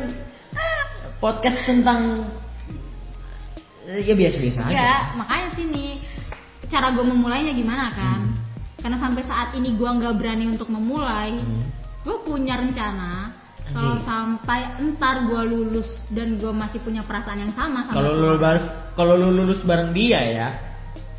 podcast 1.18 1.58
tentang 1.64 2.00
ya 3.90 4.14
biasa-biasa 4.14 4.60
aja 4.66 4.72
ya 4.72 4.94
makanya 5.16 5.50
sini 5.54 5.86
cara 6.70 6.94
gue 6.94 7.02
memulainya 7.02 7.52
gimana 7.52 7.90
kan 7.90 8.20
Hmm. 8.22 8.38
karena 8.80 8.98
sampai 8.98 9.24
saat 9.24 9.50
ini 9.52 9.74
gue 9.74 9.90
nggak 9.90 10.14
berani 10.16 10.46
untuk 10.48 10.70
memulai 10.70 11.34
Hmm. 11.34 11.66
gue 12.00 12.16
punya 12.22 12.56
rencana 12.56 13.34
kalau 13.70 13.96
Anjing. 13.96 14.04
sampai 14.04 14.62
entar 14.78 15.16
gue 15.24 15.42
lulus 15.46 15.90
dan 16.10 16.36
gue 16.36 16.50
masih 16.50 16.80
punya 16.80 17.02
perasaan 17.02 17.40
yang 17.40 17.54
sama 17.54 17.84
sama 17.84 17.96
kalau 17.96 18.12
lu 18.12 18.26
lulus 18.34 18.64
kalau 18.94 19.14
lu 19.16 19.30
lulus 19.32 19.62
bareng 19.62 19.92
dia 19.92 20.20
ya 20.26 20.48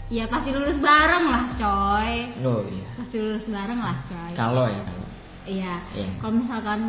ya 0.09 0.25
pasti 0.27 0.51
lulus 0.51 0.75
bareng 0.77 1.25
lah 1.27 1.45
coy 1.55 2.15
oh 2.43 2.61
iya 2.67 2.87
pasti 2.97 3.17
lulus 3.17 3.47
bareng 3.47 3.79
lah 3.79 3.97
coy 4.05 4.33
kalau 4.35 4.67
ya 4.67 4.83
kalau 4.83 5.07
iya 5.47 5.75
Iya. 5.93 6.09
kalau 6.19 6.33
misalkan 6.37 6.81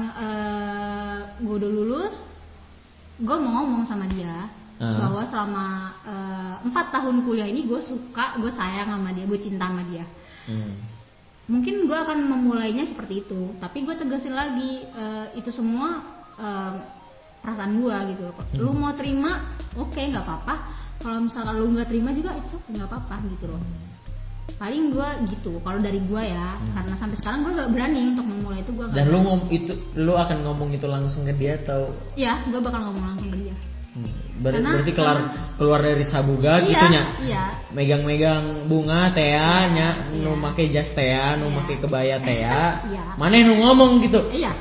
gue 1.40 1.56
udah 1.56 1.72
lulus 1.72 2.16
gue 3.18 3.38
mau 3.38 3.62
ngomong 3.62 3.86
sama 3.86 4.06
dia 4.08 4.50
Ah. 4.82 4.98
bahwa 4.98 5.22
selama 5.30 5.66
eh, 6.02 6.54
empat 6.66 6.90
tahun 6.90 7.22
kuliah 7.22 7.46
ini 7.46 7.70
gue 7.70 7.78
suka 7.80 8.34
gue 8.42 8.50
sayang 8.50 8.90
sama 8.90 9.14
dia 9.14 9.30
gue 9.30 9.38
cinta 9.38 9.70
sama 9.70 9.86
dia 9.86 10.02
Hmm. 10.50 10.74
Mungkin 11.44 11.84
gue 11.84 11.98
akan 11.98 12.20
memulainya 12.24 12.86
seperti 12.86 13.22
itu 13.22 13.56
tapi 13.58 13.82
gue 13.82 13.94
tegasin 13.94 14.32
lagi 14.32 14.86
eh, 14.86 15.26
itu 15.34 15.50
semua 15.50 16.02
eh, 16.36 16.74
perasaan 17.40 17.78
gue 17.78 17.96
gitu 18.12 18.22
loh 18.24 18.36
Hmm. 18.42 18.60
lu 18.60 18.72
mau 18.74 18.92
terima 18.92 19.42
oke 19.74 19.98
nggak 19.98 20.22
apa-apa 20.22 20.56
kalau 20.98 21.18
misalkan 21.20 21.56
lu 21.56 21.72
nggak 21.72 21.88
terima 21.88 22.12
juga 22.12 22.36
itu 22.36 22.54
okay 22.54 22.70
nggak 22.72 22.88
apa-apa 22.88 23.16
gitu 23.30 23.46
loh 23.48 23.62
paling 24.54 24.92
gue 24.92 25.10
gitu 25.32 25.58
kalau 25.60 25.80
dari 25.80 25.98
gue 26.00 26.22
ya 26.22 26.48
karena 26.70 26.94
sampai 26.94 27.16
sekarang 27.16 27.40
gue 27.42 27.56
gak 27.56 27.72
berani 27.72 28.14
untuk 28.14 28.26
memulai 28.28 28.60
itu 28.60 28.72
gue 28.72 28.84
Hmm. 28.84 28.94
Dan 28.94 29.06
lu 29.06 29.18
berani. 29.18 29.26
ngom 29.26 29.42
itu 29.50 29.74
lu 29.96 30.14
akan 30.14 30.38
ngomong 30.44 30.70
itu 30.70 30.86
langsung 30.86 31.24
ke 31.24 31.34
dia 31.34 31.58
atau 31.58 31.90
ya 32.14 32.46
gue 32.46 32.60
bakal 32.60 32.86
ngomong 32.86 33.06
langsung 33.08 33.30
ke 33.30 33.40
dia 33.40 33.56
Hmm, 33.56 33.81
ber- 34.38 34.56
Karena- 34.56 34.72
berarti 34.74 34.92
keluar 34.92 35.18
keluar 35.56 35.80
dari 35.82 36.04
sabuga 36.04 36.54
gitu 36.62 36.74
iya 36.78 36.88
nya. 36.90 37.04
iya 37.20 37.44
Megang-megang 37.72 38.44
bunga 38.66 39.12
teh 39.12 39.30
ya, 39.30 39.68
nya 39.68 39.88
nu 40.14 40.32
Iya. 40.32 40.42
make 40.42 40.64
jas 40.68 40.90
teh 40.90 41.08
nu 41.36 41.46
Iya. 41.46 41.56
make 41.58 41.76
kebaya 41.78 42.16
teh 42.18 42.38
ya. 42.40 42.80
Iya. 42.84 43.04
Maneh 43.16 43.42
nu 43.42 43.54
ngomong 43.58 44.00
gitu. 44.02 44.20
iya 44.32 44.52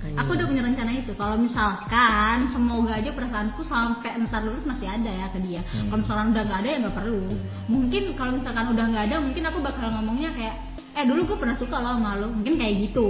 Anjing. 0.00 0.16
aku 0.16 0.30
udah 0.32 0.46
punya 0.46 0.62
rencana 0.64 0.90
itu 0.94 1.12
kalau 1.14 1.36
misalkan 1.36 2.36
semoga 2.48 2.96
aja 2.96 3.10
perasaanku 3.10 3.60
sampai 3.62 4.16
entar 4.16 4.40
lulus 4.40 4.64
masih 4.64 4.88
ada 4.88 5.06
ya 5.08 5.28
ke 5.28 5.38
dia 5.38 5.60
Hmm. 5.62 5.86
kalau 5.86 6.00
misalkan 6.00 6.26
udah 6.32 6.42
nggak 6.42 6.58
ada 6.58 6.68
ya 6.68 6.78
nggak 6.80 6.96
perlu 6.96 7.20
mungkin 7.66 8.02
kalau 8.14 8.32
misalkan 8.32 8.64
udah 8.66 8.84
nggak 8.86 9.04
ada 9.04 9.16
mungkin 9.18 9.42
aku 9.44 9.58
bakal 9.60 9.86
ngomongnya 9.92 10.30
kayak 10.32 10.56
eh 10.90 11.04
dulu 11.04 11.20
gue 11.26 11.36
pernah 11.36 11.52
suka 11.54 11.76
lo 11.78 11.94
sama 11.94 12.16
lo 12.16 12.26
mungkin 12.28 12.54
kayak 12.56 12.74
gitu 12.82 13.04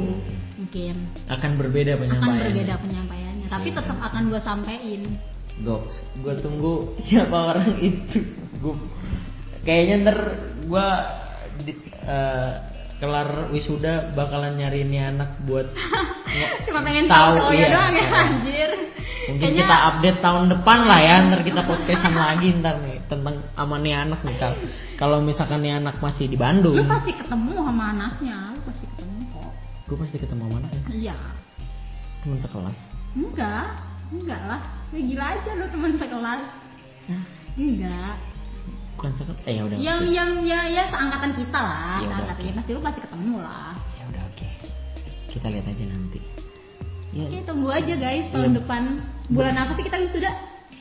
mungkin 0.59 0.95
Akan 1.26 1.51
berbeda 1.57 1.95
akan 1.95 2.01
penyampaiannya. 2.05 2.43
berbeda 2.45 2.74
penyampaiannya 2.76 3.47
tapi 3.49 3.68
Iya. 3.68 3.76
tetap 3.78 3.99
akan 4.03 4.22
gue 4.26 4.41
sampein 4.41 5.03
Goks, 5.61 5.94
gue 6.18 6.34
tunggu 6.36 6.72
siapa 7.06 7.36
orang 7.52 7.76
itu. 7.78 8.24
Gue 8.58 8.74
kayaknya 9.61 10.08
ntar 10.08 10.18
gue 10.64 10.86
eh, 12.02 12.50
kelar 12.96 13.28
wisuda 13.48 14.12
bakalan 14.12 14.56
nyari 14.56 14.84
ini 14.84 15.00
anak 15.00 15.40
buat 15.44 15.68
cuma 16.68 16.80
pengen 16.80 17.08
Tahu, 17.08 17.16
tahu 17.32 17.36
cowoknya 17.42 17.61
iya. 17.61 17.72
doang 17.72 17.92
ya 17.92 18.00
Iya. 18.00 18.20
anjir 18.20 18.70
mungkin 19.20 19.40
Kayaknya- 19.40 19.61
kita 19.62 19.76
update 19.86 20.18
tahun 20.20 20.44
depan 20.50 20.78
lah 20.84 21.00
ya 21.00 21.14
ntar 21.28 21.40
kita 21.40 21.61
podcastan 21.64 22.12
lagi 22.14 22.48
ntar 22.56 22.76
nih 22.80 22.96
tentang 23.06 23.36
sama 23.52 23.76
nih 23.78 23.94
anak 23.94 24.20
nih 24.20 24.36
Kal. 24.36 24.52
kalau 24.96 25.18
misalkan 25.20 25.61
nih 25.61 25.76
anak 25.76 25.96
masih 25.98 26.24
di 26.24 26.36
Bandung 26.36 26.76
lu 26.76 26.84
pasti 26.84 27.12
ketemu 27.12 27.48
sama 27.56 27.84
anaknya 27.90 28.36
lu 28.52 28.61
pasti 28.64 28.84
ketemu 28.86 29.16
kok 29.30 29.52
gue 29.88 29.96
pasti 29.96 30.16
ketemu 30.18 30.40
sama 30.44 30.56
anaknya 30.61 30.82
iya 30.92 31.16
teman 32.20 32.38
sekelas 32.38 32.78
enggak 33.12 33.66
enggak 34.11 34.40
lah 34.42 34.61
lu 34.90 34.98
gila 35.06 35.24
aja 35.32 35.50
lu 35.54 35.66
teman 35.70 35.92
sekelas. 35.94 36.42
Enggak. 37.54 38.14
Bukan 38.98 39.11
sekelas? 39.16 39.38
Eh 39.46 39.52
ya 39.56 39.62
udah 39.64 39.76
yang 39.78 40.00
oke. 40.02 40.12
yang 40.12 40.30
ya 40.42 40.61
ya 40.66 40.82
seangkatan 40.90 41.30
kita 41.34 41.58
lah. 41.58 41.98
Ya 42.02 42.06
seangkatan 42.11 42.34
oke. 42.36 42.48
ya 42.48 42.52
pasti 42.58 42.70
lu 42.74 42.80
pasti 42.82 43.00
ketemu 43.00 43.34
lah. 43.38 43.72
Ya 43.96 44.04
udah 44.11 44.22
oke. 44.26 44.48
Kita 45.30 45.46
lihat 45.48 45.66
aja 45.66 45.84
nanti. 45.86 46.20
Ya. 47.11 47.26
Oke, 47.26 47.38
tunggu 47.42 47.68
aja 47.70 47.94
guys 47.96 48.26
tahun 48.30 48.50
Iya. 48.54 48.58
depan. 48.62 48.82
Bulan 49.30 49.54
apa 49.58 49.72
sih 49.74 49.84
kita 49.86 49.96
sudah? 50.11 50.34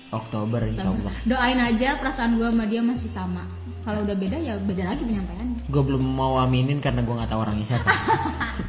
Oktober 0.10 0.66
insya 0.66 0.90
Allah. 0.90 1.14
Doain 1.22 1.62
aja 1.62 2.02
perasaan 2.02 2.42
gua 2.42 2.50
sama 2.50 2.66
dia 2.66 2.82
masih 2.82 3.10
sama. 3.14 3.46
Kalau 3.86 4.06
udah 4.06 4.18
beda 4.18 4.38
ya 4.38 4.58
beda 4.58 4.90
lagi 4.90 5.06
penyampaiannya. 5.06 5.70
Gue 5.70 5.82
belum 5.86 6.02
mau 6.02 6.42
aminin 6.42 6.82
karena 6.82 7.06
gue 7.06 7.14
nggak 7.14 7.30
tahu 7.30 7.42
orangnya 7.46 7.66
siapa 7.66 7.90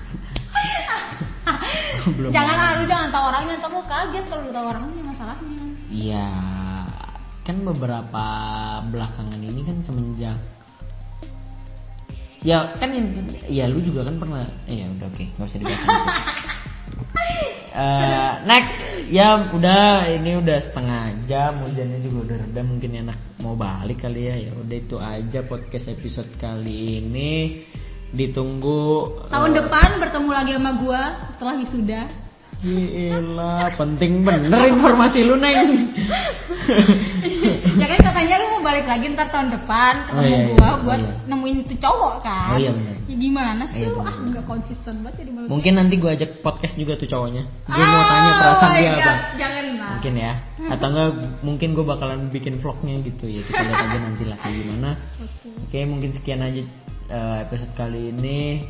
belum 2.17 2.31
jangan 2.33 2.81
lu 2.81 2.85
jangan 2.89 3.09
tahu 3.13 3.25
orangnya 3.31 3.55
ntar 3.61 3.71
lu 3.71 3.83
kaget 3.85 4.25
kalau 4.29 4.43
lu 4.47 4.53
tahu 4.53 4.67
orangnya 4.73 5.03
masalahnya. 5.05 5.63
Iya, 5.91 6.29
kan 7.43 7.57
beberapa 7.67 8.27
belakangan 8.89 9.41
ini 9.43 9.61
kan 9.67 9.77
semenjak 9.83 10.39
ya 12.41 12.73
kan 12.81 12.89
ya 13.53 13.69
lu 13.69 13.85
juga 13.85 14.09
kan 14.09 14.17
pernah 14.17 14.49
eh, 14.65 14.81
ya 14.81 14.87
udah 14.97 15.07
oke 15.13 15.25
nggak 15.37 15.49
usah 15.49 15.59
dibahas. 15.61 15.89
Eh, 17.71 18.33
next 18.51 18.75
ya 19.09 19.47
udah 19.47 20.03
ini 20.11 20.37
udah 20.43 20.59
setengah 20.59 21.17
jam 21.25 21.63
hujannya 21.63 22.03
juga 22.03 22.19
udah 22.27 22.37
reda 22.43 22.63
mungkin 22.67 22.91
enak 23.07 23.19
mau 23.47 23.55
balik 23.55 24.05
kali 24.05 24.27
ya. 24.27 24.37
Ya 24.51 24.53
udah 24.53 24.77
itu 24.77 24.97
aja 24.99 25.41
podcast 25.47 25.87
episode 25.89 26.29
kali 26.37 26.99
ini 26.99 27.63
ditunggu 28.11 28.91
tahun 29.29 29.51
eh, 29.51 29.57
depan 29.59 29.89
bertemu 29.99 30.31
lagi 30.31 30.53
sama 30.55 30.73
gua 30.77 31.03
setelah 31.31 31.55
wisuda 31.57 32.03
Gila, 32.61 33.73
penting 33.73 34.21
bener 34.21 34.53
informasi 34.69 35.25
lu 35.25 35.33
neng. 35.35 35.81
ya 37.81 37.87
kan 37.89 38.01
katanya 38.05 38.37
lu 38.37 38.47
mau 38.53 38.63
balik 38.63 38.85
lagi 38.85 39.09
ntar 39.13 39.33
tahun 39.33 39.49
depan 39.49 39.95
ketemu 40.05 40.21
Oh, 40.21 40.29
iya, 40.29 40.37
iya. 40.37 40.53
gua 40.53 40.69
Oh, 40.69 40.77
buat 40.85 41.01
iya. 41.01 41.13
nemuin 41.25 41.57
itu 41.65 41.75
cowok 41.81 42.15
kan 42.21 42.53
Oh, 42.53 42.59
iya, 42.61 42.71
bener. 42.71 42.95
ya 43.01 43.17
gimana 43.17 43.63
sih 43.65 43.81
Iya, 43.81 43.89
lu 43.89 44.05
ah 44.05 44.13
nggak 44.13 44.45
konsisten 44.45 44.95
banget 45.01 45.17
jadi 45.19 45.31
manusia 45.33 45.51
Mungkin 45.51 45.73
nanti 45.73 45.95
gua 45.97 46.11
ajak 46.13 46.31
podcast 46.41 46.75
juga 46.77 46.93
tuh 46.95 47.09
cowoknya. 47.09 47.43
Gue 47.65 47.81
mau 47.81 47.97
Ah, 47.97 48.05
tanya 48.07 48.31
perasaan 48.35 48.61
oh 48.61 48.77
dia 48.77 48.93
God, 48.93 49.01
apa. 49.01 49.15
jangan 49.37 49.65
lah 49.73 49.91
Mungkin 49.91 50.15
ya. 50.15 50.33
Atau 50.69 50.87
enggak 50.87 51.09
mungkin 51.41 51.69
gue 51.73 51.85
bakalan 51.87 52.21
bikin 52.29 52.55
vlognya 52.57 52.95
gitu 53.01 53.25
ya. 53.27 53.41
Kita 53.41 53.57
lihat 53.59 53.81
aja 53.83 53.99
nanti 54.01 54.25
lah 54.25 54.37
kayak 54.37 54.55
gimana. 54.55 54.91
Oke. 55.17 55.49
Oke, 55.65 55.79
mungkin 55.85 56.11
sekian 56.13 56.41
aja 56.41 56.61
eh, 57.11 57.37
episode 57.45 57.75
kali 57.75 58.15
ini. 58.15 58.65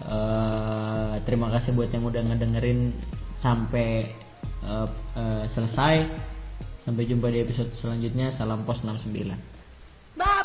Eh, 0.00 1.14
terima 1.28 1.52
kasih 1.54 1.76
buat 1.76 1.92
yang 1.92 2.04
udah 2.08 2.22
ngedengerin 2.26 2.90
sampai 3.38 4.10
eh, 4.66 4.88
eh, 5.16 5.44
selesai. 5.48 6.04
Sampai 6.82 7.06
jumpa 7.06 7.30
di 7.30 7.44
episode 7.44 7.70
selanjutnya. 7.72 8.34
Salam 8.34 8.66
pos 8.66 8.82
69. 8.82 9.36
bye 10.18 10.30